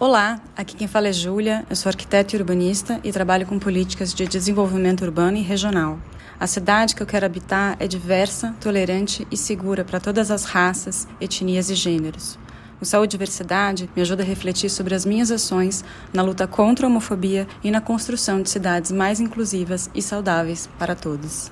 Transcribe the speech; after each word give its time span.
Olá, 0.00 0.40
aqui 0.56 0.76
quem 0.76 0.86
fala 0.86 1.08
é 1.08 1.12
Júlia, 1.12 1.66
eu 1.68 1.74
sou 1.74 1.90
arquiteta 1.90 2.36
e 2.36 2.38
urbanista 2.38 3.00
e 3.02 3.10
trabalho 3.10 3.44
com 3.44 3.58
políticas 3.58 4.14
de 4.14 4.28
desenvolvimento 4.28 5.02
urbano 5.02 5.36
e 5.36 5.42
regional. 5.42 5.98
A 6.38 6.46
cidade 6.46 6.94
que 6.94 7.02
eu 7.02 7.06
quero 7.06 7.26
habitar 7.26 7.76
é 7.80 7.88
diversa, 7.88 8.54
tolerante 8.60 9.26
e 9.28 9.36
segura 9.36 9.84
para 9.84 9.98
todas 9.98 10.30
as 10.30 10.44
raças, 10.44 11.08
etnias 11.20 11.68
e 11.68 11.74
gêneros. 11.74 12.38
O 12.80 12.84
Saúde 12.84 13.16
e 13.16 13.18
Diversidade 13.18 13.90
me 13.96 14.00
ajuda 14.00 14.22
a 14.22 14.26
refletir 14.26 14.70
sobre 14.70 14.94
as 14.94 15.04
minhas 15.04 15.32
ações 15.32 15.84
na 16.12 16.22
luta 16.22 16.46
contra 16.46 16.86
a 16.86 16.88
homofobia 16.88 17.48
e 17.64 17.68
na 17.68 17.80
construção 17.80 18.40
de 18.40 18.50
cidades 18.50 18.92
mais 18.92 19.18
inclusivas 19.18 19.90
e 19.92 20.00
saudáveis 20.00 20.70
para 20.78 20.94
todos. 20.94 21.50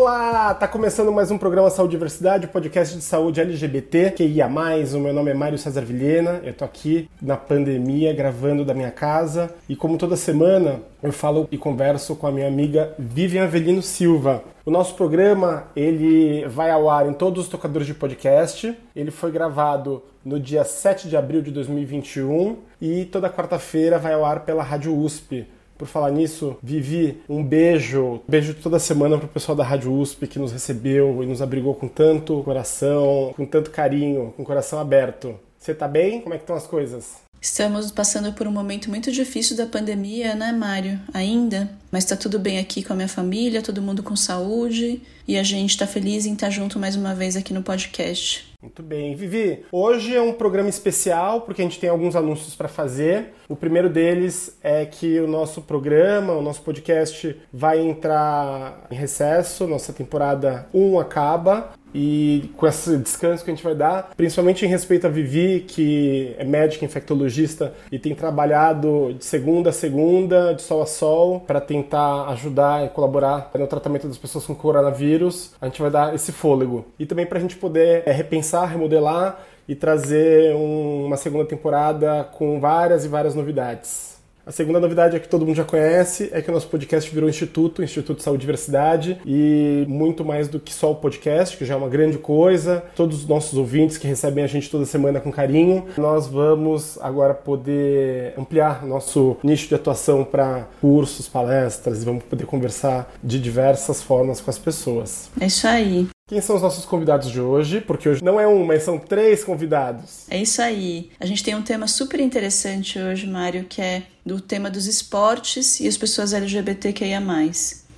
Olá, 0.00 0.54
tá 0.54 0.68
começando 0.68 1.10
mais 1.10 1.32
um 1.32 1.36
programa 1.36 1.68
Saúde 1.70 1.96
e 1.96 1.96
Diversidade, 1.96 2.46
podcast 2.46 2.96
de 2.96 3.02
saúde 3.02 3.40
LGBT, 3.40 4.12
que 4.12 4.22
ia 4.22 4.48
mais. 4.48 4.94
O 4.94 5.00
meu 5.00 5.12
nome 5.12 5.32
é 5.32 5.34
Mário 5.34 5.58
César 5.58 5.80
Vilhena, 5.80 6.40
eu 6.44 6.54
tô 6.54 6.64
aqui 6.64 7.10
na 7.20 7.36
pandemia 7.36 8.14
gravando 8.14 8.64
da 8.64 8.72
minha 8.72 8.92
casa 8.92 9.52
e 9.68 9.74
como 9.74 9.98
toda 9.98 10.14
semana 10.14 10.80
eu 11.02 11.10
falo 11.10 11.48
e 11.50 11.58
converso 11.58 12.14
com 12.14 12.28
a 12.28 12.30
minha 12.30 12.46
amiga 12.46 12.94
Vivian 12.96 13.42
Avelino 13.42 13.82
Silva. 13.82 14.44
O 14.64 14.70
nosso 14.70 14.94
programa, 14.94 15.64
ele 15.74 16.46
vai 16.46 16.70
ao 16.70 16.88
ar 16.88 17.08
em 17.08 17.12
todos 17.12 17.44
os 17.44 17.50
tocadores 17.50 17.86
de 17.86 17.94
podcast. 17.94 18.72
Ele 18.94 19.10
foi 19.10 19.32
gravado 19.32 20.00
no 20.24 20.38
dia 20.38 20.62
7 20.62 21.08
de 21.08 21.16
abril 21.16 21.42
de 21.42 21.50
2021 21.50 22.56
e 22.80 23.04
toda 23.06 23.28
quarta-feira 23.28 23.98
vai 23.98 24.14
ao 24.14 24.24
ar 24.24 24.44
pela 24.44 24.62
Rádio 24.62 24.96
USP. 24.96 25.44
Por 25.78 25.86
falar 25.86 26.10
nisso, 26.10 26.56
Vivi, 26.60 27.22
um 27.28 27.42
beijo, 27.42 28.20
beijo 28.26 28.52
toda 28.52 28.80
semana 28.80 29.16
pro 29.16 29.28
pessoal 29.28 29.54
da 29.54 29.62
Rádio 29.62 29.92
USP 29.92 30.26
que 30.26 30.38
nos 30.38 30.50
recebeu 30.50 31.22
e 31.22 31.26
nos 31.26 31.40
abrigou 31.40 31.72
com 31.72 31.86
tanto 31.86 32.42
coração, 32.42 33.32
com 33.36 33.46
tanto 33.46 33.70
carinho, 33.70 34.34
com 34.36 34.42
o 34.42 34.44
coração 34.44 34.80
aberto. 34.80 35.38
Você 35.56 35.72
tá 35.72 35.86
bem? 35.86 36.20
Como 36.20 36.34
é 36.34 36.38
que 36.38 36.42
estão 36.42 36.56
as 36.56 36.66
coisas? 36.66 37.28
Estamos 37.40 37.92
passando 37.92 38.32
por 38.32 38.48
um 38.48 38.50
momento 38.50 38.90
muito 38.90 39.12
difícil 39.12 39.56
da 39.56 39.66
pandemia, 39.66 40.34
né, 40.34 40.50
Mário? 40.50 41.00
Ainda. 41.14 41.70
Mas 41.92 42.04
tá 42.04 42.16
tudo 42.16 42.38
bem 42.38 42.58
aqui 42.58 42.82
com 42.82 42.92
a 42.92 42.96
minha 42.96 43.08
família, 43.08 43.62
todo 43.62 43.80
mundo 43.80 44.02
com 44.02 44.16
saúde. 44.16 45.00
E 45.28 45.36
a 45.36 45.42
gente 45.42 45.76
tá 45.76 45.86
feliz 45.86 46.24
em 46.24 46.32
estar 46.32 46.48
junto 46.48 46.78
mais 46.78 46.96
uma 46.96 47.14
vez 47.14 47.36
aqui 47.36 47.52
no 47.52 47.62
podcast. 47.62 48.48
Muito 48.62 48.82
bem. 48.82 49.14
Vivi, 49.14 49.62
hoje 49.70 50.16
é 50.16 50.22
um 50.22 50.32
programa 50.32 50.70
especial 50.70 51.42
porque 51.42 51.60
a 51.60 51.64
gente 51.66 51.78
tem 51.78 51.90
alguns 51.90 52.16
anúncios 52.16 52.56
para 52.56 52.66
fazer. 52.66 53.34
O 53.46 53.54
primeiro 53.54 53.90
deles 53.90 54.56
é 54.62 54.86
que 54.86 55.20
o 55.20 55.28
nosso 55.28 55.60
programa, 55.60 56.32
o 56.32 56.40
nosso 56.40 56.62
podcast 56.62 57.36
vai 57.52 57.78
entrar 57.78 58.86
em 58.90 58.94
recesso, 58.94 59.66
nossa 59.66 59.92
temporada 59.92 60.66
1 60.72 60.98
acaba 60.98 61.74
e 61.94 62.50
com 62.56 62.66
esse 62.66 62.96
descanso 62.98 63.44
que 63.44 63.50
a 63.50 63.54
gente 63.54 63.64
vai 63.64 63.74
dar, 63.74 64.10
principalmente 64.16 64.64
em 64.64 64.68
respeito 64.68 65.06
a 65.06 65.10
Vivi, 65.10 65.64
que 65.66 66.34
é 66.38 66.44
médica 66.44 66.84
infectologista 66.84 67.72
e 67.90 67.98
tem 67.98 68.14
trabalhado 68.14 69.14
de 69.14 69.24
segunda 69.24 69.70
a 69.70 69.72
segunda, 69.72 70.52
de 70.52 70.62
sol 70.62 70.82
a 70.82 70.86
sol, 70.86 71.40
para 71.40 71.60
tentar 71.60 72.28
ajudar 72.28 72.84
e 72.84 72.88
colaborar 72.88 73.50
no 73.54 73.66
tratamento 73.66 74.06
das 74.06 74.18
pessoas 74.18 74.44
com 74.44 74.54
coronavírus, 74.54 75.17
a 75.60 75.66
gente 75.66 75.80
vai 75.80 75.90
dar 75.90 76.14
esse 76.14 76.32
fôlego. 76.32 76.86
E 76.98 77.06
também 77.06 77.26
para 77.26 77.38
a 77.38 77.40
gente 77.40 77.56
poder 77.56 78.02
é, 78.06 78.12
repensar, 78.12 78.66
remodelar 78.66 79.40
e 79.66 79.74
trazer 79.74 80.54
um, 80.54 81.06
uma 81.06 81.16
segunda 81.16 81.44
temporada 81.44 82.24
com 82.24 82.60
várias 82.60 83.04
e 83.04 83.08
várias 83.08 83.34
novidades. 83.34 84.17
A 84.48 84.50
segunda 84.50 84.80
novidade 84.80 85.14
é 85.14 85.20
que 85.20 85.28
todo 85.28 85.44
mundo 85.44 85.56
já 85.56 85.64
conhece, 85.64 86.30
é 86.32 86.40
que 86.40 86.48
o 86.48 86.54
nosso 86.54 86.68
podcast 86.68 87.14
virou 87.14 87.28
Instituto, 87.28 87.82
Instituto 87.82 88.16
de 88.16 88.22
Saúde 88.22 88.40
e 88.40 88.46
Diversidade, 88.46 89.20
e 89.26 89.84
muito 89.86 90.24
mais 90.24 90.48
do 90.48 90.58
que 90.58 90.72
só 90.72 90.90
o 90.90 90.94
podcast, 90.94 91.54
que 91.54 91.66
já 91.66 91.74
é 91.74 91.76
uma 91.76 91.90
grande 91.90 92.16
coisa. 92.16 92.82
Todos 92.96 93.18
os 93.18 93.28
nossos 93.28 93.58
ouvintes 93.58 93.98
que 93.98 94.06
recebem 94.06 94.42
a 94.42 94.46
gente 94.46 94.70
toda 94.70 94.86
semana 94.86 95.20
com 95.20 95.30
carinho, 95.30 95.84
nós 95.98 96.28
vamos 96.28 96.98
agora 97.02 97.34
poder 97.34 98.32
ampliar 98.38 98.86
nosso 98.86 99.36
nicho 99.42 99.68
de 99.68 99.74
atuação 99.74 100.24
para 100.24 100.66
cursos, 100.80 101.28
palestras, 101.28 102.00
e 102.00 102.06
vamos 102.06 102.24
poder 102.24 102.46
conversar 102.46 103.12
de 103.22 103.38
diversas 103.38 104.02
formas 104.02 104.40
com 104.40 104.48
as 104.48 104.56
pessoas. 104.56 105.28
É 105.38 105.44
isso 105.44 105.66
aí. 105.66 106.08
Quem 106.28 106.42
são 106.42 106.56
os 106.56 106.62
nossos 106.62 106.84
convidados 106.84 107.30
de 107.30 107.40
hoje? 107.40 107.80
Porque 107.80 108.06
hoje 108.06 108.22
não 108.22 108.38
é 108.38 108.46
um, 108.46 108.62
mas 108.62 108.82
são 108.82 108.98
três 108.98 109.42
convidados. 109.42 110.26
É 110.28 110.36
isso 110.36 110.60
aí. 110.60 111.10
A 111.18 111.24
gente 111.24 111.42
tem 111.42 111.54
um 111.54 111.62
tema 111.62 111.88
super 111.88 112.20
interessante 112.20 112.98
hoje, 112.98 113.26
Mário, 113.26 113.64
que 113.64 113.80
é 113.80 114.02
do 114.28 114.40
tema 114.40 114.70
dos 114.70 114.86
esportes 114.86 115.80
e 115.80 115.88
as 115.88 115.96
pessoas 115.96 116.34
LGBTQIA. 116.34 117.18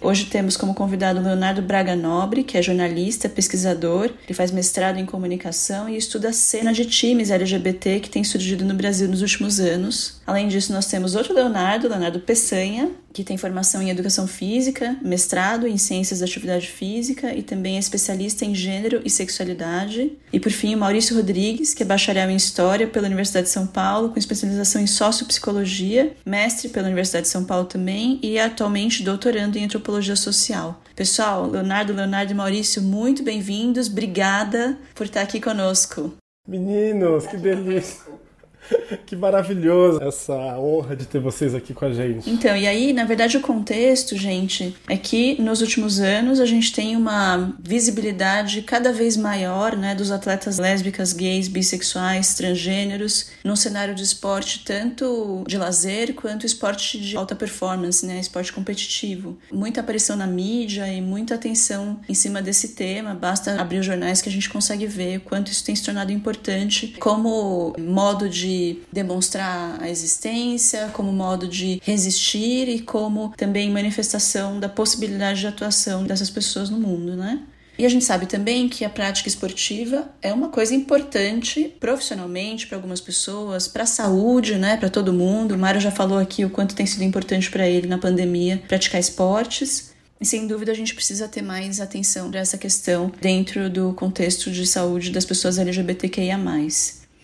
Hoje 0.01 0.27
temos 0.27 0.57
como 0.57 0.75
convidado 0.75 1.21
Leonardo 1.21 1.61
Braga 1.61 1.95
Nobre, 1.95 2.43
que 2.43 2.57
é 2.57 2.63
jornalista, 2.63 3.29
pesquisador, 3.29 4.11
ele 4.25 4.33
faz 4.33 4.51
mestrado 4.51 4.97
em 4.97 5.05
comunicação 5.05 5.91
e 5.91 5.97
estuda 5.97 6.31
a 6.31 6.33
cena 6.33 6.73
de 6.73 6.87
times 6.87 7.31
LGBT 7.31 8.01
que 8.01 8.09
tem 8.09 8.25
surgido 8.25 8.65
no 8.65 8.73
Brasil 8.73 9.07
nos 9.09 9.21
últimos 9.21 9.61
anos. 9.61 10.23
Além 10.27 10.49
disso, 10.49 10.73
nós 10.73 10.87
temos 10.87 11.15
outro 11.15 11.35
Leonardo, 11.35 11.89
Leonardo 11.89 12.21
Peçanha, 12.21 12.91
que 13.13 13.25
tem 13.25 13.37
formação 13.37 13.83
em 13.83 13.91
educação 13.91 14.27
física, 14.27 14.97
mestrado 15.03 15.67
em 15.67 15.77
ciências 15.77 16.21
da 16.21 16.27
atividade 16.27 16.67
física 16.69 17.35
e 17.35 17.43
também 17.43 17.77
é 17.77 17.79
especialista 17.79 18.45
em 18.45 18.55
gênero 18.55 19.01
e 19.05 19.11
sexualidade. 19.11 20.13
E 20.33 20.39
por 20.39 20.53
fim, 20.53 20.77
Maurício 20.77 21.17
Rodrigues, 21.17 21.75
que 21.75 21.83
é 21.83 21.87
bacharel 21.87 22.31
em 22.31 22.37
história 22.37 22.87
pela 22.87 23.07
Universidade 23.07 23.47
de 23.47 23.53
São 23.53 23.67
Paulo, 23.67 24.11
com 24.11 24.19
especialização 24.19 24.81
em 24.81 24.87
sociopsicologia, 24.87 26.15
mestre 26.25 26.69
pela 26.69 26.87
Universidade 26.87 27.25
de 27.25 27.31
São 27.31 27.45
Paulo 27.45 27.67
também 27.67 28.19
e 28.23 28.37
é 28.37 28.45
atualmente 28.45 29.03
doutorando 29.03 29.59
em 29.59 29.65
antropologia 29.65 30.17
social. 30.17 30.83
Pessoal, 30.95 31.49
Leonardo, 31.49 31.93
Leonardo 31.93 32.33
e 32.33 32.35
Maurício, 32.35 32.83
muito 32.83 33.23
bem-vindos. 33.23 33.89
Obrigada 33.89 34.79
por 34.95 35.07
estar 35.07 35.23
aqui 35.23 35.41
conosco. 35.41 36.15
Meninos, 36.47 37.27
que 37.27 37.37
delícia! 37.37 38.30
que 39.07 39.17
maravilhoso 39.17 40.03
essa 40.03 40.35
honra 40.59 40.97
de 40.97 41.07
ter 41.07 41.21
vocês 41.21 41.55
aqui 41.55 41.75
com 41.75 41.85
a 41.85 41.93
gente. 41.93 42.29
Então, 42.31 42.57
e 42.57 42.67
aí, 42.67 42.93
na 42.93 43.05
verdade, 43.05 43.37
o 43.37 43.41
contexto, 43.41 44.17
gente, 44.17 44.75
é 44.89 44.97
que 44.97 45.41
nos 45.41 45.61
últimos 45.61 46.01
anos 46.01 46.41
a 46.41 46.47
gente 46.47 46.73
tem 46.73 46.97
uma 46.97 47.55
visibilidade 47.59 48.63
cada 48.63 48.93
vez 48.93 49.17
maior, 49.17 49.77
né, 49.77 49.95
dos 49.95 50.11
atletas 50.11 50.59
lésbicas, 50.59 51.13
gays, 51.13 51.49
bissexuais, 51.49 52.35
transgêneros, 52.35 53.31
num 53.45 53.57
cenário 53.57 53.95
de 53.95 54.03
esporte 54.03 54.65
tanto 54.65 55.45
de 55.47 55.57
lazer 55.57 56.15
quanto 56.15 56.47
esporte 56.47 56.99
de 56.99 57.17
alta 57.17 57.35
performance, 57.35 58.05
né, 58.05 58.21
esporte 58.21 58.53
competitivo. 58.53 59.39
Muita 59.53 59.81
aparição 59.81 60.17
na 60.17 60.27
mídia 60.27 60.87
e 60.87 61.01
muita 61.01 61.35
atenção 61.35 62.01
em 62.09 62.15
cima 62.15 62.43
desse 62.43 62.69
tema. 62.69 63.15
Basta 63.15 63.61
abrir 63.61 63.79
os 63.79 63.87
jornais 63.87 64.23
que 64.23 64.29
a 64.29 64.33
gente 64.33 64.49
consegue 64.49 64.87
ver 64.87 65.19
o 65.19 65.21
quanto 65.21 65.51
isso 65.51 65.65
tem 65.65 65.75
se 65.75 65.83
tornado 65.83 66.13
importante 66.13 66.95
como 66.99 67.75
modo 67.79 68.29
de 68.29 68.60
demonstrar 68.93 69.81
a 69.81 69.89
existência, 69.89 70.91
como 70.93 71.13
modo 71.13 71.47
de 71.47 71.81
resistir 71.83 72.69
e 72.69 72.81
como 72.81 73.33
também 73.37 73.71
manifestação 73.71 74.59
da 74.61 74.69
possibilidade 74.69 75.41
de 75.41 75.47
atuação 75.47 76.05
dessas 76.05 76.31
pessoas 76.31 76.71
no 76.71 76.79
mundo, 76.79 77.17
né? 77.17 77.41
E 77.81 77.87
a 77.87 77.89
gente 77.89 78.05
sabe 78.05 78.27
também 78.27 78.69
que 78.69 78.85
a 78.85 78.91
prática 78.91 79.27
esportiva 79.27 80.07
é 80.21 80.35
uma 80.35 80.51
coisa 80.51 80.75
importante 80.75 81.75
profissionalmente 81.81 82.67
para 82.67 82.77
algumas 82.77 83.01
pessoas, 83.01 83.67
para 83.67 83.85
a 83.85 83.87
saúde, 83.87 84.57
né, 84.57 84.77
para 84.77 84.91
todo 84.91 85.15
mundo. 85.15 85.55
O 85.55 85.59
Mário 85.59 85.81
já 85.81 85.91
falou 85.91 86.19
aqui 86.19 86.45
o 86.45 86.51
quanto 86.51 86.75
tem 86.75 86.85
sido 86.85 87.05
importante 87.05 87.51
para 87.51 87.67
ele 87.67 87.87
na 87.87 87.97
pandemia 87.97 88.63
praticar 88.69 89.01
esportes. 89.01 89.95
E 90.21 90.27
sem 90.27 90.47
dúvida 90.47 90.71
a 90.73 90.75
gente 90.75 90.95
precisa 90.95 91.27
ter 91.27 91.41
mais 91.41 91.81
atenção 91.81 92.31
para 92.31 92.41
essa 92.41 92.59
questão 92.59 93.11
dentro 93.19 93.71
do 93.71 93.95
contexto 93.95 94.51
de 94.51 94.67
saúde 94.67 95.11
das 95.11 95.25
pessoas 95.25 95.57
LGBTQIA. 95.57 96.37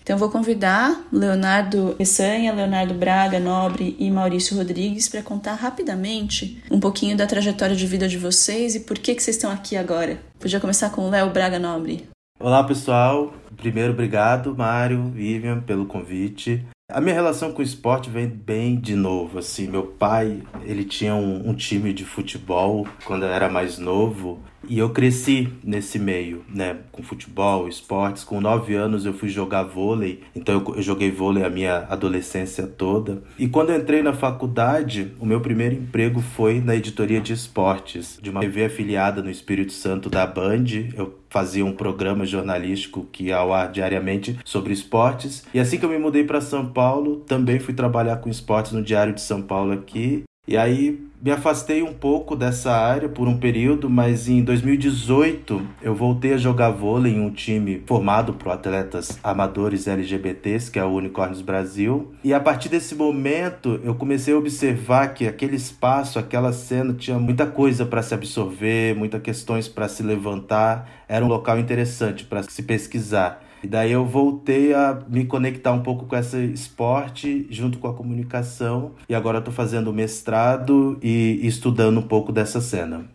Então, 0.07 0.17
vou 0.17 0.31
convidar 0.31 1.05
Leonardo 1.13 1.97
Peçanha, 1.99 2.55
Leonardo 2.55 2.95
Braga 2.95 3.41
Nobre 3.41 3.97
e 3.99 4.09
Maurício 4.09 4.57
Rodrigues 4.57 5.09
para 5.09 5.21
contar 5.21 5.55
rapidamente 5.55 6.63
um 6.71 6.79
pouquinho 6.79 7.17
da 7.17 7.27
trajetória 7.27 7.75
de 7.75 7.85
vida 7.89 8.07
de 8.07 8.17
vocês 8.17 8.77
e 8.77 8.81
por 8.81 8.97
que, 9.01 9.17
que 9.17 9.21
vocês 9.21 9.35
estão 9.35 9.51
aqui 9.51 9.77
agora. 9.77 10.21
Podia 10.39 10.61
começar 10.61 10.91
com 10.91 11.09
o 11.09 11.11
Léo 11.11 11.31
Braga 11.31 11.59
Nobre. 11.59 12.09
Olá, 12.39 12.63
pessoal. 12.63 13.35
Primeiro, 13.57 13.95
obrigado, 13.95 14.55
Mário, 14.57 15.11
Vivian, 15.11 15.59
pelo 15.61 15.87
convite. 15.87 16.65
A 16.89 17.01
minha 17.01 17.17
relação 17.17 17.51
com 17.51 17.59
o 17.59 17.65
esporte 17.65 18.09
vem 18.09 18.29
bem 18.29 18.79
de 18.79 18.95
novo, 18.95 19.41
assim, 19.41 19.67
meu 19.67 19.83
pai, 19.83 20.41
ele 20.65 20.85
tinha 20.85 21.17
um, 21.17 21.51
um, 21.51 21.53
time 21.53 21.93
de 21.93 22.05
futebol 22.05 22.87
quando 23.05 23.25
eu 23.25 23.33
era 23.33 23.49
mais 23.49 23.77
novo 23.77 24.41
e 24.69 24.79
eu 24.79 24.91
cresci 24.91 25.49
nesse 25.63 25.99
meio, 25.99 26.45
né, 26.53 26.79
com 26.93 27.03
futebol, 27.03 27.69
esportes. 27.69 28.25
Com 28.25 28.41
nove 28.41 28.75
anos 28.75 29.07
eu 29.07 29.13
fui 29.13 29.29
jogar 29.29 29.63
vôlei, 29.65 30.23
então 30.35 30.63
eu, 30.75 30.83
joguei 30.83 31.11
vôlei 31.11 31.45
a 31.45 31.51
minha 31.51 31.87
adolescência 31.89 32.67
toda. 32.67 33.23
E 33.39 33.49
quando 33.49 33.73
entrei 33.73 34.03
na 34.03 34.13
faculdade, 34.13 35.13
o 35.19 35.27
meu 35.27 35.41
primeiro 35.41 35.75
emprego 35.75 36.21
foi 36.21 36.61
na 36.61 36.75
editoria 36.75 37.21
de 37.21 37.33
esportes, 37.33 38.19
de 38.21 38.31
uma 38.31 38.41
TV 38.41 38.65
afiliada 38.65 39.23
no 39.23 39.31
Espírito 39.31 39.73
Santo 39.73 40.11
da 40.11 40.27
Band. 40.27 40.65
Eu 40.95 41.19
fazia 41.29 41.65
um 41.65 41.73
programa 41.73 42.25
jornalístico 42.25 43.07
que 43.13 43.25
ia 43.25 43.37
ao 43.37 43.53
ar 43.53 43.71
diariamente 43.71 44.39
sobre 44.45 44.73
esportes. 44.73 45.45
E 45.53 45.61
assim 45.61 45.79
que 45.79 45.85
eu 45.85 45.91
me 45.91 45.99
mudei 45.99 46.25
para 46.25 46.41
São 46.41 46.67
Paulo, 46.67 47.17
também 47.27 47.59
fui 47.59 47.75
trabalhar 47.75 48.17
com 48.17 48.31
esportes 48.31 48.73
no 48.73 48.83
Diário 48.83 49.15
de 49.15 49.21
São 49.21 49.43
Paulo 49.43 49.73
aqui 49.73 50.25
E 50.49 50.57
aí 50.57 51.07
me 51.21 51.33
afastei 51.33 51.83
um 51.83 51.93
pouco 51.93 52.37
dessa 52.37 52.71
área 52.71 53.09
por 53.09 53.27
um 53.27 53.37
período, 53.37 53.91
mas 53.91 54.29
em 54.29 54.45
2018 54.45 55.61
eu 55.83 55.93
voltei 55.93 56.35
a 56.35 56.37
jogar 56.37 56.71
vôlei 56.71 57.15
em 57.15 57.21
um 57.21 57.31
time 57.31 57.83
formado 57.85 58.35
por 58.35 58.53
atletas 58.53 59.19
amadores 59.25 59.89
LGBTs, 59.89 60.71
que 60.71 60.79
é 60.79 60.85
o 60.85 60.93
Unicórnios 60.93 61.43
Brasil. 61.43 62.13
E 62.23 62.33
a 62.33 62.39
partir 62.39 62.69
desse 62.69 62.95
momento 62.95 63.81
eu 63.83 63.97
comecei 63.97 64.35
a 64.35 64.39
observar 64.39 65.15
que 65.15 65.27
aquele 65.27 65.57
espaço, 65.57 66.17
aquela 66.19 66.53
cena 66.53 66.95
tinha 66.95 67.19
muita 67.19 67.45
coisa 67.47 67.85
para 67.85 68.03
se 68.03 68.15
absorver, 68.15 68.95
muitas 68.95 69.21
questões 69.21 69.67
para 69.67 69.89
se 69.89 70.05
levantar. 70.05 70.89
Era 71.09 71.25
um 71.25 71.29
local 71.29 71.59
interessante 71.59 72.25
para 72.25 72.45
se 72.45 72.63
pesquisar. 72.63 73.46
E 73.63 73.67
daí 73.67 73.93
eu 73.93 74.05
voltei 74.05 74.75
a 74.75 75.03
me 75.09 75.25
conectar 75.25 75.73
um 75.73 75.83
pouco 75.83 76.07
com 76.07 76.17
esse 76.17 76.45
esporte 76.53 77.47
junto 77.51 77.79
com 77.79 77.89
a 77.89 77.95
comunicação. 77.95 78.93
E 79.09 79.15
agora 79.15 79.39
estou 79.39 79.53
fazendo 79.53 79.93
mestrado 79.93 80.99
e 81.03 81.41
estudando 81.43 81.99
um 81.99 82.07
pouco 82.07 82.33
dessa 82.33 82.61
cena. 82.61 83.07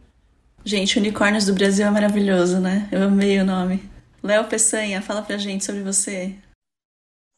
Gente, 0.64 1.00
Unicórnios 1.00 1.46
do 1.46 1.54
Brasil 1.54 1.88
é 1.88 1.90
maravilhoso, 1.90 2.60
né? 2.60 2.88
Eu 2.92 3.04
amei 3.04 3.40
o 3.40 3.46
nome. 3.46 3.82
Léo 4.22 4.46
Peçanha, 4.46 5.02
fala 5.02 5.22
pra 5.22 5.38
gente 5.38 5.66
sobre 5.66 5.82
você. 5.82 6.36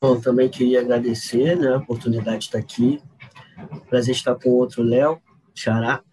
Bom, 0.03 0.19
também 0.19 0.49
queria 0.49 0.81
agradecer 0.81 1.55
né, 1.55 1.69
a 1.69 1.77
oportunidade 1.77 2.39
de 2.39 2.45
estar 2.45 2.57
aqui. 2.57 3.01
Prazer 3.89 4.13
estar 4.13 4.35
com 4.35 4.49
outro 4.49 4.83
Léo, 4.83 5.21
Xará, 5.55 6.03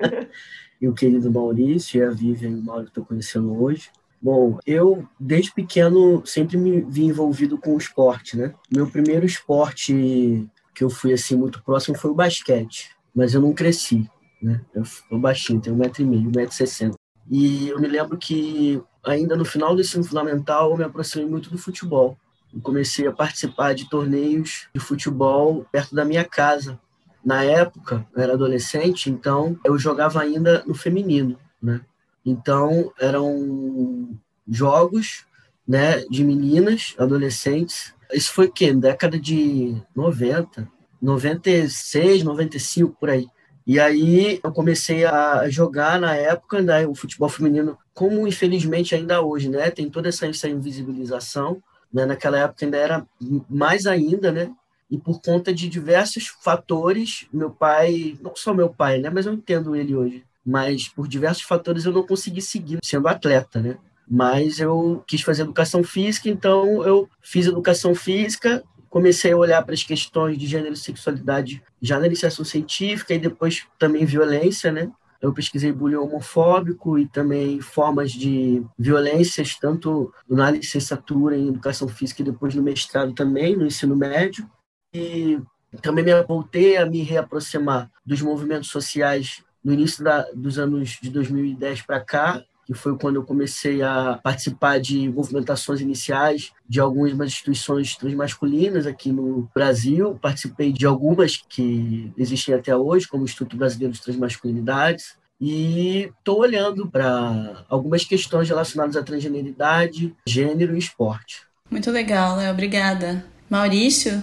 e 0.80 0.88
o 0.88 0.94
querido 0.94 1.30
Maurício, 1.30 2.00
e 2.00 2.04
a 2.04 2.10
Vivian 2.10 2.50
e 2.50 2.54
o 2.56 2.62
Mauro 2.62 2.84
que 2.84 2.90
estou 2.90 3.04
conhecendo 3.04 3.62
hoje. 3.62 3.90
Bom, 4.22 4.58
eu 4.66 5.08
desde 5.18 5.52
pequeno 5.52 6.22
sempre 6.26 6.56
me 6.58 6.82
vi 6.82 7.04
envolvido 7.04 7.56
com 7.56 7.74
o 7.74 7.78
esporte, 7.78 8.36
né? 8.36 8.52
Meu 8.70 8.86
primeiro 8.86 9.24
esporte 9.24 10.46
que 10.74 10.84
eu 10.84 10.90
fui 10.90 11.12
assim 11.12 11.34
muito 11.34 11.62
próximo 11.62 11.96
foi 11.96 12.10
o 12.10 12.14
basquete, 12.14 12.90
mas 13.14 13.32
eu 13.32 13.40
não 13.40 13.54
cresci, 13.54 14.08
né? 14.42 14.60
Eu 14.74 14.84
sou 14.84 15.18
baixinho, 15.18 15.60
tenho 15.60 15.74
um 15.74 15.78
metro 15.78 16.02
e 16.02 16.06
meio, 16.06 16.28
um 16.28 16.32
metro 16.34 16.52
e 16.52 16.54
sessenta. 16.54 16.96
E 17.30 17.68
eu 17.68 17.80
me 17.80 17.88
lembro 17.88 18.18
que 18.18 18.82
ainda 19.04 19.36
no 19.36 19.44
final 19.44 19.74
do 19.74 19.80
ensino 19.80 20.04
fundamental 20.04 20.70
eu 20.70 20.76
me 20.76 20.84
aproximei 20.84 21.26
muito 21.26 21.50
do 21.50 21.56
futebol. 21.56 22.18
Eu 22.52 22.60
comecei 22.60 23.06
a 23.06 23.12
participar 23.12 23.74
de 23.74 23.88
torneios 23.88 24.68
de 24.74 24.80
futebol 24.80 25.64
perto 25.72 25.94
da 25.94 26.04
minha 26.04 26.24
casa. 26.24 26.78
Na 27.24 27.44
época, 27.44 28.06
eu 28.14 28.22
era 28.22 28.32
adolescente, 28.32 29.10
então 29.10 29.58
eu 29.64 29.78
jogava 29.78 30.20
ainda 30.20 30.64
no 30.66 30.74
feminino, 30.74 31.38
né? 31.62 31.80
Então, 32.24 32.92
eram 33.00 34.10
jogos 34.46 35.24
né, 35.66 36.00
de 36.10 36.24
meninas, 36.24 36.94
adolescentes. 36.98 37.94
Isso 38.12 38.32
foi 38.32 38.46
o 38.46 38.52
quê? 38.52 38.72
Década 38.72 39.18
de 39.18 39.76
90, 39.94 40.68
96, 41.00 42.22
95, 42.22 42.96
por 42.98 43.10
aí. 43.10 43.28
E 43.66 43.78
aí 43.78 44.40
eu 44.42 44.52
comecei 44.52 45.04
a 45.04 45.48
jogar 45.48 46.00
na 46.00 46.14
época 46.16 46.60
né, 46.60 46.86
o 46.86 46.94
futebol 46.94 47.28
feminino, 47.28 47.78
como 47.94 48.26
infelizmente 48.26 48.94
ainda 48.94 49.22
hoje, 49.22 49.48
né? 49.48 49.70
Tem 49.70 49.88
toda 49.88 50.08
essa, 50.08 50.26
essa 50.26 50.48
invisibilização. 50.48 51.62
Né? 51.92 52.04
Naquela 52.04 52.38
época 52.38 52.64
ainda 52.64 52.76
era 52.76 53.06
mais 53.48 53.86
ainda, 53.86 54.32
né? 54.32 54.50
E 54.90 54.98
por 54.98 55.20
conta 55.20 55.54
de 55.54 55.68
diversos 55.68 56.26
fatores, 56.26 57.28
meu 57.32 57.50
pai, 57.50 58.18
não 58.20 58.34
só 58.34 58.52
meu 58.52 58.70
pai, 58.70 58.98
né? 58.98 59.08
Mas 59.08 59.26
eu 59.26 59.34
entendo 59.34 59.76
ele 59.76 59.94
hoje 59.94 60.24
mas 60.44 60.88
por 60.88 61.06
diversos 61.06 61.44
fatores 61.44 61.84
eu 61.84 61.92
não 61.92 62.06
consegui 62.06 62.40
seguir 62.40 62.78
sendo 62.82 63.08
atleta, 63.08 63.60
né? 63.60 63.78
Mas 64.08 64.58
eu 64.58 65.04
quis 65.06 65.20
fazer 65.22 65.42
educação 65.42 65.84
física, 65.84 66.28
então 66.28 66.82
eu 66.84 67.08
fiz 67.22 67.46
educação 67.46 67.94
física, 67.94 68.62
comecei 68.88 69.32
a 69.32 69.36
olhar 69.36 69.62
para 69.62 69.74
as 69.74 69.84
questões 69.84 70.36
de 70.36 70.46
gênero 70.46 70.74
e 70.74 70.76
sexualidade 70.76 71.62
já 71.80 71.98
na 72.00 72.06
iniciação 72.06 72.44
científica 72.44 73.14
e 73.14 73.18
depois 73.18 73.66
também 73.78 74.04
violência, 74.04 74.72
né? 74.72 74.90
Eu 75.20 75.34
pesquisei 75.34 75.70
bullying 75.70 75.96
homofóbico 75.96 76.98
e 76.98 77.06
também 77.06 77.60
formas 77.60 78.10
de 78.10 78.64
violências, 78.78 79.54
tanto 79.54 80.12
na 80.28 80.50
licenciatura 80.50 81.36
em 81.36 81.48
educação 81.48 81.86
física 81.86 82.22
e 82.22 82.24
depois 82.24 82.54
no 82.54 82.62
mestrado 82.62 83.12
também, 83.12 83.54
no 83.54 83.66
ensino 83.66 83.94
médio. 83.94 84.50
E 84.94 85.38
também 85.82 86.02
me 86.02 86.22
voltei 86.22 86.78
a 86.78 86.86
me 86.86 87.02
reaproximar 87.02 87.90
dos 88.04 88.22
movimentos 88.22 88.70
sociais 88.70 89.42
no 89.64 89.72
início 89.72 90.02
da, 90.02 90.26
dos 90.34 90.58
anos 90.58 90.98
de 91.00 91.10
2010 91.10 91.82
para 91.82 92.00
cá, 92.00 92.42
que 92.70 92.74
foi 92.74 92.96
quando 92.96 93.16
eu 93.16 93.24
comecei 93.24 93.82
a 93.82 94.20
participar 94.22 94.78
de 94.78 95.08
movimentações 95.08 95.80
iniciais 95.80 96.52
de 96.68 96.78
algumas 96.78 97.28
instituições 97.28 97.96
transmasculinas 97.96 98.86
aqui 98.86 99.10
no 99.10 99.50
Brasil. 99.52 100.16
Participei 100.22 100.72
de 100.72 100.86
algumas 100.86 101.36
que 101.36 102.12
existem 102.16 102.54
até 102.54 102.76
hoje, 102.76 103.08
como 103.08 103.24
o 103.24 103.26
Instituto 103.26 103.56
Brasileiro 103.56 103.92
de 103.92 104.00
Transmasculinidades. 104.00 105.18
E 105.40 106.12
estou 106.16 106.40
olhando 106.40 106.88
para 106.88 107.64
algumas 107.68 108.04
questões 108.04 108.48
relacionadas 108.48 108.96
à 108.96 109.02
transgeneridade, 109.02 110.14
gênero 110.24 110.76
e 110.76 110.78
esporte. 110.78 111.42
Muito 111.68 111.90
legal, 111.90 112.36
Léo. 112.36 112.52
Obrigada. 112.52 113.24
Maurício? 113.48 114.22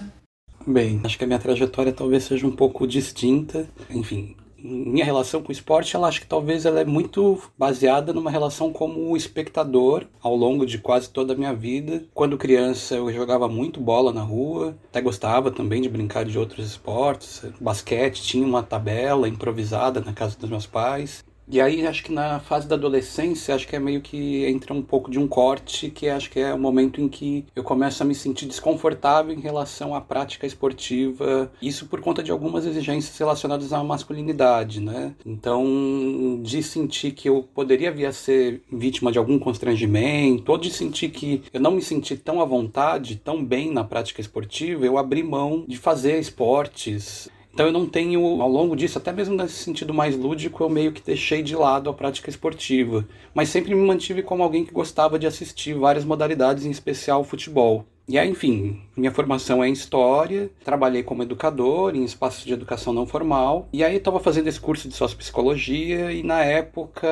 Bem, 0.66 1.00
acho 1.04 1.18
que 1.18 1.24
a 1.24 1.26
minha 1.26 1.38
trajetória 1.38 1.92
talvez 1.92 2.24
seja 2.24 2.46
um 2.46 2.54
pouco 2.54 2.86
distinta. 2.86 3.68
Enfim, 3.90 4.36
minha 4.58 5.04
relação 5.04 5.42
com 5.42 5.50
o 5.50 5.52
esporte, 5.52 5.94
ela 5.94 6.08
acho 6.08 6.20
que 6.20 6.26
talvez 6.26 6.66
ela 6.66 6.80
é 6.80 6.84
muito 6.84 7.40
baseada 7.56 8.12
numa 8.12 8.30
relação 8.30 8.72
como 8.72 9.16
espectador 9.16 10.06
ao 10.20 10.34
longo 10.34 10.66
de 10.66 10.78
quase 10.78 11.10
toda 11.10 11.32
a 11.32 11.36
minha 11.36 11.54
vida. 11.54 12.04
Quando 12.12 12.36
criança 12.36 12.96
eu 12.96 13.12
jogava 13.12 13.48
muito 13.48 13.80
bola 13.80 14.12
na 14.12 14.22
rua, 14.22 14.76
até 14.88 15.00
gostava 15.00 15.50
também 15.50 15.80
de 15.80 15.88
brincar 15.88 16.24
de 16.24 16.38
outros 16.38 16.66
esportes. 16.66 17.44
Basquete 17.60 18.22
tinha 18.22 18.46
uma 18.46 18.62
tabela 18.62 19.28
improvisada 19.28 20.00
na 20.00 20.12
casa 20.12 20.36
dos 20.38 20.50
meus 20.50 20.66
pais. 20.66 21.24
E 21.50 21.60
aí 21.60 21.86
acho 21.86 22.04
que 22.04 22.12
na 22.12 22.40
fase 22.40 22.68
da 22.68 22.74
adolescência, 22.74 23.54
acho 23.54 23.66
que 23.66 23.74
é 23.74 23.78
meio 23.78 24.02
que 24.02 24.44
entra 24.44 24.74
um 24.74 24.82
pouco 24.82 25.10
de 25.10 25.18
um 25.18 25.26
corte, 25.26 25.88
que 25.90 26.08
acho 26.08 26.30
que 26.30 26.38
é 26.38 26.52
o 26.52 26.58
momento 26.58 27.00
em 27.00 27.08
que 27.08 27.46
eu 27.56 27.64
começo 27.64 28.02
a 28.02 28.06
me 28.06 28.14
sentir 28.14 28.46
desconfortável 28.46 29.34
em 29.34 29.40
relação 29.40 29.94
à 29.94 30.00
prática 30.00 30.46
esportiva, 30.46 31.50
isso 31.62 31.86
por 31.86 32.00
conta 32.00 32.22
de 32.22 32.30
algumas 32.30 32.66
exigências 32.66 33.16
relacionadas 33.16 33.72
à 33.72 33.82
masculinidade, 33.82 34.80
né? 34.80 35.14
Então, 35.24 36.40
de 36.42 36.62
sentir 36.62 37.12
que 37.12 37.28
eu 37.28 37.48
poderia 37.54 37.90
vir 37.90 38.06
a 38.06 38.12
ser 38.12 38.62
vítima 38.70 39.10
de 39.10 39.18
algum 39.18 39.38
constrangimento, 39.38 40.52
ou 40.52 40.58
de 40.58 40.70
sentir 40.70 41.08
que 41.08 41.42
eu 41.52 41.60
não 41.60 41.70
me 41.70 41.82
senti 41.82 42.16
tão 42.16 42.42
à 42.42 42.44
vontade, 42.44 43.16
tão 43.16 43.42
bem 43.42 43.72
na 43.72 43.84
prática 43.84 44.20
esportiva, 44.20 44.84
eu 44.84 44.98
abri 44.98 45.22
mão 45.22 45.64
de 45.66 45.78
fazer 45.78 46.18
esportes 46.18 47.30
então 47.52 47.66
eu 47.66 47.72
não 47.72 47.86
tenho, 47.86 48.40
ao 48.40 48.48
longo 48.48 48.76
disso, 48.76 48.98
até 48.98 49.12
mesmo 49.12 49.34
nesse 49.34 49.54
sentido 49.54 49.92
mais 49.92 50.16
lúdico, 50.16 50.62
eu 50.62 50.68
meio 50.68 50.92
que 50.92 51.02
deixei 51.02 51.42
de 51.42 51.56
lado 51.56 51.90
a 51.90 51.94
prática 51.94 52.30
esportiva. 52.30 53.06
Mas 53.34 53.48
sempre 53.48 53.74
me 53.74 53.86
mantive 53.86 54.22
como 54.22 54.42
alguém 54.42 54.64
que 54.64 54.72
gostava 54.72 55.18
de 55.18 55.26
assistir 55.26 55.74
várias 55.74 56.04
modalidades, 56.04 56.64
em 56.64 56.70
especial 56.70 57.24
futebol. 57.24 57.84
E 58.08 58.18
aí, 58.18 58.30
enfim, 58.30 58.80
minha 58.96 59.12
formação 59.12 59.62
é 59.62 59.68
em 59.68 59.72
História, 59.72 60.50
trabalhei 60.64 61.02
como 61.02 61.22
educador 61.22 61.94
em 61.94 62.04
espaços 62.04 62.42
de 62.42 62.54
educação 62.54 62.90
não 62.90 63.06
formal, 63.06 63.68
e 63.70 63.84
aí 63.84 63.96
estava 63.96 64.18
fazendo 64.18 64.46
esse 64.46 64.58
curso 64.58 64.88
de 64.88 64.94
Sociopsicologia, 64.94 66.10
e 66.10 66.22
na 66.22 66.42
época, 66.42 67.06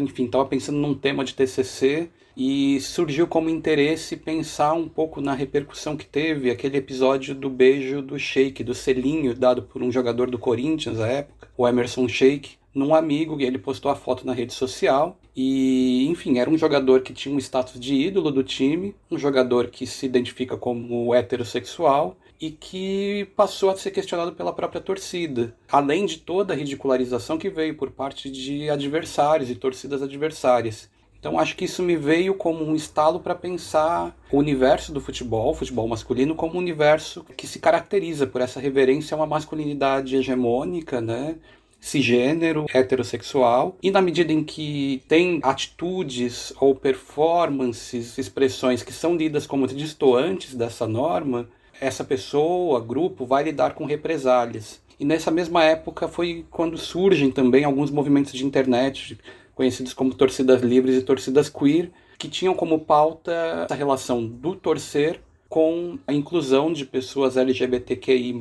enfim, 0.00 0.24
estava 0.24 0.46
pensando 0.46 0.78
num 0.78 0.94
tema 0.94 1.26
de 1.26 1.34
TCC, 1.34 2.08
e 2.36 2.80
surgiu 2.80 3.26
como 3.26 3.50
interesse 3.50 4.16
pensar 4.16 4.72
um 4.74 4.88
pouco 4.88 5.20
na 5.20 5.34
repercussão 5.34 5.96
que 5.96 6.06
teve 6.06 6.50
aquele 6.50 6.78
episódio 6.78 7.34
do 7.34 7.50
beijo 7.50 8.00
do 8.00 8.18
Sheik, 8.18 8.64
do 8.64 8.74
selinho 8.74 9.34
dado 9.34 9.62
por 9.62 9.82
um 9.82 9.90
jogador 9.90 10.30
do 10.30 10.38
Corinthians 10.38 11.00
à 11.00 11.08
época, 11.08 11.48
o 11.56 11.66
Emerson 11.66 12.08
Sheik, 12.08 12.60
num 12.74 12.94
amigo, 12.94 13.40
e 13.40 13.44
ele 13.44 13.58
postou 13.58 13.90
a 13.90 13.96
foto 13.96 14.24
na 14.26 14.32
rede 14.32 14.52
social. 14.52 15.18
E, 15.34 16.06
enfim, 16.08 16.38
era 16.38 16.50
um 16.50 16.58
jogador 16.58 17.02
que 17.02 17.12
tinha 17.12 17.34
um 17.34 17.38
status 17.38 17.78
de 17.78 17.94
ídolo 17.94 18.30
do 18.30 18.42
time, 18.42 18.94
um 19.10 19.18
jogador 19.18 19.68
que 19.68 19.86
se 19.86 20.06
identifica 20.06 20.56
como 20.56 21.14
heterossexual 21.14 22.16
e 22.40 22.50
que 22.50 23.28
passou 23.36 23.70
a 23.70 23.76
ser 23.76 23.90
questionado 23.90 24.32
pela 24.32 24.52
própria 24.52 24.80
torcida, 24.80 25.54
além 25.70 26.06
de 26.06 26.18
toda 26.18 26.54
a 26.54 26.56
ridicularização 26.56 27.36
que 27.36 27.50
veio 27.50 27.76
por 27.76 27.90
parte 27.90 28.30
de 28.30 28.70
adversários 28.70 29.50
e 29.50 29.54
torcidas 29.54 30.02
adversárias. 30.02 30.88
Então 31.20 31.38
acho 31.38 31.54
que 31.54 31.66
isso 31.66 31.82
me 31.82 31.96
veio 31.96 32.34
como 32.34 32.64
um 32.64 32.74
estalo 32.74 33.20
para 33.20 33.34
pensar 33.34 34.16
o 34.32 34.38
universo 34.38 34.90
do 34.90 35.02
futebol, 35.02 35.54
futebol 35.54 35.86
masculino, 35.86 36.34
como 36.34 36.54
um 36.54 36.58
universo 36.58 37.24
que 37.36 37.46
se 37.46 37.58
caracteriza 37.58 38.26
por 38.26 38.40
essa 38.40 38.58
reverência 38.58 39.14
a 39.14 39.18
uma 39.18 39.26
masculinidade 39.26 40.16
hegemônica, 40.16 41.00
né? 41.00 41.36
cisgênero, 41.80 42.66
heterossexual, 42.72 43.76
e 43.82 43.90
na 43.90 44.02
medida 44.02 44.32
em 44.32 44.44
que 44.44 45.02
tem 45.08 45.40
atitudes 45.42 46.52
ou 46.60 46.74
performances, 46.74 48.18
expressões 48.18 48.82
que 48.82 48.92
são 48.92 49.16
lidas 49.16 49.46
como 49.46 49.66
distoantes 49.66 50.54
dessa 50.54 50.86
norma, 50.86 51.48
essa 51.80 52.04
pessoa, 52.04 52.80
grupo, 52.80 53.24
vai 53.24 53.44
lidar 53.44 53.74
com 53.74 53.86
represálias. 53.86 54.80
E 54.98 55.04
nessa 55.04 55.30
mesma 55.30 55.64
época 55.64 56.06
foi 56.06 56.44
quando 56.50 56.76
surgem 56.76 57.30
também 57.30 57.64
alguns 57.64 57.90
movimentos 57.90 58.34
de 58.34 58.44
internet 58.44 59.18
conhecidos 59.60 59.92
como 59.92 60.14
torcidas 60.14 60.62
livres 60.62 60.96
e 60.96 61.02
torcidas 61.02 61.50
queer, 61.50 61.90
que 62.16 62.28
tinham 62.28 62.54
como 62.54 62.78
pauta 62.78 63.66
a 63.68 63.74
relação 63.74 64.24
do 64.26 64.56
torcer 64.56 65.20
com 65.50 65.98
a 66.06 66.14
inclusão 66.14 66.72
de 66.72 66.86
pessoas 66.86 67.36
LGBTQI+, 67.36 68.34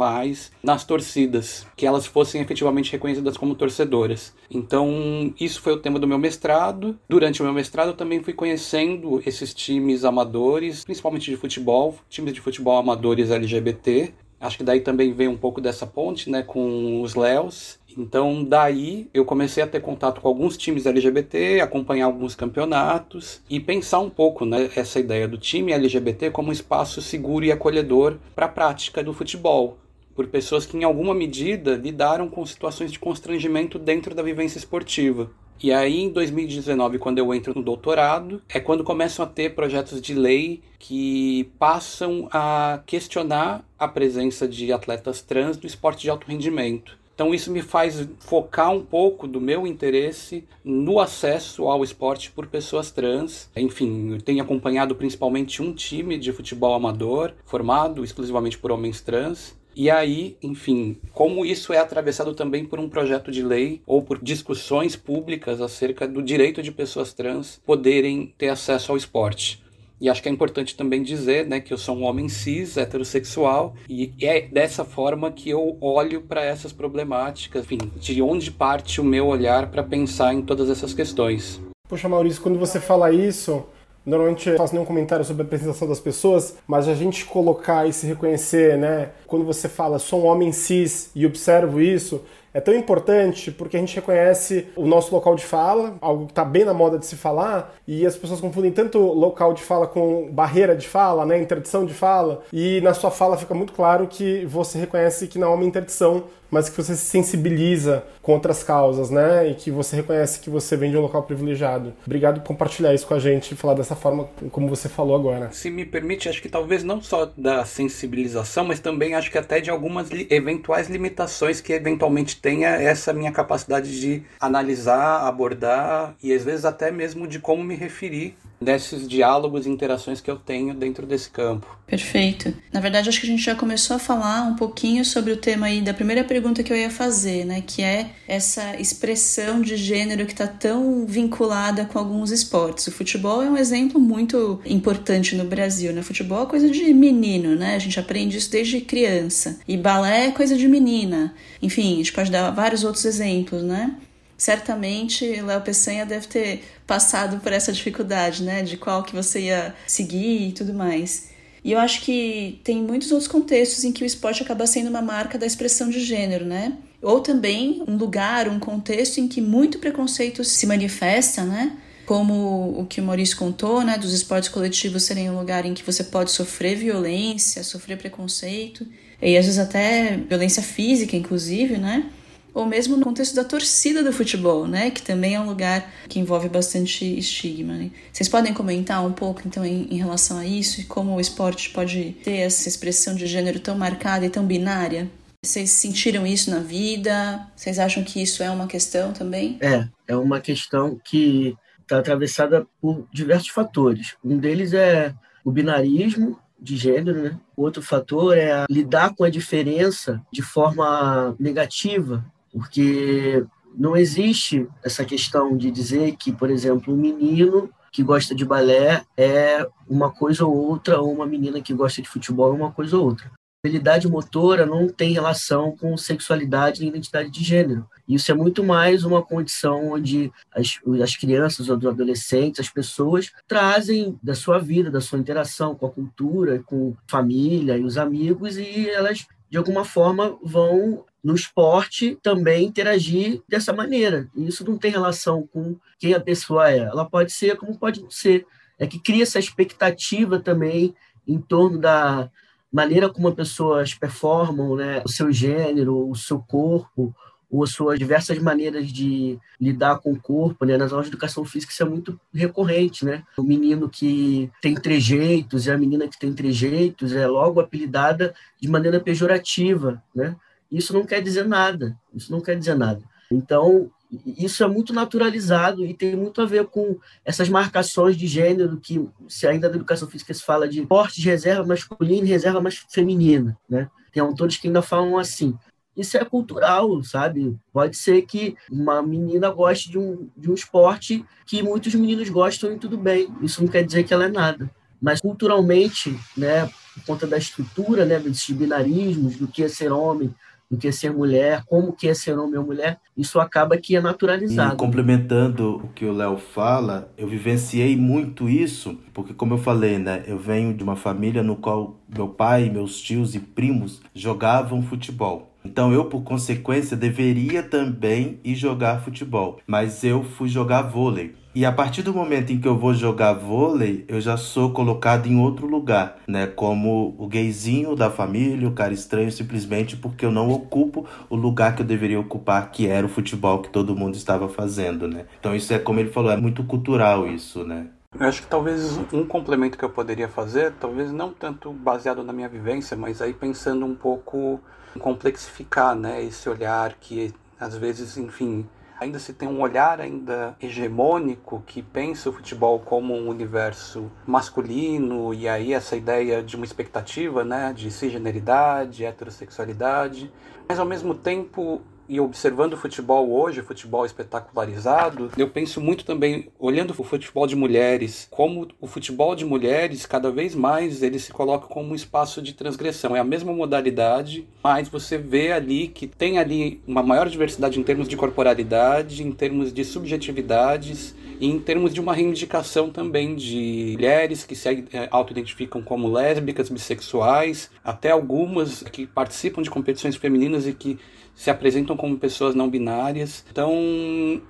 nas 0.63 0.85
torcidas, 0.85 1.67
que 1.75 1.85
elas 1.85 2.05
fossem 2.05 2.39
efetivamente 2.39 2.93
reconhecidas 2.93 3.35
como 3.35 3.53
torcedoras. 3.53 4.33
Então, 4.49 5.33
isso 5.37 5.61
foi 5.61 5.73
o 5.73 5.79
tema 5.79 5.99
do 5.99 6.07
meu 6.07 6.17
mestrado. 6.17 6.97
Durante 7.09 7.41
o 7.41 7.43
meu 7.43 7.53
mestrado, 7.53 7.89
eu 7.89 7.97
também 7.97 8.23
fui 8.23 8.31
conhecendo 8.31 9.21
esses 9.25 9.53
times 9.53 10.05
amadores, 10.05 10.85
principalmente 10.85 11.29
de 11.29 11.35
futebol, 11.35 11.95
times 12.09 12.33
de 12.33 12.39
futebol 12.39 12.77
amadores 12.77 13.29
LGBT, 13.29 14.13
Acho 14.39 14.57
que 14.57 14.63
daí 14.63 14.79
também 14.79 15.11
vem 15.11 15.27
um 15.27 15.37
pouco 15.37 15.59
dessa 15.59 15.85
ponte, 15.85 16.29
né, 16.29 16.41
com 16.41 17.01
os 17.01 17.13
Léos. 17.13 17.77
Então, 17.97 18.43
daí 18.43 19.09
eu 19.13 19.25
comecei 19.25 19.63
a 19.63 19.67
ter 19.67 19.81
contato 19.81 20.21
com 20.21 20.27
alguns 20.27 20.55
times 20.55 20.85
LGBT, 20.85 21.59
acompanhar 21.61 22.05
alguns 22.05 22.35
campeonatos 22.35 23.41
e 23.49 23.59
pensar 23.59 23.99
um 23.99 24.09
pouco 24.09 24.45
né, 24.45 24.69
essa 24.75 24.99
ideia 24.99 25.27
do 25.27 25.37
time 25.37 25.73
LGBT 25.73 26.31
como 26.31 26.49
um 26.49 26.53
espaço 26.53 27.01
seguro 27.01 27.45
e 27.45 27.51
acolhedor 27.51 28.17
para 28.35 28.45
a 28.45 28.49
prática 28.49 29.03
do 29.03 29.13
futebol, 29.13 29.77
por 30.15 30.27
pessoas 30.27 30.65
que, 30.65 30.77
em 30.77 30.83
alguma 30.83 31.13
medida, 31.13 31.75
lidaram 31.75 32.29
com 32.29 32.45
situações 32.45 32.91
de 32.91 32.99
constrangimento 32.99 33.79
dentro 33.79 34.13
da 34.13 34.21
vivência 34.21 34.57
esportiva. 34.57 35.31
E 35.61 35.73
aí, 35.73 35.99
em 35.99 36.09
2019, 36.09 36.99
quando 36.99 37.17
eu 37.17 37.33
entro 37.33 37.53
no 37.53 37.61
doutorado, 37.61 38.41
é 38.47 38.61
quando 38.61 38.81
começam 38.81 39.25
a 39.25 39.27
ter 39.27 39.55
projetos 39.55 40.01
de 40.01 40.13
lei 40.13 40.61
que 40.77 41.51
passam 41.59 42.29
a 42.31 42.81
questionar 42.85 43.65
a 43.77 43.85
presença 43.85 44.47
de 44.47 44.71
atletas 44.71 45.21
trans 45.21 45.59
no 45.59 45.67
esporte 45.67 46.03
de 46.03 46.09
alto 46.09 46.27
rendimento. 46.27 46.98
Então 47.19 47.33
isso 47.33 47.51
me 47.51 47.61
faz 47.61 48.07
focar 48.19 48.71
um 48.71 48.81
pouco 48.81 49.27
do 49.27 49.41
meu 49.41 49.67
interesse 49.67 50.45
no 50.63 51.01
acesso 51.01 51.67
ao 51.67 51.83
esporte 51.83 52.31
por 52.31 52.47
pessoas 52.47 52.91
trans. 52.91 53.49
Enfim, 53.57 54.13
eu 54.13 54.21
tenho 54.21 54.41
acompanhado 54.41 54.95
principalmente 54.95 55.61
um 55.61 55.73
time 55.73 56.17
de 56.17 56.31
futebol 56.31 56.73
amador 56.73 57.33
formado 57.43 58.05
exclusivamente 58.05 58.57
por 58.57 58.71
homens 58.71 59.01
trans. 59.01 59.53
E 59.75 59.89
aí, 59.91 60.37
enfim, 60.41 60.95
como 61.11 61.45
isso 61.45 61.73
é 61.73 61.77
atravessado 61.79 62.33
também 62.33 62.63
por 62.63 62.79
um 62.79 62.87
projeto 62.87 63.31
de 63.31 63.43
lei 63.43 63.81
ou 63.85 64.01
por 64.01 64.23
discussões 64.23 64.95
públicas 64.95 65.59
acerca 65.59 66.07
do 66.07 66.23
direito 66.23 66.63
de 66.63 66.71
pessoas 66.71 67.13
trans 67.13 67.59
poderem 67.65 68.33
ter 68.37 68.47
acesso 68.47 68.93
ao 68.93 68.97
esporte. 68.97 69.61
E 69.99 70.09
acho 70.09 70.21
que 70.21 70.29
é 70.29 70.31
importante 70.31 70.75
também 70.75 71.03
dizer 71.03 71.45
né, 71.45 71.59
que 71.59 71.73
eu 71.73 71.77
sou 71.77 71.97
um 71.97 72.03
homem 72.03 72.29
cis, 72.29 72.77
heterossexual, 72.77 73.75
e 73.89 74.13
é 74.21 74.41
dessa 74.41 74.85
forma 74.85 75.31
que 75.31 75.49
eu 75.49 75.77
olho 75.81 76.21
para 76.21 76.43
essas 76.43 76.71
problemáticas, 76.71 77.63
enfim, 77.63 77.91
de 77.97 78.21
onde 78.21 78.51
parte 78.51 79.01
o 79.01 79.03
meu 79.03 79.27
olhar 79.27 79.69
para 79.69 79.83
pensar 79.83 80.33
em 80.33 80.41
todas 80.41 80.69
essas 80.69 80.93
questões. 80.93 81.59
Poxa, 81.87 82.07
Maurício, 82.07 82.41
quando 82.41 82.59
você 82.59 82.79
fala 82.79 83.11
isso, 83.11 83.65
Normalmente 84.05 84.49
eu 84.49 84.57
faço 84.57 84.73
nenhum 84.73 84.85
comentário 84.85 85.23
sobre 85.23 85.43
a 85.43 85.45
apresentação 85.45 85.87
das 85.87 85.99
pessoas, 85.99 86.57
mas 86.65 86.87
a 86.87 86.95
gente 86.95 87.25
colocar 87.25 87.85
e 87.85 87.93
se 87.93 88.07
reconhecer, 88.07 88.77
né? 88.77 89.09
Quando 89.27 89.45
você 89.45 89.67
fala 89.67 89.99
sou 89.99 90.23
um 90.23 90.25
homem 90.25 90.51
cis 90.51 91.11
e 91.13 91.25
observo 91.25 91.81
isso, 91.81 92.23
é 92.53 92.59
tão 92.59 92.73
importante 92.73 93.51
porque 93.51 93.77
a 93.77 93.79
gente 93.79 93.95
reconhece 93.95 94.67
o 94.75 94.85
nosso 94.85 95.13
local 95.13 95.35
de 95.35 95.45
fala, 95.45 95.95
algo 96.01 96.25
que 96.25 96.31
está 96.31 96.43
bem 96.43 96.65
na 96.65 96.73
moda 96.73 96.97
de 96.97 97.05
se 97.05 97.15
falar, 97.15 97.75
e 97.87 98.05
as 98.05 98.15
pessoas 98.15 98.41
confundem 98.41 98.71
tanto 98.71 98.99
local 98.99 99.53
de 99.53 99.61
fala 99.61 99.87
com 99.87 100.29
barreira 100.31 100.75
de 100.75 100.87
fala, 100.87 101.25
né, 101.25 101.39
interdição 101.39 101.85
de 101.85 101.93
fala, 101.93 102.41
e 102.51 102.81
na 102.81 102.93
sua 102.93 103.11
fala 103.11 103.37
fica 103.37 103.53
muito 103.53 103.73
claro 103.73 104.07
que 104.07 104.45
você 104.45 104.79
reconhece 104.79 105.27
que 105.27 105.39
não 105.39 105.51
é 105.51 105.55
uma 105.55 105.65
interdição, 105.65 106.23
mas 106.51 106.69
que 106.69 106.77
você 106.77 106.95
se 106.95 107.05
sensibiliza 107.05 108.03
com 108.21 108.33
outras 108.33 108.63
causas, 108.63 109.09
né? 109.09 109.49
E 109.49 109.55
que 109.55 109.71
você 109.71 109.95
reconhece 109.95 110.39
que 110.39 110.49
você 110.49 110.75
vem 110.75 110.91
de 110.91 110.97
um 110.97 111.01
local 111.01 111.23
privilegiado. 111.23 111.93
Obrigado 112.05 112.41
por 112.41 112.47
compartilhar 112.47 112.93
isso 112.93 113.07
com 113.07 113.13
a 113.13 113.19
gente 113.19 113.53
e 113.53 113.57
falar 113.57 113.73
dessa 113.73 113.95
forma 113.95 114.29
como 114.51 114.67
você 114.67 114.89
falou 114.89 115.15
agora. 115.15 115.51
Se 115.51 115.69
me 115.69 115.85
permite, 115.85 116.29
acho 116.29 116.41
que 116.41 116.49
talvez 116.49 116.83
não 116.83 117.01
só 117.01 117.31
da 117.37 117.65
sensibilização, 117.65 118.65
mas 118.65 118.79
também 118.79 119.15
acho 119.15 119.31
que 119.31 119.37
até 119.37 119.59
de 119.59 119.69
algumas 119.69 120.09
li 120.09 120.27
eventuais 120.29 120.89
limitações 120.89 121.61
que 121.61 121.73
eventualmente 121.73 122.37
tenha 122.41 122.69
essa 122.69 123.13
minha 123.13 123.31
capacidade 123.31 123.99
de 123.99 124.23
analisar, 124.39 125.27
abordar 125.27 126.15
e 126.21 126.33
às 126.33 126.43
vezes 126.43 126.65
até 126.65 126.91
mesmo 126.91 127.27
de 127.27 127.39
como 127.39 127.63
me 127.63 127.75
referir 127.75 128.35
desses 128.61 129.07
diálogos 129.07 129.65
e 129.65 129.69
interações 129.69 130.19
que 130.21 130.29
eu 130.29 130.35
tenho 130.35 130.73
dentro 130.73 131.05
desse 131.05 131.29
campo. 131.29 131.79
Perfeito. 131.87 132.53
Na 132.71 132.79
verdade, 132.79 133.09
acho 133.09 133.19
que 133.19 133.25
a 133.25 133.29
gente 133.29 133.43
já 133.43 133.55
começou 133.55 133.95
a 133.95 133.99
falar 133.99 134.43
um 134.43 134.55
pouquinho 134.55 135.03
sobre 135.03 135.31
o 135.31 135.37
tema 135.37 135.67
aí 135.67 135.81
da 135.81 135.93
primeira 135.93 136.23
pergunta 136.23 136.61
que 136.61 136.71
eu 136.71 136.77
ia 136.77 136.89
fazer, 136.89 137.45
né, 137.45 137.63
que 137.65 137.81
é 137.81 138.11
essa 138.27 138.79
expressão 138.79 139.61
de 139.61 139.75
gênero 139.75 140.25
que 140.25 140.33
está 140.33 140.47
tão 140.47 141.05
vinculada 141.05 141.85
com 141.85 141.97
alguns 141.97 142.31
esportes. 142.31 142.87
O 142.87 142.91
futebol 142.91 143.41
é 143.41 143.49
um 143.49 143.57
exemplo 143.57 143.99
muito 143.99 144.61
importante 144.65 145.35
no 145.35 145.45
Brasil, 145.45 145.91
né? 145.93 146.01
Futebol 146.01 146.43
é 146.43 146.45
coisa 146.45 146.69
de 146.69 146.93
menino, 146.93 147.55
né? 147.55 147.75
A 147.75 147.79
gente 147.79 147.99
aprende 147.99 148.37
isso 148.37 148.51
desde 148.51 148.81
criança. 148.81 149.59
E 149.67 149.77
balé 149.77 150.27
é 150.27 150.31
coisa 150.31 150.55
de 150.55 150.67
menina. 150.67 151.33
Enfim, 151.61 151.93
a 151.93 151.97
gente 151.97 152.13
pode 152.13 152.31
dar 152.31 152.51
vários 152.51 152.83
outros 152.83 153.05
exemplos, 153.05 153.63
né? 153.63 153.95
Certamente 154.39 155.41
Léo 155.41 155.61
Peçanha 155.61 156.05
deve 156.05 156.25
ter 156.25 156.63
passado 156.87 157.39
por 157.41 157.51
essa 157.51 157.71
dificuldade, 157.71 158.41
né, 158.41 158.63
de 158.63 158.77
qual 158.77 159.03
que 159.03 159.13
você 159.13 159.41
ia 159.41 159.75
seguir 159.85 160.47
e 160.47 160.51
tudo 160.53 160.73
mais. 160.73 161.29
E 161.63 161.73
eu 161.73 161.79
acho 161.79 162.01
que 162.01 162.59
tem 162.63 162.81
muitos 162.81 163.11
outros 163.11 163.27
contextos 163.27 163.83
em 163.83 163.91
que 163.91 164.01
o 164.01 164.05
esporte 164.07 164.41
acaba 164.41 164.65
sendo 164.65 164.89
uma 164.89 165.01
marca 165.01 165.37
da 165.37 165.45
expressão 165.45 165.89
de 165.89 165.99
gênero, 165.99 166.45
né? 166.45 166.77
Ou 167.01 167.19
também 167.19 167.83
um 167.85 167.97
lugar, 167.97 168.47
um 168.47 168.59
contexto 168.59 169.17
em 169.19 169.27
que 169.27 169.41
muito 169.41 169.77
preconceito 169.77 170.41
se 170.45 170.65
manifesta, 170.65 171.43
né? 171.43 171.77
Como 172.05 172.79
o 172.79 172.85
que 172.85 173.01
o 173.01 173.03
Maurício 173.03 173.35
contou, 173.37 173.83
né? 173.83 173.97
Dos 173.97 174.13
esportes 174.13 174.47
coletivos 174.47 175.03
serem 175.03 175.29
um 175.29 175.37
lugar 175.37 175.65
em 175.65 175.73
que 175.73 175.83
você 175.83 176.03
pode 176.03 176.31
sofrer 176.31 176.77
violência, 176.77 177.61
sofrer 177.61 177.97
preconceito, 177.97 178.87
e 179.21 179.37
às 179.37 179.45
vezes 179.45 179.59
até 179.59 180.15
violência 180.15 180.63
física, 180.63 181.17
inclusive, 181.17 181.77
né? 181.77 182.09
Ou 182.53 182.65
mesmo 182.65 182.97
no 182.97 183.03
contexto 183.03 183.35
da 183.35 183.43
torcida 183.43 184.03
do 184.03 184.11
futebol, 184.11 184.67
né, 184.67 184.89
que 184.91 185.01
também 185.01 185.35
é 185.35 185.39
um 185.39 185.45
lugar 185.45 185.91
que 186.07 186.19
envolve 186.19 186.49
bastante 186.49 187.05
estigma. 187.17 187.73
Né? 187.73 187.91
Vocês 188.11 188.27
podem 188.29 188.53
comentar 188.53 189.05
um 189.05 189.11
pouco 189.11 189.41
então 189.45 189.65
em, 189.65 189.87
em, 189.89 189.97
relação 189.97 190.37
a 190.37 190.45
isso 190.45 190.81
e 190.81 190.83
como 190.83 191.15
o 191.15 191.19
esporte 191.19 191.69
pode 191.69 192.11
ter 192.23 192.37
essa 192.37 192.67
expressão 192.67 193.15
de 193.15 193.27
gênero 193.27 193.59
tão 193.59 193.77
marcada 193.77 194.25
e 194.25 194.29
tão 194.29 194.45
binária? 194.45 195.09
Vocês 195.43 195.69
sentiram 195.71 196.27
isso 196.27 196.51
na 196.51 196.59
vida? 196.59 197.47
Vocês 197.55 197.79
acham 197.79 198.03
que 198.03 198.21
isso 198.21 198.43
é 198.43 198.49
uma 198.49 198.67
questão 198.67 199.13
também? 199.13 199.57
É, 199.61 199.87
é 200.07 200.15
uma 200.15 200.41
questão 200.41 200.99
que 201.03 201.55
está 201.81 201.99
atravessada 201.99 202.67
por 202.81 203.07
diversos 203.11 203.49
fatores. 203.49 204.15
Um 204.23 204.37
deles 204.37 204.73
é 204.73 205.13
o 205.43 205.51
binarismo 205.51 206.37
de 206.61 206.75
gênero, 206.75 207.23
né? 207.23 207.39
Outro 207.55 207.81
fator 207.81 208.37
é 208.37 208.65
lidar 208.69 209.15
com 209.15 209.23
a 209.23 209.29
diferença 209.29 210.21
de 210.31 210.41
forma 210.41 211.35
negativa 211.39 212.25
porque 212.51 213.45
não 213.75 213.95
existe 213.95 214.67
essa 214.83 215.05
questão 215.05 215.55
de 215.55 215.71
dizer 215.71 216.15
que, 216.15 216.31
por 216.31 216.49
exemplo, 216.49 216.93
um 216.93 216.97
menino 216.97 217.69
que 217.91 218.03
gosta 218.03 218.35
de 218.35 218.45
balé 218.45 219.03
é 219.17 219.67
uma 219.87 220.11
coisa 220.11 220.45
ou 220.45 220.55
outra, 220.55 220.99
ou 220.99 221.11
uma 221.11 221.25
menina 221.25 221.61
que 221.61 221.73
gosta 221.73 222.01
de 222.01 222.09
futebol 222.09 222.51
é 222.51 222.55
uma 222.55 222.71
coisa 222.71 222.97
ou 222.97 223.05
outra. 223.05 223.31
Habilidade 223.61 224.07
motora 224.07 224.65
não 224.65 224.87
tem 224.87 225.11
relação 225.11 225.75
com 225.75 225.97
sexualidade 225.97 226.81
e 226.81 226.87
identidade 226.87 227.29
de 227.29 227.43
gênero. 227.43 227.85
Isso 228.07 228.31
é 228.31 228.33
muito 228.33 228.63
mais 228.63 229.03
uma 229.03 229.21
condição 229.21 229.91
onde 229.91 230.31
as, 230.55 230.79
as 231.03 231.17
crianças 231.17 231.67
os 231.67 231.85
adolescentes, 231.85 232.61
as 232.61 232.69
pessoas, 232.69 233.33
trazem 233.45 234.17
da 234.23 234.33
sua 234.33 234.59
vida, 234.59 234.89
da 234.89 235.01
sua 235.01 235.19
interação 235.19 235.75
com 235.75 235.85
a 235.85 235.91
cultura, 235.91 236.63
com 236.65 236.95
a 236.97 237.11
família 237.11 237.77
e 237.77 237.83
os 237.83 237.97
amigos, 237.97 238.55
e 238.55 238.89
elas 238.89 239.27
de 239.49 239.57
alguma 239.57 239.83
forma 239.83 240.37
vão 240.41 241.03
no 241.23 241.35
esporte 241.35 242.17
também 242.21 242.65
interagir 242.65 243.41
dessa 243.47 243.73
maneira. 243.73 244.29
Isso 244.35 244.65
não 244.65 244.77
tem 244.77 244.91
relação 244.91 245.47
com 245.51 245.75
quem 245.97 246.13
a 246.13 246.19
pessoa 246.19 246.71
é. 246.71 246.79
Ela 246.79 247.05
pode 247.05 247.31
ser 247.31 247.57
como 247.57 247.77
pode 247.77 248.03
ser. 248.09 248.45
É 248.77 248.87
que 248.87 248.99
cria 248.99 249.23
essa 249.23 249.39
expectativa 249.39 250.39
também 250.39 250.95
em 251.27 251.39
torno 251.39 251.77
da 251.77 252.29
maneira 252.71 253.09
como 253.09 253.27
as 253.27 253.35
pessoas 253.35 253.93
performam, 253.93 254.75
né? 254.75 255.01
o 255.03 255.09
seu 255.09 255.31
gênero, 255.31 256.09
o 256.09 256.15
seu 256.15 256.39
corpo, 256.39 257.13
ou 257.51 257.63
as 257.63 257.71
suas 257.71 257.97
diversas 257.97 258.37
maneiras 258.37 258.91
de 258.91 259.39
lidar 259.59 259.99
com 259.99 260.11
o 260.11 260.21
corpo, 260.21 260.65
né? 260.65 260.77
Nas 260.77 260.91
aulas 260.91 261.07
de 261.07 261.11
educação 261.11 261.43
física 261.43 261.73
isso 261.73 261.81
é 261.81 261.85
muito 261.85 262.19
recorrente, 262.33 263.03
né? 263.03 263.23
O 263.35 263.41
menino 263.41 263.89
que 263.89 264.51
tem 264.61 264.75
trejeitos 264.75 265.65
e 265.65 265.71
a 265.71 265.77
menina 265.77 266.07
que 266.07 266.19
tem 266.19 266.31
trejeitos 266.31 267.11
é 267.11 267.25
logo 267.25 267.59
apelidada 267.59 268.35
de 268.61 268.69
maneira 268.69 268.99
pejorativa, 268.99 270.01
né? 270.13 270.35
Isso 270.71 270.93
não 270.93 271.05
quer 271.05 271.21
dizer 271.21 271.47
nada, 271.47 271.97
isso 272.13 272.31
não 272.31 272.41
quer 272.41 272.57
dizer 272.57 272.75
nada. 272.75 273.01
Então, 273.31 273.89
isso 274.25 274.63
é 274.63 274.67
muito 274.67 274.93
naturalizado 274.93 275.85
e 275.85 275.93
tem 275.93 276.15
muito 276.15 276.41
a 276.41 276.45
ver 276.45 276.65
com 276.65 276.97
essas 277.23 277.47
marcações 277.47 278.17
de 278.17 278.27
gênero 278.27 278.77
que, 278.77 279.07
se 279.27 279.45
ainda 279.47 279.69
na 279.69 279.75
educação 279.75 280.07
física 280.07 280.33
se 280.33 280.43
fala 280.43 280.67
de 280.67 280.85
porte 280.85 281.21
de 281.21 281.29
reserva 281.29 281.65
masculina 281.65 282.25
e 282.25 282.29
reserva 282.29 282.59
mais 282.59 282.75
feminina, 282.89 283.57
né? 283.69 283.89
Tem 284.11 284.21
autores 284.21 284.57
que 284.57 284.67
ainda 284.67 284.81
falam 284.81 285.17
assim 285.17 285.55
isso 285.99 286.17
é 286.17 286.23
cultural, 286.23 287.03
sabe? 287.03 287.57
Pode 287.73 287.97
ser 287.97 288.21
que 288.21 288.55
uma 288.71 289.01
menina 289.01 289.49
goste 289.49 289.91
de 289.91 289.97
um, 289.97 290.29
de 290.35 290.49
um 290.49 290.53
esporte 290.53 291.25
que 291.45 291.61
muitos 291.61 291.93
meninos 291.93 292.29
gostam 292.29 292.71
e 292.71 292.79
tudo 292.79 292.97
bem. 292.97 293.27
Isso 293.41 293.61
não 293.61 293.69
quer 293.69 293.83
dizer 293.83 294.03
que 294.03 294.13
ela 294.13 294.25
é 294.25 294.29
nada. 294.29 294.71
mas 295.01 295.21
culturalmente, 295.21 296.17
né, 296.35 296.65
por 296.93 297.03
conta 297.05 297.25
da 297.25 297.37
estrutura, 297.37 298.05
né, 298.05 298.19
desses 298.19 298.49
binarismos, 298.49 299.37
do 299.37 299.47
que 299.47 299.63
é 299.63 299.69
ser 299.69 299.91
homem, 299.91 300.33
do 300.69 300.77
que 300.77 300.87
é 300.87 300.91
ser 300.91 301.11
mulher, 301.11 301.63
como 301.65 301.93
que 301.93 302.07
é 302.07 302.13
ser 302.13 302.37
homem 302.37 302.57
ou 302.57 302.65
mulher, 302.65 302.99
isso 303.17 303.39
acaba 303.39 303.77
que 303.77 303.95
é 303.95 304.01
naturalizado. 304.01 304.75
E 304.75 304.77
complementando 304.77 305.77
o 305.77 305.87
que 305.89 306.05
o 306.05 306.13
Léo 306.13 306.37
fala, 306.37 307.11
eu 307.17 307.27
vivenciei 307.27 307.97
muito 307.97 308.47
isso, 308.47 308.97
porque 309.13 309.33
como 309.33 309.55
eu 309.55 309.57
falei, 309.57 309.97
né, 309.97 310.23
eu 310.27 310.37
venho 310.37 310.73
de 310.73 310.83
uma 310.83 310.95
família 310.95 311.41
no 311.41 311.55
qual 311.55 311.99
meu 312.07 312.29
pai, 312.29 312.69
meus 312.69 313.01
tios 313.01 313.33
e 313.33 313.39
primos 313.39 314.01
jogavam 314.13 314.81
futebol. 314.81 315.48
Então 315.63 315.91
eu, 315.91 316.05
por 316.05 316.23
consequência, 316.23 316.95
deveria 316.95 317.61
também 317.61 318.39
ir 318.43 318.55
jogar 318.55 319.01
futebol, 319.01 319.59
mas 319.67 320.03
eu 320.03 320.23
fui 320.23 320.47
jogar 320.47 320.83
vôlei. 320.83 321.35
E 321.53 321.65
a 321.65 321.71
partir 321.71 322.03
do 322.03 322.13
momento 322.13 322.53
em 322.53 322.59
que 322.59 322.67
eu 322.67 322.77
vou 322.77 322.93
jogar 322.93 323.33
vôlei, 323.33 324.05
eu 324.07 324.21
já 324.21 324.37
sou 324.37 324.69
colocado 324.69 325.27
em 325.27 325.39
outro 325.39 325.65
lugar, 325.65 326.19
né? 326.27 326.45
Como 326.45 327.15
o 327.17 327.27
gayzinho 327.27 327.95
da 327.95 328.11
família, 328.11 328.67
o 328.67 328.71
cara 328.71 328.93
estranho, 328.93 329.31
simplesmente 329.31 329.97
porque 329.97 330.23
eu 330.23 330.31
não 330.31 330.49
ocupo 330.51 331.07
o 331.27 331.35
lugar 331.35 331.75
que 331.75 331.81
eu 331.81 331.85
deveria 331.85 332.19
ocupar, 332.19 332.71
que 332.71 332.87
era 332.87 333.05
o 333.05 333.09
futebol 333.09 333.59
que 333.59 333.69
todo 333.69 333.95
mundo 333.95 334.15
estava 334.15 334.47
fazendo, 334.47 335.07
né? 335.07 335.25
Então 335.39 335.55
isso 335.55 335.73
é 335.73 335.79
como 335.79 335.99
ele 335.99 336.11
falou, 336.11 336.31
é 336.31 336.37
muito 336.37 336.63
cultural 336.63 337.27
isso, 337.27 337.63
né? 337.63 337.87
Eu 338.19 338.25
acho 338.27 338.41
que 338.41 338.47
talvez 338.47 338.97
um 339.13 339.23
complemento 339.23 339.77
que 339.77 339.85
eu 339.85 339.89
poderia 339.89 340.27
fazer, 340.27 340.73
talvez 340.79 341.11
não 341.11 341.31
tanto 341.31 341.71
baseado 341.71 342.23
na 342.23 342.33
minha 342.33 342.49
vivência, 342.49 342.97
mas 342.97 343.21
aí 343.21 343.33
pensando 343.33 343.85
um 343.85 343.95
pouco 343.95 344.59
complexificar, 344.99 345.95
né, 345.95 346.21
esse 346.23 346.49
olhar 346.49 346.95
que 346.95 347.33
às 347.59 347.77
vezes, 347.77 348.17
enfim, 348.17 348.67
ainda 348.99 349.19
se 349.19 349.31
tem 349.31 349.47
um 349.47 349.61
olhar 349.61 350.01
ainda 350.01 350.53
hegemônico 350.59 351.63
que 351.65 351.83
pensa 351.83 352.29
o 352.29 352.33
futebol 352.33 352.79
como 352.79 353.13
um 353.13 353.29
universo 353.29 354.11
masculino 354.25 355.31
e 355.33 355.47
aí 355.47 355.71
essa 355.71 355.95
ideia 355.95 356.41
de 356.41 356.55
uma 356.55 356.65
expectativa, 356.65 357.45
né, 357.45 357.71
de 357.73 357.91
cisgeneridade, 357.91 359.05
heterossexualidade, 359.05 360.29
mas 360.67 360.79
ao 360.79 360.85
mesmo 360.85 361.13
tempo 361.13 361.81
e 362.09 362.19
observando 362.19 362.73
o 362.73 362.77
futebol 362.77 363.31
hoje, 363.31 363.61
futebol 363.61 364.03
espetacularizado, 364.05 365.29
eu 365.37 365.47
penso 365.47 365.79
muito 365.79 366.03
também, 366.03 366.49
olhando 366.57 366.89
o 366.89 367.03
futebol 367.03 367.45
de 367.45 367.55
mulheres, 367.55 368.27
como 368.31 368.67
o 368.81 368.87
futebol 368.87 369.35
de 369.35 369.45
mulheres, 369.45 370.07
cada 370.07 370.31
vez 370.31 370.55
mais, 370.55 371.03
ele 371.03 371.19
se 371.19 371.31
coloca 371.31 371.67
como 371.67 371.91
um 371.91 371.95
espaço 371.95 372.41
de 372.41 372.53
transgressão. 372.53 373.15
É 373.15 373.19
a 373.19 373.23
mesma 373.23 373.53
modalidade, 373.53 374.47
mas 374.63 374.89
você 374.89 375.17
vê 375.19 375.51
ali 375.51 375.87
que 375.87 376.07
tem 376.07 376.39
ali 376.39 376.81
uma 376.87 377.03
maior 377.03 377.29
diversidade 377.29 377.79
em 377.79 377.83
termos 377.83 378.07
de 378.07 378.17
corporalidade, 378.17 379.21
em 379.21 379.31
termos 379.31 379.71
de 379.71 379.85
subjetividades, 379.85 381.15
e 381.39 381.47
em 381.47 381.57
termos 381.57 381.93
de 381.93 382.01
uma 382.01 382.13
reivindicação 382.13 382.89
também 382.89 383.35
de 383.35 383.93
mulheres 383.93 384.43
que 384.43 384.55
se 384.55 384.67
é, 384.67 385.07
auto-identificam 385.09 385.81
como 385.81 386.11
lésbicas, 386.11 386.69
bissexuais, 386.69 387.71
até 387.83 388.11
algumas 388.11 388.83
que 388.83 389.07
participam 389.07 389.61
de 389.61 389.69
competições 389.69 390.17
femininas 390.17 390.67
e 390.67 390.73
que 390.73 390.99
se 391.39 391.49
apresentam 391.49 391.95
como 391.95 392.17
pessoas 392.17 392.53
não 392.53 392.69
binárias. 392.69 393.45
Então, 393.49 393.71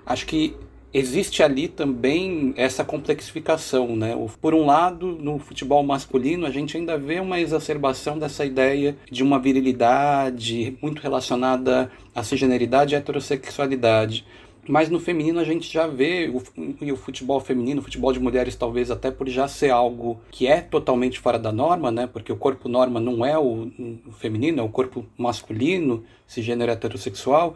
acho 0.03 0.25
que 0.25 0.55
existe 0.91 1.43
ali 1.43 1.67
também 1.67 2.51
essa 2.57 2.83
complexificação, 2.83 3.95
né? 3.95 4.15
Por 4.41 4.55
um 4.55 4.65
lado, 4.65 5.15
no 5.21 5.37
futebol 5.37 5.83
masculino, 5.83 6.47
a 6.47 6.49
gente 6.49 6.75
ainda 6.75 6.97
vê 6.97 7.19
uma 7.19 7.39
exacerbação 7.39 8.17
dessa 8.17 8.43
ideia 8.43 8.97
de 9.11 9.21
uma 9.21 9.37
virilidade 9.37 10.75
muito 10.81 10.99
relacionada 10.99 11.91
à 12.15 12.23
cisgeneridade 12.23 12.95
e 12.95 12.97
heterossexualidade. 12.97 14.25
Mas 14.69 14.87
no 14.87 14.99
feminino 14.99 15.39
a 15.39 15.43
gente 15.43 15.71
já 15.71 15.87
vê 15.87 16.29
o, 16.29 16.37
o 16.93 16.95
futebol 16.95 17.39
feminino, 17.39 17.81
o 17.81 17.83
futebol 17.83 18.13
de 18.13 18.19
mulheres, 18.19 18.55
talvez 18.55 18.91
até 18.91 19.09
por 19.09 19.27
já 19.27 19.47
ser 19.47 19.71
algo 19.71 20.21
que 20.29 20.45
é 20.45 20.61
totalmente 20.61 21.19
fora 21.19 21.39
da 21.39 21.51
norma, 21.51 21.89
né? 21.89 22.05
Porque 22.05 22.31
o 22.31 22.37
corpo 22.37 22.69
norma 22.69 22.99
não 22.99 23.25
é 23.25 23.35
o, 23.35 23.71
o 24.07 24.11
feminino, 24.11 24.59
é 24.59 24.63
o 24.63 24.69
corpo 24.69 25.03
masculino, 25.17 26.03
se 26.27 26.43
gênero 26.43 26.71
heterossexual 26.71 27.55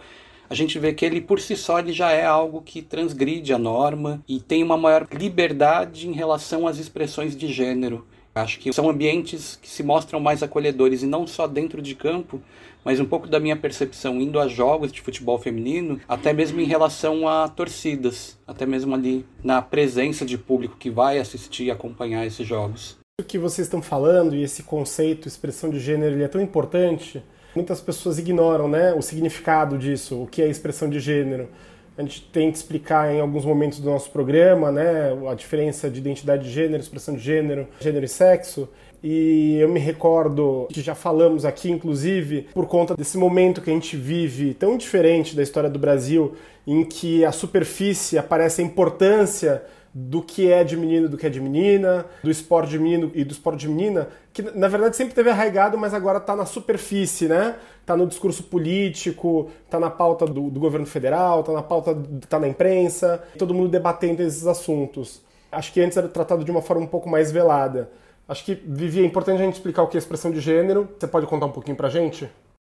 a 0.50 0.56
gente 0.56 0.78
vê 0.78 0.94
que 0.94 1.06
ele 1.06 1.22
por 1.22 1.40
si 1.40 1.56
só 1.56 1.80
ele 1.80 1.92
já 1.92 2.12
é 2.12 2.26
algo 2.26 2.62
que 2.62 2.82
transgride 2.82 3.54
a 3.54 3.58
norma 3.58 4.24
e 4.28 4.40
tem 4.40 4.62
uma 4.62 4.78
maior 4.78 5.08
liberdade 5.12 6.08
em 6.08 6.12
relação 6.12 6.68
às 6.68 6.78
expressões 6.78 7.36
de 7.36 7.48
gênero. 7.48 8.06
Acho 8.36 8.60
que 8.60 8.74
são 8.74 8.90
ambientes 8.90 9.60
que 9.62 9.70
se 9.70 9.84
mostram 9.84 10.20
mais 10.20 10.42
acolhedores 10.42 11.04
e 11.04 11.08
não 11.08 11.26
só 11.28 11.48
dentro 11.48 11.82
de 11.82 11.94
campo, 11.94 12.42
mas 12.84 13.00
um 13.00 13.06
pouco 13.06 13.28
da 13.28 13.40
minha 13.40 13.56
percepção 13.56 14.20
indo 14.22 14.40
a 14.40 14.48
jogos 14.48 14.92
de 14.92 15.02
futebol 15.02 15.38
feminino, 15.40 16.00
até 16.08 16.34
mesmo 16.34 16.60
em 16.60 16.66
relação 16.66 17.28
a 17.28 17.48
torcidas, 17.48 18.38
até 18.46 18.66
mesmo 18.66 18.94
ali 18.94 19.26
na 19.44 19.62
presença 19.62 20.26
de 20.26 20.38
público 20.38 20.78
que 20.78 20.90
vai 20.90 21.20
assistir 21.20 21.66
e 21.66 21.72
acompanhar 21.72 22.26
esses 22.26 22.46
jogos. 22.46 22.98
O 23.20 23.24
que 23.24 23.38
vocês 23.38 23.68
estão 23.68 23.82
falando 23.82 24.36
e 24.36 24.42
esse 24.42 24.64
conceito, 24.64 25.28
expressão 25.28 25.70
de 25.70 25.80
gênero, 25.80 26.16
ele 26.16 26.24
é 26.24 26.28
tão 26.28 26.42
importante. 26.42 27.24
Muitas 27.56 27.80
pessoas 27.80 28.18
ignoram, 28.18 28.68
né, 28.68 28.94
o 28.94 29.02
significado 29.02 29.78
disso, 29.78 30.24
o 30.24 30.28
que 30.28 30.42
é 30.42 30.50
expressão 30.50 30.90
de 30.90 31.00
gênero. 31.00 31.48
A 31.96 32.02
gente 32.02 32.28
tenta 32.34 32.58
explicar 32.58 33.14
em 33.14 33.22
alguns 33.22 33.46
momentos 33.46 33.80
do 33.80 33.88
nosso 33.88 34.10
programa, 34.10 34.72
né, 34.72 35.12
a 35.30 35.36
diferença 35.36 35.92
de 35.92 36.00
identidade 36.00 36.46
de 36.46 36.50
gênero, 36.50 36.82
expressão 36.82 37.14
de 37.14 37.22
gênero, 37.22 37.68
gênero 37.80 38.04
e 38.04 38.10
sexo. 38.10 38.68
E 39.04 39.58
eu 39.60 39.68
me 39.68 39.82
recordo 39.82 40.66
que 40.72 40.80
já 40.80 40.96
falamos 40.96 41.44
aqui, 41.44 41.70
inclusive, 41.70 42.48
por 42.54 42.68
conta 42.68 42.96
desse 42.96 43.18
momento 43.18 43.62
que 43.62 43.70
a 43.70 43.74
gente 43.74 43.98
vive 43.98 44.54
tão 44.54 44.78
diferente 44.78 45.36
da 45.36 45.44
história 45.44 45.70
do 45.70 45.78
Brasil, 45.78 46.36
em 46.66 46.86
que 46.86 47.26
a 47.26 47.32
superfície 47.34 48.18
aparece 48.18 48.62
a 48.62 48.64
importância 48.64 49.62
do 49.94 50.24
que 50.24 50.52
é 50.52 50.64
de 50.64 50.76
menino 50.76 51.08
do 51.08 51.18
que 51.18 51.28
é 51.28 51.30
de 51.30 51.40
menina, 51.40 52.06
do 52.24 52.32
esporte 52.32 52.72
de 52.72 52.80
menino 52.80 53.12
e 53.14 53.24
do 53.24 53.32
esporte 53.32 53.60
de 53.60 53.70
menina, 53.70 54.08
que 54.32 54.42
na 54.42 54.68
verdade 54.68 54.96
sempre 54.96 55.14
teve 55.14 55.30
arraigado, 55.30 55.78
mas 55.78 55.94
agora 55.94 56.18
está 56.18 56.36
na 56.36 56.46
superfície, 56.46 57.28
né? 57.28 57.56
Está 57.82 57.96
no 57.96 58.08
discurso 58.08 58.44
político, 58.44 59.52
está 59.66 59.80
na 59.80 59.92
pauta 59.92 60.26
do, 60.26 60.50
do 60.50 60.60
governo 60.60 60.88
federal, 60.88 61.42
está 61.42 61.52
na 61.52 61.62
pauta, 61.62 61.96
está 62.24 62.40
na 62.40 62.48
imprensa, 62.48 63.22
todo 63.38 63.54
mundo 63.54 63.70
debatendo 63.70 64.24
esses 64.24 64.48
assuntos. 64.48 65.22
Acho 65.52 65.72
que 65.72 65.82
antes 65.82 65.96
era 65.96 66.08
tratado 66.08 66.44
de 66.44 66.50
uma 66.50 66.62
forma 66.62 66.84
um 66.84 66.88
pouco 66.88 67.08
mais 67.08 67.32
velada. 67.32 67.92
Acho 68.28 68.46
que, 68.46 68.56
Vivi, 68.56 69.02
é 69.02 69.06
importante 69.06 69.42
a 69.42 69.46
gente 69.46 69.56
explicar 69.56 69.84
o 69.84 69.88
que 69.88 69.98
é 69.98 70.00
expressão 70.00 70.32
de 70.32 70.40
gênero. 70.40 70.90
Você 70.98 71.08
pode 71.08 71.28
contar 71.28 71.46
um 71.46 71.52
pouquinho 71.52 71.76
pra 71.76 71.90
gente? 71.90 72.30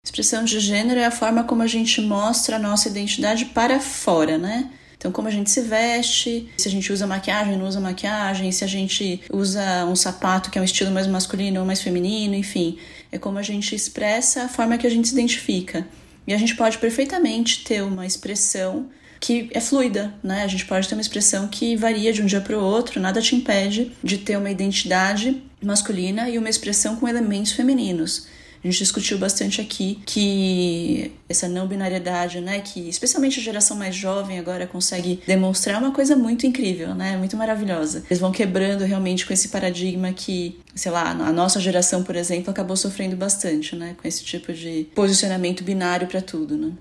Expressão 0.06 0.44
de 0.44 0.60
gênero 0.60 1.00
é 1.00 1.06
a 1.06 1.12
forma 1.12 1.44
como 1.44 1.64
a 1.64 1.68
gente 1.68 2.02
mostra 2.02 2.58
a 2.58 2.60
nossa 2.60 2.88
identidade 2.88 3.46
para 3.46 3.80
fora, 3.80 4.38
né? 4.38 4.72
Então, 4.98 5.12
como 5.12 5.28
a 5.28 5.32
gente 5.32 5.52
se 5.52 5.62
veste, 5.62 6.50
se 6.58 6.68
a 6.68 6.72
gente 6.72 6.92
usa 6.92 7.06
maquiagem, 7.06 7.56
não 7.56 7.68
usa 7.68 7.80
maquiagem, 7.80 8.52
se 8.52 8.64
a 8.64 8.68
gente 8.68 9.22
usa 9.32 9.86
um 9.86 9.96
sapato 9.96 10.50
que 10.50 10.58
é 10.58 10.62
um 10.62 10.66
estilo 10.66 10.92
mais 10.92 11.06
masculino 11.06 11.60
ou 11.60 11.66
mais 11.66 11.82
feminino, 11.82 12.34
enfim. 12.34 12.80
É 13.12 13.18
como 13.18 13.38
a 13.38 13.44
gente 13.44 13.76
expressa 13.76 14.44
a 14.44 14.50
forma 14.50 14.78
que 14.78 14.88
a 14.88 14.90
gente 14.90 15.08
se 15.08 15.14
identifica. 15.14 15.88
E 16.26 16.34
a 16.34 16.38
gente 16.38 16.56
pode 16.56 16.80
perfeitamente 16.80 17.64
ter 17.64 17.84
uma 17.84 18.06
expressão 18.06 18.90
que 19.20 19.50
é 19.54 19.60
fluida, 19.60 20.14
né? 20.24 20.44
A 20.44 20.48
gente 20.48 20.66
pode 20.66 20.88
ter 20.88 20.96
uma 20.96 21.02
expressão 21.02 21.48
que 21.48 21.76
varia 21.76 22.14
de 22.14 22.22
um 22.22 22.26
dia 22.26 22.42
para 22.42 22.58
o 22.58 22.64
outro, 22.64 23.00
nada 23.00 23.22
te 23.22 23.36
impede 23.36 23.92
de 24.04 24.18
ter 24.18 24.38
uma 24.38 24.50
identidade 24.50 25.42
masculina 25.62 26.30
e 26.30 26.38
uma 26.38 26.50
expressão 26.50 26.96
com 26.96 27.08
elementos 27.08 27.52
femininos. 27.52 28.28
A 28.64 28.68
gente 28.68 28.80
discutiu 28.80 29.18
bastante 29.20 29.62
aqui 29.62 30.00
que 30.06 31.12
essa 31.30 31.48
não 31.48 31.68
binariedade, 31.68 32.42
né, 32.42 32.60
que 32.60 32.90
especialmente 32.90 33.40
a 33.40 33.44
geração 33.44 33.78
mais 33.78 33.96
jovem 33.96 34.40
agora 34.40 34.66
consegue 34.66 35.22
demonstrar 35.28 35.80
uma 35.80 35.92
coisa 35.92 36.16
muito 36.16 36.48
incrível, 36.48 36.96
né, 36.96 37.16
muito 37.18 37.38
maravilhosa. 37.38 38.04
Eles 38.10 38.20
vão 38.20 38.32
quebrando 38.32 38.84
realmente 38.84 39.26
com 39.26 39.32
esse 39.34 39.50
paradigma 39.50 40.12
que, 40.12 40.60
sei 40.76 40.92
lá, 40.92 41.12
a 41.12 41.32
nossa 41.32 41.60
geração, 41.60 42.04
por 42.04 42.16
exemplo, 42.16 42.50
acabou 42.50 42.76
sofrendo 42.76 43.16
bastante, 43.16 43.76
né, 43.76 43.96
com 44.02 44.08
esse 44.08 44.24
tipo 44.24 44.52
de 44.52 44.88
posicionamento 44.96 45.64
binário 45.64 46.08
para 46.08 46.22
tudo, 46.22 46.58
né. 46.58 46.74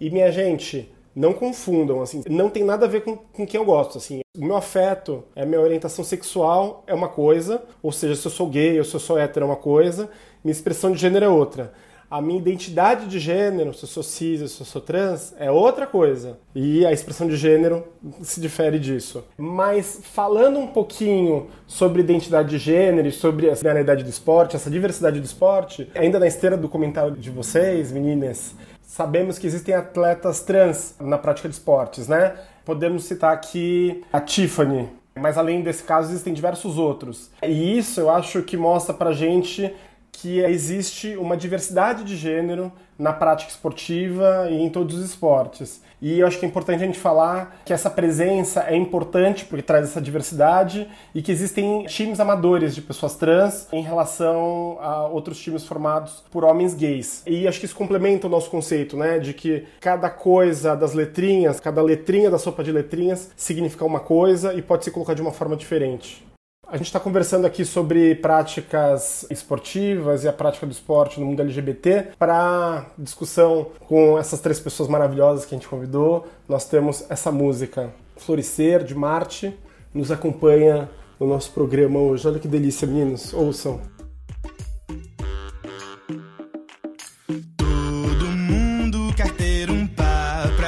E 0.00 0.10
minha 0.10 0.30
gente, 0.30 0.88
não 1.14 1.32
confundam, 1.32 2.02
assim, 2.02 2.22
não 2.28 2.50
tem 2.50 2.64
nada 2.64 2.86
a 2.86 2.88
ver 2.88 3.02
com, 3.02 3.16
com 3.16 3.46
quem 3.46 3.60
eu 3.60 3.64
gosto, 3.64 3.98
assim. 3.98 4.20
O 4.36 4.44
meu 4.44 4.56
afeto, 4.56 5.22
a 5.36 5.44
minha 5.44 5.60
orientação 5.60 6.04
sexual 6.04 6.82
é 6.86 6.94
uma 6.94 7.08
coisa, 7.08 7.62
ou 7.82 7.92
seja, 7.92 8.16
se 8.16 8.26
eu 8.26 8.30
sou 8.30 8.48
gay 8.48 8.78
ou 8.78 8.84
se 8.84 8.94
eu 8.94 9.00
sou 9.00 9.18
hétero 9.18 9.44
é 9.44 9.48
uma 9.48 9.56
coisa, 9.56 10.10
minha 10.42 10.52
expressão 10.52 10.90
de 10.90 10.98
gênero 10.98 11.24
é 11.24 11.28
outra. 11.28 11.72
A 12.10 12.20
minha 12.20 12.38
identidade 12.38 13.06
de 13.06 13.18
gênero, 13.18 13.72
se 13.74 13.84
eu 13.84 13.88
sou 13.88 14.02
cis, 14.02 14.52
se 14.52 14.60
eu 14.60 14.66
sou 14.66 14.80
trans, 14.80 15.34
é 15.38 15.50
outra 15.50 15.86
coisa. 15.86 16.38
E 16.54 16.84
a 16.86 16.92
expressão 16.92 17.26
de 17.26 17.36
gênero 17.36 17.84
se 18.22 18.40
difere 18.40 18.78
disso. 18.78 19.24
Mas 19.36 20.00
falando 20.02 20.58
um 20.58 20.66
pouquinho 20.66 21.48
sobre 21.66 22.02
identidade 22.02 22.50
de 22.50 22.58
gênero 22.58 23.08
e 23.08 23.12
sobre 23.12 23.50
a 23.50 23.54
realidade 23.54 24.04
do 24.04 24.10
esporte, 24.10 24.54
essa 24.54 24.70
diversidade 24.70 25.18
do 25.18 25.24
esporte, 25.24 25.90
ainda 25.94 26.18
na 26.20 26.26
esteira 26.26 26.56
do 26.56 26.68
comentário 26.68 27.16
de 27.16 27.30
vocês, 27.30 27.90
meninas, 27.90 28.54
sabemos 28.94 29.40
que 29.40 29.46
existem 29.48 29.74
atletas 29.74 30.38
trans 30.38 30.94
na 31.00 31.18
prática 31.18 31.48
de 31.48 31.54
esportes, 31.56 32.06
né? 32.06 32.36
Podemos 32.64 33.02
citar 33.02 33.32
aqui 33.32 34.04
a 34.12 34.20
Tiffany, 34.20 34.88
mas 35.16 35.36
além 35.36 35.62
desse 35.62 35.82
caso 35.82 36.12
existem 36.12 36.32
diversos 36.32 36.78
outros. 36.78 37.28
E 37.42 37.76
isso 37.76 38.00
eu 38.00 38.08
acho 38.08 38.40
que 38.42 38.56
mostra 38.56 38.94
pra 38.94 39.12
gente 39.12 39.74
que 40.12 40.38
existe 40.38 41.16
uma 41.16 41.36
diversidade 41.36 42.04
de 42.04 42.16
gênero 42.16 42.70
na 42.98 43.12
prática 43.12 43.50
esportiva 43.50 44.48
e 44.50 44.60
em 44.60 44.68
todos 44.68 44.96
os 44.96 45.04
esportes. 45.04 45.82
E 46.00 46.20
eu 46.20 46.26
acho 46.26 46.38
que 46.38 46.44
é 46.44 46.48
importante 46.48 46.82
a 46.82 46.86
gente 46.86 46.98
falar 46.98 47.62
que 47.64 47.72
essa 47.72 47.88
presença 47.88 48.64
é 48.68 48.76
importante 48.76 49.44
porque 49.44 49.62
traz 49.62 49.88
essa 49.88 50.00
diversidade 50.00 50.86
e 51.14 51.22
que 51.22 51.32
existem 51.32 51.84
times 51.86 52.20
amadores 52.20 52.74
de 52.74 52.82
pessoas 52.82 53.16
trans 53.16 53.68
em 53.72 53.82
relação 53.82 54.76
a 54.80 55.06
outros 55.06 55.38
times 55.38 55.64
formados 55.64 56.22
por 56.30 56.44
homens 56.44 56.74
gays. 56.74 57.22
E 57.26 57.48
acho 57.48 57.58
que 57.58 57.66
isso 57.66 57.74
complementa 57.74 58.26
o 58.26 58.30
nosso 58.30 58.50
conceito, 58.50 58.96
né, 58.96 59.18
de 59.18 59.32
que 59.32 59.64
cada 59.80 60.10
coisa 60.10 60.76
das 60.76 60.92
letrinhas, 60.92 61.58
cada 61.58 61.80
letrinha 61.82 62.30
da 62.30 62.38
sopa 62.38 62.62
de 62.62 62.70
letrinhas 62.70 63.30
significa 63.36 63.84
uma 63.84 64.00
coisa 64.00 64.52
e 64.54 64.60
pode 64.60 64.84
se 64.84 64.90
colocar 64.90 65.14
de 65.14 65.22
uma 65.22 65.32
forma 65.32 65.56
diferente. 65.56 66.33
A 66.66 66.76
gente 66.76 66.86
está 66.86 66.98
conversando 66.98 67.46
aqui 67.46 67.64
sobre 67.64 68.14
práticas 68.16 69.26
esportivas 69.30 70.24
e 70.24 70.28
a 70.28 70.32
prática 70.32 70.66
do 70.66 70.72
esporte 70.72 71.20
no 71.20 71.26
mundo 71.26 71.42
LGBT. 71.42 72.08
Para 72.18 72.86
discussão 72.98 73.68
com 73.86 74.18
essas 74.18 74.40
três 74.40 74.58
pessoas 74.58 74.88
maravilhosas 74.88 75.44
que 75.44 75.54
a 75.54 75.58
gente 75.58 75.68
convidou, 75.68 76.26
nós 76.48 76.66
temos 76.66 77.04
essa 77.10 77.30
música 77.30 77.92
Florescer 78.16 78.82
de 78.82 78.94
Marte, 78.94 79.56
nos 79.92 80.10
acompanha 80.10 80.88
no 81.20 81.26
nosso 81.26 81.52
programa 81.52 82.00
hoje. 82.00 82.26
Olha 82.26 82.38
que 82.38 82.48
delícia, 82.48 82.86
meninos, 82.88 83.32
ouçam. 83.34 83.93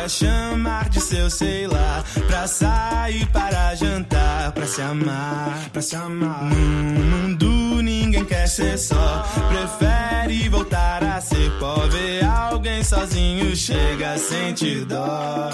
Chamar 0.08 0.88
de 0.88 1.00
seu, 1.00 1.28
sei 1.28 1.66
lá, 1.66 2.04
pra 2.26 2.46
sair 2.46 3.26
para 3.26 3.74
jantar, 3.74 4.52
pra 4.52 4.66
se 4.66 4.80
amar, 4.80 5.68
pra 5.72 5.82
se 5.82 5.96
amar. 5.96 6.44
No 6.44 6.56
mundo 6.56 7.82
ninguém 7.82 8.24
quer 8.24 8.46
ser 8.46 8.78
só, 8.78 9.24
prefere 9.48 10.48
voltar 10.48 11.02
a 11.02 11.20
ser 11.20 11.50
pobre. 11.58 12.24
Alguém 12.24 12.82
sozinho 12.82 13.54
chega 13.56 14.12
a 14.12 14.18
sentir 14.18 14.84
dó. 14.84 15.50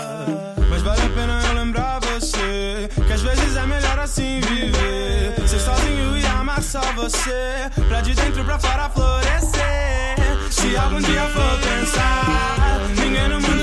Mas 0.69 0.83
vale 0.83 1.03
a 1.03 1.09
pena 1.11 1.43
eu 1.49 1.55
lembrar 1.55 2.01
você 2.01 2.89
que 3.07 3.13
às 3.13 3.23
vezes 3.23 3.57
é 3.57 3.67
melhor 3.67 3.99
assim 3.99 4.41
viver. 4.41 5.49
Ser 5.49 5.61
sozinho 5.61 6.17
e 6.19 6.27
amar 6.27 6.63
só 6.63 6.81
você, 6.95 7.71
pra 7.89 8.01
de 8.01 8.15
dentro 8.15 8.45
pra 8.45 8.59
fora 8.59 8.89
florescer. 8.89 10.17
Se 10.51 10.77
algum 10.77 11.01
dia 11.01 11.23
for 11.29 11.59
pensar, 11.61 12.81
ninguém 12.97 13.29
no 13.29 13.41
mundo 13.41 13.62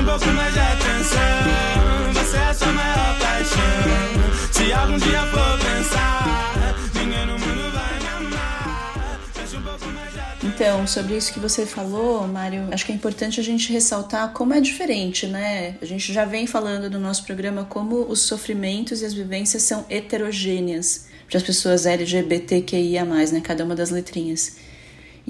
um 0.00 0.04
pouco 0.04 0.26
mais 0.28 0.54
de 0.54 0.60
atenção, 0.60 2.12
você 2.14 2.36
é 2.36 2.40
a 2.40 2.54
sua 2.54 2.72
maior 2.72 3.18
paixão. 3.18 4.52
Se 4.52 4.72
algum 4.72 4.96
dia 4.96 5.20
for 5.26 5.58
pensar, 5.58 6.74
ninguém 6.94 7.26
no 7.26 7.38
mundo 7.38 7.72
vai 7.72 8.00
me 8.00 8.08
amar. 8.08 9.20
Um 9.54 9.62
pouco 9.62 9.86
mais 9.88 10.12
de 10.12 10.20
atenção. 10.20 10.48
Então, 10.48 10.86
sobre 10.86 11.16
isso 11.16 11.32
que 11.34 11.38
você 11.38 11.66
falou, 11.66 12.26
Mário, 12.26 12.68
acho 12.72 12.86
que 12.86 12.92
é 12.92 12.94
importante 12.94 13.40
a 13.40 13.42
gente 13.42 13.70
ressaltar 13.72 14.32
como 14.32 14.54
é 14.54 14.60
diferente, 14.60 15.26
né? 15.26 15.76
A 15.82 15.84
gente 15.84 16.12
já 16.12 16.24
vem 16.24 16.46
falando 16.46 16.88
no 16.88 16.98
nosso 16.98 17.24
programa 17.24 17.64
como 17.64 18.06
os 18.08 18.22
sofrimentos 18.22 19.02
e 19.02 19.04
as 19.04 19.12
vivências 19.12 19.62
são 19.64 19.84
heterogêneas 19.90 21.08
para 21.28 21.36
as 21.36 21.42
pessoas 21.42 21.84
LGBTQIA, 21.84 23.04
né? 23.04 23.40
Cada 23.42 23.64
uma 23.64 23.74
das 23.74 23.90
letrinhas. 23.90 24.69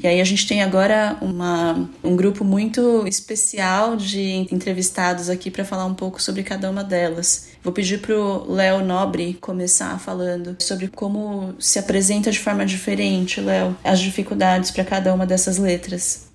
E 0.03 0.07
aí 0.07 0.21
a 0.21 0.25
gente 0.25 0.47
tem 0.47 0.63
agora 0.63 1.19
uma, 1.21 1.89
um 2.03 2.17
grupo 2.17 2.43
muito 2.43 3.07
especial 3.07 3.97
de 3.97 4.47
entrevistados 4.51 5.29
aqui 5.29 5.51
para 5.51 5.65
falar 5.65 5.85
um 5.85 5.95
pouco 5.95 6.23
sobre 6.23 6.43
cada 6.43 6.71
uma 6.71 6.83
delas. 6.83 7.49
Vou 7.63 7.73
pedir 7.73 8.01
para 8.01 8.17
o 8.19 8.51
Léo 8.51 8.83
Nobre 8.83 9.35
começar 9.35 9.99
falando 9.99 10.57
sobre 10.59 10.89
como 10.89 11.55
se 11.59 11.79
apresenta 11.79 12.31
de 12.31 12.39
forma 12.39 12.65
diferente, 12.65 13.43
Léo, 13.43 13.77
as 13.85 14.01
dificuldades 14.01 14.71
para 14.71 14.85
cada 14.85 15.13
uma 15.13 15.27
dessas 15.27 15.59
letras. 15.59 16.30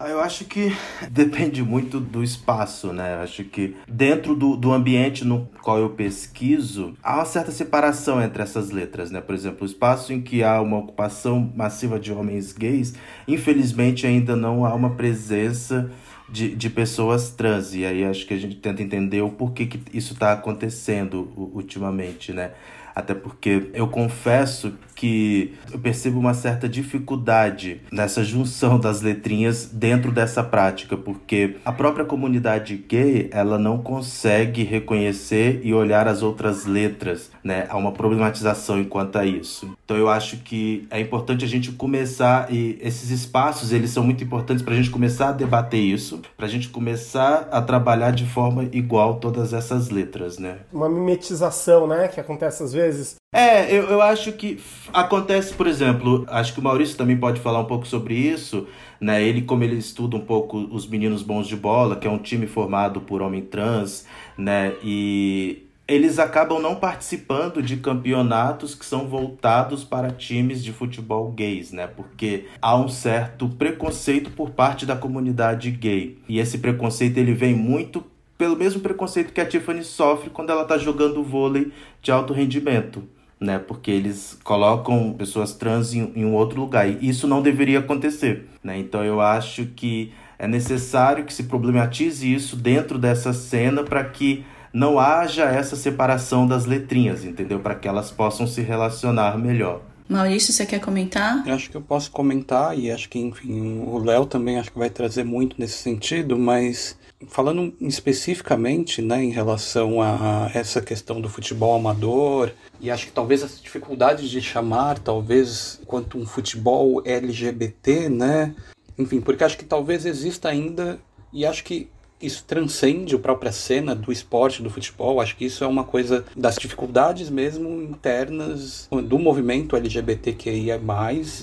Ah, 0.00 0.08
eu 0.10 0.20
acho 0.20 0.44
que 0.44 0.72
depende 1.10 1.60
muito 1.60 1.98
do 1.98 2.22
espaço, 2.22 2.92
né? 2.92 3.14
Eu 3.14 3.18
acho 3.20 3.42
que 3.42 3.74
dentro 3.88 4.36
do, 4.36 4.56
do 4.56 4.72
ambiente 4.72 5.24
no 5.24 5.48
qual 5.60 5.78
eu 5.78 5.90
pesquiso, 5.90 6.94
há 7.02 7.16
uma 7.16 7.24
certa 7.24 7.50
separação 7.50 8.22
entre 8.22 8.40
essas 8.40 8.70
letras, 8.70 9.10
né? 9.10 9.20
Por 9.20 9.34
exemplo, 9.34 9.62
o 9.62 9.66
espaço 9.66 10.12
em 10.12 10.20
que 10.20 10.44
há 10.44 10.60
uma 10.60 10.78
ocupação 10.78 11.52
massiva 11.56 11.98
de 11.98 12.12
homens 12.12 12.52
gays, 12.52 12.94
infelizmente 13.26 14.06
ainda 14.06 14.36
não 14.36 14.64
há 14.64 14.72
uma 14.72 14.90
presença 14.90 15.90
de, 16.28 16.54
de 16.54 16.70
pessoas 16.70 17.30
trans. 17.30 17.74
E 17.74 17.84
aí 17.84 18.04
acho 18.04 18.24
que 18.24 18.34
a 18.34 18.38
gente 18.38 18.54
tenta 18.54 18.80
entender 18.82 19.22
o 19.22 19.30
porquê 19.30 19.66
que 19.66 19.80
isso 19.92 20.12
está 20.12 20.32
acontecendo 20.32 21.32
ultimamente, 21.36 22.32
né? 22.32 22.52
Até 22.98 23.14
porque 23.14 23.70
eu 23.74 23.86
confesso 23.86 24.72
que 24.96 25.54
eu 25.72 25.78
percebo 25.78 26.18
uma 26.18 26.34
certa 26.34 26.68
dificuldade 26.68 27.80
nessa 27.92 28.24
junção 28.24 28.80
das 28.80 29.00
letrinhas 29.00 29.66
dentro 29.72 30.10
dessa 30.10 30.42
prática, 30.42 30.96
porque 30.96 31.54
a 31.64 31.70
própria 31.70 32.04
comunidade 32.04 32.76
gay, 32.76 33.30
ela 33.30 33.56
não 33.56 33.78
consegue 33.78 34.64
reconhecer 34.64 35.60
e 35.62 35.72
olhar 35.72 36.08
as 36.08 36.20
outras 36.20 36.66
letras, 36.66 37.30
né? 37.44 37.66
Há 37.68 37.76
uma 37.76 37.92
problematização 37.92 38.80
enquanto 38.80 39.16
a 39.16 39.24
isso. 39.24 39.72
Então 39.84 39.96
eu 39.96 40.08
acho 40.08 40.38
que 40.38 40.88
é 40.90 41.00
importante 41.00 41.44
a 41.44 41.48
gente 41.48 41.70
começar 41.70 42.52
e 42.52 42.76
esses 42.82 43.10
espaços, 43.10 43.70
eles 43.70 43.90
são 43.90 44.02
muito 44.02 44.24
importantes 44.24 44.64
para 44.64 44.74
a 44.74 44.76
gente 44.76 44.90
começar 44.90 45.28
a 45.28 45.32
debater 45.32 45.80
isso, 45.80 46.20
para 46.36 46.46
a 46.46 46.50
gente 46.50 46.68
começar 46.70 47.48
a 47.52 47.62
trabalhar 47.62 48.10
de 48.10 48.26
forma 48.26 48.68
igual 48.72 49.20
todas 49.20 49.52
essas 49.52 49.90
letras, 49.90 50.38
né? 50.38 50.58
Uma 50.72 50.88
mimetização, 50.88 51.86
né, 51.86 52.08
que 52.08 52.18
acontece 52.18 52.64
às 52.64 52.72
vezes. 52.72 52.87
É, 53.32 53.70
eu, 53.70 53.84
eu 53.84 54.00
acho 54.00 54.32
que 54.32 54.58
acontece, 54.92 55.52
por 55.52 55.66
exemplo, 55.66 56.24
acho 56.28 56.54
que 56.54 56.60
o 56.60 56.62
Maurício 56.62 56.96
também 56.96 57.16
pode 57.16 57.40
falar 57.40 57.60
um 57.60 57.66
pouco 57.66 57.86
sobre 57.86 58.14
isso, 58.14 58.66
né? 59.00 59.22
Ele, 59.22 59.42
como 59.42 59.64
ele 59.64 59.76
estuda 59.76 60.16
um 60.16 60.24
pouco 60.24 60.58
os 60.58 60.86
Meninos 60.86 61.22
Bons 61.22 61.46
de 61.46 61.56
Bola, 61.56 61.96
que 61.96 62.06
é 62.06 62.10
um 62.10 62.18
time 62.18 62.46
formado 62.46 63.00
por 63.02 63.20
homem 63.20 63.42
trans, 63.42 64.06
né? 64.36 64.72
E 64.82 65.68
eles 65.88 66.18
acabam 66.18 66.60
não 66.60 66.76
participando 66.76 67.62
de 67.62 67.78
campeonatos 67.78 68.74
que 68.74 68.84
são 68.84 69.08
voltados 69.08 69.84
para 69.84 70.10
times 70.10 70.62
de 70.62 70.70
futebol 70.70 71.32
gays, 71.32 71.72
né? 71.72 71.86
Porque 71.86 72.46
há 72.60 72.76
um 72.76 72.88
certo 72.88 73.48
preconceito 73.48 74.30
por 74.30 74.50
parte 74.50 74.84
da 74.84 74.94
comunidade 74.94 75.70
gay. 75.70 76.18
E 76.28 76.38
esse 76.38 76.58
preconceito 76.58 77.16
ele 77.16 77.32
vem 77.32 77.54
muito 77.54 78.04
pelo 78.38 78.56
mesmo 78.56 78.80
preconceito 78.80 79.32
que 79.32 79.40
a 79.40 79.46
Tiffany 79.46 79.84
sofre 79.84 80.30
quando 80.30 80.50
ela 80.50 80.62
está 80.62 80.78
jogando 80.78 81.22
vôlei 81.22 81.72
de 82.00 82.10
alto 82.12 82.32
rendimento. 82.32 83.02
Né, 83.40 83.56
porque 83.56 83.92
eles 83.92 84.36
colocam 84.42 85.12
pessoas 85.12 85.52
trans 85.52 85.94
em, 85.94 86.10
em 86.16 86.24
um 86.24 86.34
outro 86.34 86.60
lugar 86.60 86.88
e 86.88 87.08
isso 87.08 87.28
não 87.28 87.40
deveria 87.40 87.78
acontecer. 87.78 88.48
Né? 88.64 88.78
Então 88.78 89.04
eu 89.04 89.20
acho 89.20 89.66
que 89.66 90.12
é 90.36 90.48
necessário 90.48 91.24
que 91.24 91.32
se 91.32 91.44
problematize 91.44 92.32
isso 92.32 92.56
dentro 92.56 92.98
dessa 92.98 93.32
cena 93.32 93.84
para 93.84 94.02
que 94.02 94.44
não 94.72 94.98
haja 94.98 95.44
essa 95.44 95.76
separação 95.76 96.48
das 96.48 96.66
letrinhas, 96.66 97.24
entendeu? 97.24 97.60
Para 97.60 97.76
que 97.76 97.86
elas 97.86 98.10
possam 98.10 98.44
se 98.44 98.60
relacionar 98.60 99.38
melhor. 99.38 99.82
Maurício, 100.08 100.52
você 100.52 100.64
quer 100.64 100.80
comentar? 100.80 101.46
Eu 101.46 101.54
acho 101.54 101.70
que 101.70 101.76
eu 101.76 101.82
posso 101.82 102.10
comentar 102.10 102.76
e 102.76 102.90
acho 102.90 103.08
que, 103.08 103.18
enfim, 103.18 103.82
o 103.86 103.98
Léo 103.98 104.24
também 104.24 104.58
acho 104.58 104.72
que 104.72 104.78
vai 104.78 104.88
trazer 104.90 105.22
muito 105.22 105.56
nesse 105.58 105.78
sentido, 105.78 106.36
mas 106.36 106.97
falando 107.26 107.74
especificamente 107.80 109.02
né, 109.02 109.22
em 109.22 109.30
relação 109.30 110.00
a 110.00 110.50
essa 110.54 110.80
questão 110.80 111.20
do 111.20 111.28
futebol 111.28 111.74
amador, 111.74 112.52
e 112.80 112.90
acho 112.90 113.06
que 113.06 113.12
talvez 113.12 113.42
as 113.42 113.60
dificuldades 113.60 114.30
de 114.30 114.40
chamar, 114.40 114.98
talvez, 114.98 115.80
quanto 115.86 116.16
um 116.16 116.24
futebol 116.24 117.02
LGBT, 117.04 118.08
né? 118.08 118.54
Enfim, 118.96 119.20
porque 119.20 119.42
acho 119.42 119.58
que 119.58 119.64
talvez 119.64 120.06
exista 120.06 120.48
ainda, 120.48 120.98
e 121.32 121.44
acho 121.44 121.64
que 121.64 121.88
isso 122.20 122.44
transcende 122.46 123.14
a 123.14 123.18
própria 123.18 123.52
cena 123.52 123.94
do 123.94 124.10
esporte, 124.10 124.62
do 124.62 124.70
futebol. 124.70 125.20
Acho 125.20 125.36
que 125.36 125.44
isso 125.44 125.64
é 125.64 125.66
uma 125.66 125.84
coisa 125.84 126.24
das 126.36 126.56
dificuldades 126.56 127.30
mesmo 127.30 127.82
internas 127.82 128.88
do 129.04 129.18
movimento 129.18 129.76
LGBTQIA+, 129.76 130.80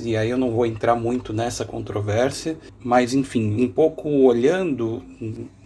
e 0.04 0.18
aí 0.18 0.30
eu 0.30 0.38
não 0.38 0.52
vou 0.52 0.66
entrar 0.66 0.96
muito 0.96 1.32
nessa 1.34 1.66
controvérsia, 1.66 2.58
mas 2.84 3.14
enfim, 3.14 3.64
um 3.64 3.68
pouco 3.68 4.10
olhando 4.10 5.02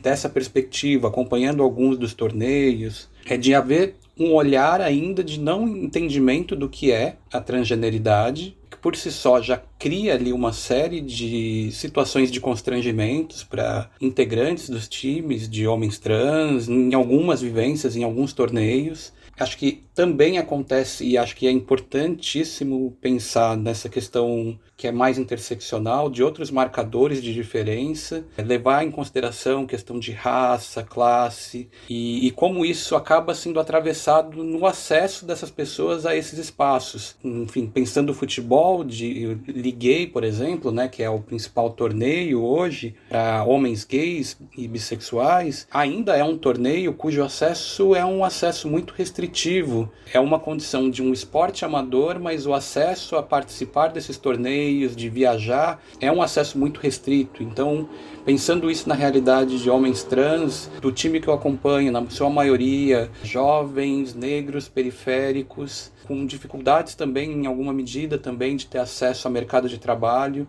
dessa 0.02 0.30
perspectiva, 0.30 1.08
acompanhando 1.08 1.64
alguns 1.64 1.98
dos 1.98 2.14
torneios, 2.14 3.10
é 3.26 3.38
de 3.38 3.54
haver 3.54 3.96
um 4.18 4.34
olhar 4.34 4.82
ainda 4.82 5.24
de 5.24 5.40
não 5.40 5.68
entendimento 5.68 6.56
do 6.56 6.68
que 6.68 6.92
é 6.92 7.16
a 7.32 7.40
transgeneridade 7.40 8.58
por 8.82 8.96
si 8.96 9.12
só 9.12 9.42
já 9.42 9.62
cria 9.78 10.14
ali 10.14 10.34
uma 10.34 10.54
série 10.54 11.02
de 11.02 11.70
situações 11.72 12.32
de 12.32 12.40
constrangimentos 12.40 13.44
para 13.44 13.90
integrantes 14.02 14.70
dos 14.70 14.88
times 14.88 15.50
de 15.50 15.68
homens 15.68 16.00
trans, 16.00 16.68
em 16.68 16.94
algumas 16.94 17.42
vivências, 17.42 17.96
em 17.96 18.04
alguns 18.04 18.34
torneios. 18.34 19.14
Acho 19.40 19.58
que 19.58 19.84
também 19.96 20.38
acontece, 20.38 21.06
e 21.06 21.18
acho 21.18 21.36
que 21.36 21.48
é 21.48 21.52
importantíssimo 21.52 22.98
pensar 23.00 23.56
nessa 23.56 23.88
questão 23.88 24.60
que 24.80 24.88
é 24.88 24.94
mais 24.94 25.18
interseccional, 25.18 26.10
de 26.10 26.24
outros 26.24 26.50
marcadores 26.50 27.22
de 27.22 27.34
diferença, 27.34 28.24
é 28.38 28.42
levar 28.42 28.82
em 28.82 28.90
consideração 28.90 29.66
questão 29.66 30.00
de 30.00 30.14
raça, 30.14 30.82
classe, 30.82 31.70
e, 31.90 32.26
e, 32.26 32.32
como 32.32 32.66
isso 32.66 32.96
acaba 32.96 33.36
sendo 33.36 33.60
atravessado 33.60 34.42
no 34.42 34.66
acesso 34.66 35.26
dessas 35.26 35.52
pessoas 35.52 36.06
a 36.06 36.16
esses 36.16 36.40
espaços. 36.40 37.18
Enfim, 37.22 37.68
pensando 37.68 38.12
o 38.12 38.14
futebol, 38.14 38.86
de, 38.86 39.38
liguei, 39.50 40.08
por 40.08 40.24
exemplo, 40.24 40.72
né, 40.72 40.88
que 40.88 41.04
é 41.04 41.10
o 41.10 41.20
principal 41.20 41.72
torneio 41.72 42.42
hoje 42.42 42.96
para 43.10 43.44
homens 43.44 43.84
gays 43.84 44.38
e 44.58 44.66
bissexuais, 44.66 45.68
ainda 45.70 46.16
é 46.16 46.24
um 46.24 46.38
torneio 46.38 46.94
cujo 46.94 47.22
acesso 47.22 47.94
é 47.94 48.06
um 48.06 48.24
acesso 48.24 48.70
muito 48.70 48.94
restritivo. 48.94 49.92
É 50.14 50.22
uma 50.22 50.40
condição 50.40 50.90
de 50.90 51.04
um 51.04 51.12
esporte 51.12 51.66
amador, 51.66 52.18
mas 52.18 52.46
o 52.46 52.54
acesso 52.54 53.18
a 53.18 53.22
participar 53.22 53.90
desses 53.90 54.18
torneios 54.18 54.69
meios 54.70 54.96
de 54.96 55.10
viajar 55.10 55.82
é 56.00 56.12
um 56.12 56.22
acesso 56.22 56.58
muito 56.58 56.80
restrito. 56.80 57.42
Então, 57.42 57.90
pensando 58.24 58.70
isso 58.70 58.88
na 58.88 58.96
realidade 58.96 59.62
de 59.62 59.70
homens 59.70 60.04
trans, 60.04 60.70
do 60.80 60.92
time 60.92 61.20
que 61.20 61.28
eu 61.28 61.34
acompanho, 61.34 61.92
na 61.92 62.08
sua 62.10 62.30
maioria, 62.30 63.10
jovens, 63.24 64.14
negros, 64.14 64.68
periféricos, 64.68 65.92
com 66.06 66.26
dificuldades 66.26 66.96
também, 66.96 67.32
em 67.32 67.46
alguma 67.48 67.74
medida, 67.74 68.18
também 68.18 68.56
de 68.56 68.68
ter 68.68 68.80
acesso 68.80 69.28
ao 69.28 69.34
mercado 69.34 69.68
de 69.68 69.80
trabalho. 69.80 70.48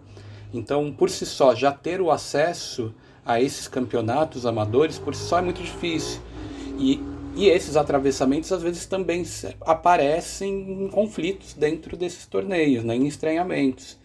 Então, 0.52 0.92
por 0.92 1.09
si 1.09 1.24
só, 1.24 1.54
já 1.54 1.72
ter 1.72 2.00
o 2.00 2.11
acesso 2.11 2.94
a 3.24 3.40
esses 3.40 3.68
campeonatos 3.68 4.44
amadores, 4.44 4.98
por 4.98 5.14
si 5.14 5.22
só 5.22 5.38
é 5.38 5.42
muito 5.42 5.62
difícil. 5.62 6.20
E 6.78 7.00
e 7.35 7.48
esses 7.48 7.76
atravessamentos 7.76 8.50
às 8.50 8.62
vezes 8.62 8.87
também 8.87 9.24
aparecem 9.61 10.85
em 10.85 10.88
conflitos 10.88 11.54
dentro 11.54 11.96
desses 11.96 12.26
torneios, 12.26 12.85
né, 12.85 12.96
em 12.96 13.06
estranhamentos. 13.06 13.99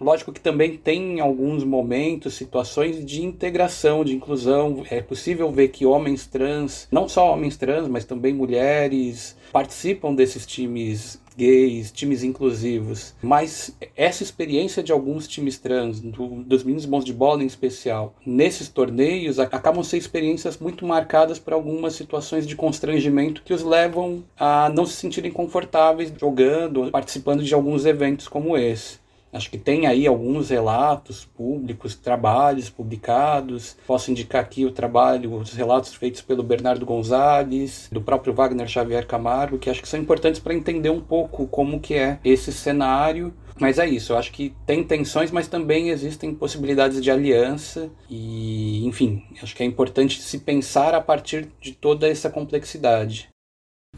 Lógico 0.00 0.32
que 0.32 0.40
também 0.40 0.76
tem 0.76 1.20
alguns 1.20 1.64
momentos, 1.64 2.34
situações 2.34 3.04
de 3.04 3.22
integração, 3.22 4.04
de 4.04 4.14
inclusão. 4.14 4.84
É 4.90 5.00
possível 5.00 5.50
ver 5.50 5.68
que 5.68 5.86
homens 5.86 6.26
trans, 6.26 6.86
não 6.90 7.08
só 7.08 7.32
homens 7.32 7.56
trans, 7.56 7.88
mas 7.88 8.04
também 8.04 8.32
mulheres, 8.32 9.36
participam 9.52 10.14
desses 10.14 10.46
times 10.46 11.20
gays, 11.36 11.92
times 11.92 12.22
inclusivos. 12.22 13.14
Mas 13.22 13.76
essa 13.94 14.22
experiência 14.22 14.82
de 14.82 14.90
alguns 14.90 15.28
times 15.28 15.58
trans, 15.58 16.00
do, 16.00 16.42
dos 16.42 16.64
meninos 16.64 16.86
bons 16.86 17.04
de 17.04 17.12
bola 17.12 17.42
em 17.42 17.46
especial, 17.46 18.14
nesses 18.24 18.68
torneios, 18.68 19.38
acabam 19.38 19.84
sendo 19.84 20.00
experiências 20.00 20.58
muito 20.58 20.86
marcadas 20.86 21.38
por 21.38 21.52
algumas 21.52 21.94
situações 21.94 22.46
de 22.46 22.56
constrangimento 22.56 23.42
que 23.42 23.52
os 23.52 23.62
levam 23.62 24.24
a 24.38 24.70
não 24.70 24.86
se 24.86 24.94
sentirem 24.94 25.30
confortáveis 25.30 26.12
jogando, 26.18 26.90
participando 26.90 27.42
de 27.42 27.54
alguns 27.54 27.84
eventos 27.84 28.26
como 28.26 28.56
esse. 28.56 29.05
Acho 29.36 29.50
que 29.50 29.58
tem 29.58 29.86
aí 29.86 30.06
alguns 30.06 30.50
relatos 30.50 31.24
públicos, 31.24 31.94
trabalhos 31.94 32.70
publicados. 32.70 33.76
Posso 33.86 34.10
indicar 34.10 34.40
aqui 34.40 34.64
o 34.64 34.72
trabalho, 34.72 35.34
os 35.34 35.52
relatos 35.52 35.94
feitos 35.94 36.22
pelo 36.22 36.42
Bernardo 36.42 36.86
Gonzalez, 36.86 37.88
do 37.92 38.00
próprio 38.00 38.32
Wagner 38.32 38.66
Xavier 38.66 39.06
Camargo, 39.06 39.58
que 39.58 39.68
acho 39.68 39.82
que 39.82 39.88
são 39.88 40.00
importantes 40.00 40.40
para 40.40 40.54
entender 40.54 40.90
um 40.90 41.00
pouco 41.00 41.46
como 41.46 41.80
que 41.80 41.94
é 41.94 42.18
esse 42.24 42.52
cenário. 42.52 43.34
Mas 43.58 43.78
é 43.78 43.88
isso, 43.88 44.12
eu 44.12 44.18
acho 44.18 44.32
que 44.32 44.54
tem 44.66 44.84
tensões, 44.84 45.30
mas 45.30 45.48
também 45.48 45.88
existem 45.88 46.34
possibilidades 46.34 47.02
de 47.02 47.10
aliança 47.10 47.90
e, 48.08 48.84
enfim, 48.86 49.24
acho 49.42 49.56
que 49.56 49.62
é 49.62 49.66
importante 49.66 50.20
se 50.20 50.40
pensar 50.40 50.94
a 50.94 51.00
partir 51.00 51.48
de 51.58 51.72
toda 51.72 52.06
essa 52.06 52.28
complexidade. 52.28 53.30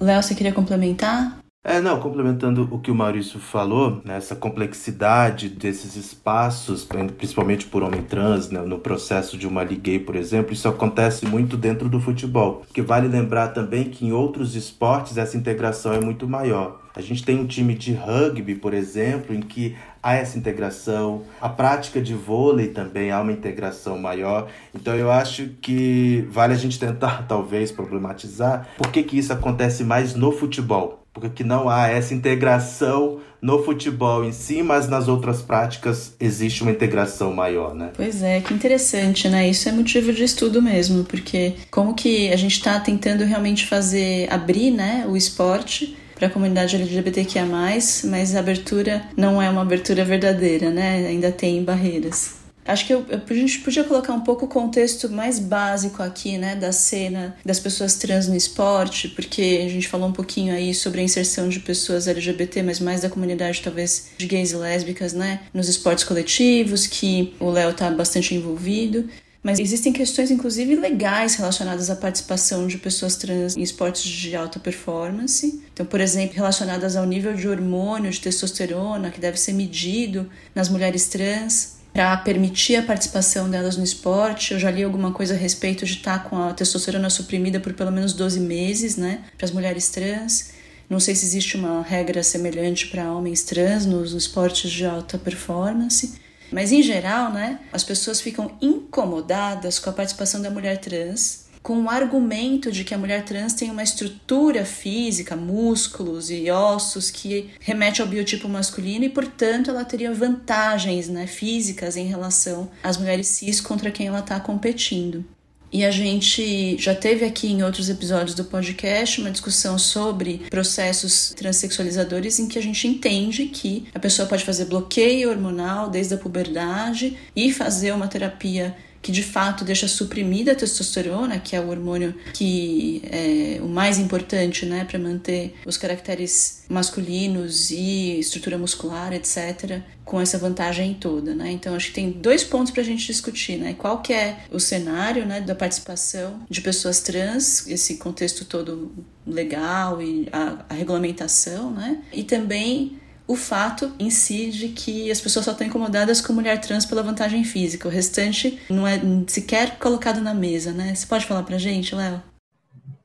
Léo, 0.00 0.22
você 0.22 0.34
queria 0.34 0.52
complementar? 0.52 1.40
É, 1.70 1.82
não, 1.82 2.00
complementando 2.00 2.66
o 2.70 2.78
que 2.78 2.90
o 2.90 2.94
Maurício 2.94 3.38
falou, 3.38 4.00
né, 4.02 4.16
essa 4.16 4.34
complexidade 4.34 5.50
desses 5.50 5.96
espaços, 5.96 6.82
principalmente 7.18 7.66
por 7.66 7.82
homem 7.82 8.00
trans, 8.00 8.48
né, 8.48 8.62
no 8.62 8.78
processo 8.78 9.36
de 9.36 9.46
uma 9.46 9.62
ligue, 9.62 9.98
por 9.98 10.16
exemplo, 10.16 10.54
isso 10.54 10.66
acontece 10.66 11.26
muito 11.26 11.58
dentro 11.58 11.86
do 11.86 12.00
futebol. 12.00 12.62
Porque 12.64 12.80
vale 12.80 13.06
lembrar 13.06 13.48
também 13.48 13.84
que 13.84 14.06
em 14.06 14.12
outros 14.12 14.56
esportes 14.56 15.18
essa 15.18 15.36
integração 15.36 15.92
é 15.92 16.00
muito 16.00 16.26
maior. 16.26 16.80
A 16.96 17.02
gente 17.02 17.22
tem 17.22 17.38
um 17.38 17.46
time 17.46 17.74
de 17.74 17.92
rugby, 17.92 18.54
por 18.54 18.72
exemplo, 18.72 19.34
em 19.34 19.40
que 19.42 19.76
há 20.02 20.14
essa 20.14 20.38
integração. 20.38 21.24
A 21.38 21.50
prática 21.50 22.00
de 22.00 22.14
vôlei 22.14 22.68
também 22.68 23.10
há 23.10 23.20
uma 23.20 23.30
integração 23.30 23.98
maior. 23.98 24.48
Então 24.74 24.94
eu 24.94 25.10
acho 25.10 25.50
que 25.60 26.26
vale 26.30 26.54
a 26.54 26.56
gente 26.56 26.78
tentar, 26.78 27.26
talvez, 27.28 27.70
problematizar 27.70 28.66
por 28.78 28.90
que, 28.90 29.02
que 29.02 29.18
isso 29.18 29.34
acontece 29.34 29.84
mais 29.84 30.14
no 30.14 30.32
futebol 30.32 31.04
porque 31.18 31.44
não 31.44 31.68
há 31.68 31.88
essa 31.88 32.14
integração 32.14 33.20
no 33.40 33.62
futebol 33.62 34.24
em 34.24 34.32
si, 34.32 34.62
mas 34.62 34.88
nas 34.88 35.08
outras 35.08 35.40
práticas 35.40 36.14
existe 36.18 36.62
uma 36.62 36.72
integração 36.72 37.32
maior, 37.32 37.74
né? 37.74 37.90
Pois 37.94 38.22
é, 38.22 38.40
que 38.40 38.52
interessante, 38.52 39.28
né? 39.28 39.48
Isso 39.48 39.68
é 39.68 39.72
motivo 39.72 40.12
de 40.12 40.24
estudo 40.24 40.60
mesmo, 40.60 41.04
porque 41.04 41.54
como 41.70 41.94
que 41.94 42.32
a 42.32 42.36
gente 42.36 42.52
está 42.52 42.78
tentando 42.80 43.24
realmente 43.24 43.66
fazer 43.66 44.26
abrir, 44.32 44.70
né, 44.70 45.06
o 45.08 45.16
esporte 45.16 45.96
para 46.16 46.26
a 46.26 46.30
comunidade 46.30 46.74
LGBTQIA+, 46.74 47.46
mas 47.46 48.34
a 48.34 48.40
abertura 48.40 49.02
não 49.16 49.40
é 49.40 49.48
uma 49.48 49.62
abertura 49.62 50.04
verdadeira, 50.04 50.68
né? 50.68 51.06
Ainda 51.06 51.30
tem 51.30 51.62
barreiras. 51.62 52.37
Acho 52.68 52.86
que 52.86 52.92
eu, 52.92 53.06
eu, 53.08 53.22
a 53.26 53.34
gente 53.34 53.60
podia 53.60 53.82
colocar 53.82 54.12
um 54.12 54.20
pouco 54.20 54.44
o 54.44 54.48
contexto 54.48 55.08
mais 55.08 55.38
básico 55.38 56.02
aqui, 56.02 56.36
né, 56.36 56.54
da 56.54 56.70
cena 56.70 57.34
das 57.42 57.58
pessoas 57.58 57.94
trans 57.94 58.28
no 58.28 58.36
esporte, 58.36 59.08
porque 59.08 59.62
a 59.64 59.68
gente 59.70 59.88
falou 59.88 60.06
um 60.06 60.12
pouquinho 60.12 60.54
aí 60.54 60.74
sobre 60.74 61.00
a 61.00 61.02
inserção 61.02 61.48
de 61.48 61.60
pessoas 61.60 62.06
LGBT, 62.06 62.62
mas 62.62 62.78
mais 62.78 63.00
da 63.00 63.08
comunidade 63.08 63.62
talvez 63.62 64.10
de 64.18 64.26
gays 64.26 64.52
e 64.52 64.56
lésbicas, 64.56 65.14
né, 65.14 65.40
nos 65.54 65.66
esportes 65.66 66.04
coletivos, 66.04 66.86
que 66.86 67.32
o 67.40 67.50
Léo 67.50 67.72
tá 67.72 67.90
bastante 67.90 68.34
envolvido. 68.34 69.08
Mas 69.42 69.58
existem 69.58 69.90
questões, 69.90 70.30
inclusive, 70.30 70.74
legais 70.74 71.36
relacionadas 71.36 71.88
à 71.88 71.96
participação 71.96 72.66
de 72.66 72.76
pessoas 72.76 73.16
trans 73.16 73.56
em 73.56 73.62
esportes 73.62 74.02
de 74.02 74.36
alta 74.36 74.58
performance. 74.58 75.62
Então, 75.72 75.86
por 75.86 76.00
exemplo, 76.02 76.34
relacionadas 76.34 76.96
ao 76.96 77.06
nível 77.06 77.32
de 77.32 77.48
hormônio 77.48 78.10
de 78.10 78.20
testosterona 78.20 79.10
que 79.10 79.20
deve 79.20 79.38
ser 79.38 79.54
medido 79.54 80.28
nas 80.54 80.68
mulheres 80.68 81.06
trans 81.06 81.77
para 81.92 82.16
permitir 82.18 82.76
a 82.76 82.82
participação 82.82 83.50
delas 83.50 83.76
no 83.76 83.84
esporte. 83.84 84.52
Eu 84.52 84.60
já 84.60 84.70
li 84.70 84.82
alguma 84.82 85.12
coisa 85.12 85.34
a 85.34 85.36
respeito 85.36 85.84
de 85.84 85.94
estar 85.94 86.22
tá 86.22 86.28
com 86.28 86.36
a 86.42 86.52
testosterona 86.52 87.10
suprimida 87.10 87.58
por 87.58 87.72
pelo 87.74 87.90
menos 87.90 88.12
12 88.12 88.40
meses, 88.40 88.96
né, 88.96 89.24
para 89.36 89.44
as 89.44 89.50
mulheres 89.50 89.88
trans. 89.88 90.52
Não 90.88 91.00
sei 91.00 91.14
se 91.14 91.26
existe 91.26 91.56
uma 91.56 91.82
regra 91.82 92.22
semelhante 92.22 92.86
para 92.88 93.12
homens 93.12 93.42
trans 93.42 93.84
nos 93.84 94.12
esportes 94.12 94.70
de 94.70 94.86
alta 94.86 95.18
performance. 95.18 96.14
Mas 96.50 96.72
em 96.72 96.82
geral, 96.82 97.30
né, 97.30 97.58
as 97.72 97.84
pessoas 97.84 98.20
ficam 98.20 98.56
incomodadas 98.62 99.78
com 99.78 99.90
a 99.90 99.92
participação 99.92 100.40
da 100.40 100.50
mulher 100.50 100.78
trans 100.78 101.47
com 101.68 101.82
o 101.82 101.90
argumento 101.90 102.72
de 102.72 102.82
que 102.82 102.94
a 102.94 102.98
mulher 102.98 103.26
trans 103.26 103.52
tem 103.52 103.70
uma 103.70 103.82
estrutura 103.82 104.64
física, 104.64 105.36
músculos 105.36 106.30
e 106.30 106.50
ossos 106.50 107.10
que 107.10 107.50
remete 107.60 108.00
ao 108.00 108.08
biotipo 108.08 108.48
masculino 108.48 109.04
e, 109.04 109.10
portanto, 109.10 109.68
ela 109.68 109.84
teria 109.84 110.10
vantagens 110.14 111.08
né, 111.08 111.26
físicas 111.26 111.94
em 111.98 112.06
relação 112.06 112.70
às 112.82 112.96
mulheres 112.96 113.26
cis 113.26 113.60
contra 113.60 113.90
quem 113.90 114.06
ela 114.06 114.20
está 114.20 114.40
competindo. 114.40 115.22
E 115.70 115.84
a 115.84 115.90
gente 115.90 116.78
já 116.78 116.94
teve 116.94 117.26
aqui 117.26 117.48
em 117.48 117.62
outros 117.62 117.90
episódios 117.90 118.34
do 118.34 118.46
podcast 118.46 119.20
uma 119.20 119.30
discussão 119.30 119.78
sobre 119.78 120.46
processos 120.48 121.34
transexualizadores 121.36 122.38
em 122.38 122.48
que 122.48 122.58
a 122.58 122.62
gente 122.62 122.88
entende 122.88 123.44
que 123.44 123.86
a 123.94 123.98
pessoa 123.98 124.26
pode 124.26 124.42
fazer 124.42 124.64
bloqueio 124.64 125.28
hormonal 125.28 125.90
desde 125.90 126.14
a 126.14 126.16
puberdade 126.16 127.18
e 127.36 127.52
fazer 127.52 127.92
uma 127.92 128.08
terapia 128.08 128.74
que 129.08 129.12
de 129.12 129.22
fato 129.22 129.64
deixa 129.64 129.88
suprimida 129.88 130.52
a 130.52 130.54
testosterona, 130.54 131.38
que 131.38 131.56
é 131.56 131.60
o 131.60 131.70
hormônio 131.70 132.14
que 132.34 133.00
é 133.10 133.58
o 133.58 133.66
mais 133.66 133.98
importante, 133.98 134.66
né, 134.66 134.84
para 134.84 134.98
manter 134.98 135.54
os 135.64 135.78
caracteres 135.78 136.64
masculinos 136.68 137.70
e 137.70 138.18
estrutura 138.18 138.58
muscular, 138.58 139.14
etc, 139.14 139.80
com 140.04 140.20
essa 140.20 140.36
vantagem 140.36 140.92
toda, 140.92 141.34
né? 141.34 141.50
Então 141.50 141.74
acho 141.74 141.86
que 141.86 141.94
tem 141.94 142.10
dois 142.10 142.44
pontos 142.44 142.70
para 142.70 142.82
a 142.82 142.84
gente 142.84 143.06
discutir, 143.06 143.56
né? 143.56 143.74
Qual 143.78 144.02
que 144.02 144.12
é 144.12 144.40
o 144.52 144.60
cenário, 144.60 145.24
né, 145.24 145.40
da 145.40 145.54
participação 145.54 146.42
de 146.50 146.60
pessoas 146.60 147.00
trans, 147.00 147.66
esse 147.66 147.96
contexto 147.96 148.44
todo 148.44 148.92
legal 149.26 150.02
e 150.02 150.28
a, 150.30 150.66
a 150.68 150.74
regulamentação, 150.74 151.70
né? 151.70 152.02
E 152.12 152.24
também 152.24 153.00
o 153.28 153.36
fato 153.36 153.92
em 153.98 154.08
si 154.08 154.50
de 154.50 154.68
que 154.70 155.10
as 155.10 155.20
pessoas 155.20 155.44
só 155.44 155.52
estão 155.52 155.66
incomodadas 155.66 156.18
com 156.18 156.32
mulher 156.32 156.58
trans 156.62 156.86
pela 156.86 157.02
vantagem 157.02 157.44
física. 157.44 157.86
O 157.86 157.90
restante 157.90 158.58
não 158.70 158.86
é 158.86 158.98
sequer 159.26 159.78
colocado 159.78 160.22
na 160.22 160.32
mesa, 160.32 160.72
né? 160.72 160.94
Você 160.94 161.06
pode 161.06 161.26
falar 161.26 161.42
pra 161.42 161.58
gente, 161.58 161.94
Léo? 161.94 162.22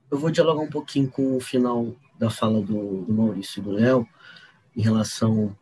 Eu 0.10 0.18
vou 0.18 0.32
dialogar 0.32 0.62
um 0.62 0.70
pouquinho 0.70 1.10
com 1.10 1.36
o 1.36 1.42
final 1.42 1.94
da 2.18 2.30
fala 2.30 2.62
do, 2.62 3.02
do 3.02 3.14
Maurício 3.14 3.60
e 3.60 3.64
do 3.64 3.72
Léo 3.72 4.08
em 4.78 4.82
relação 4.82 5.56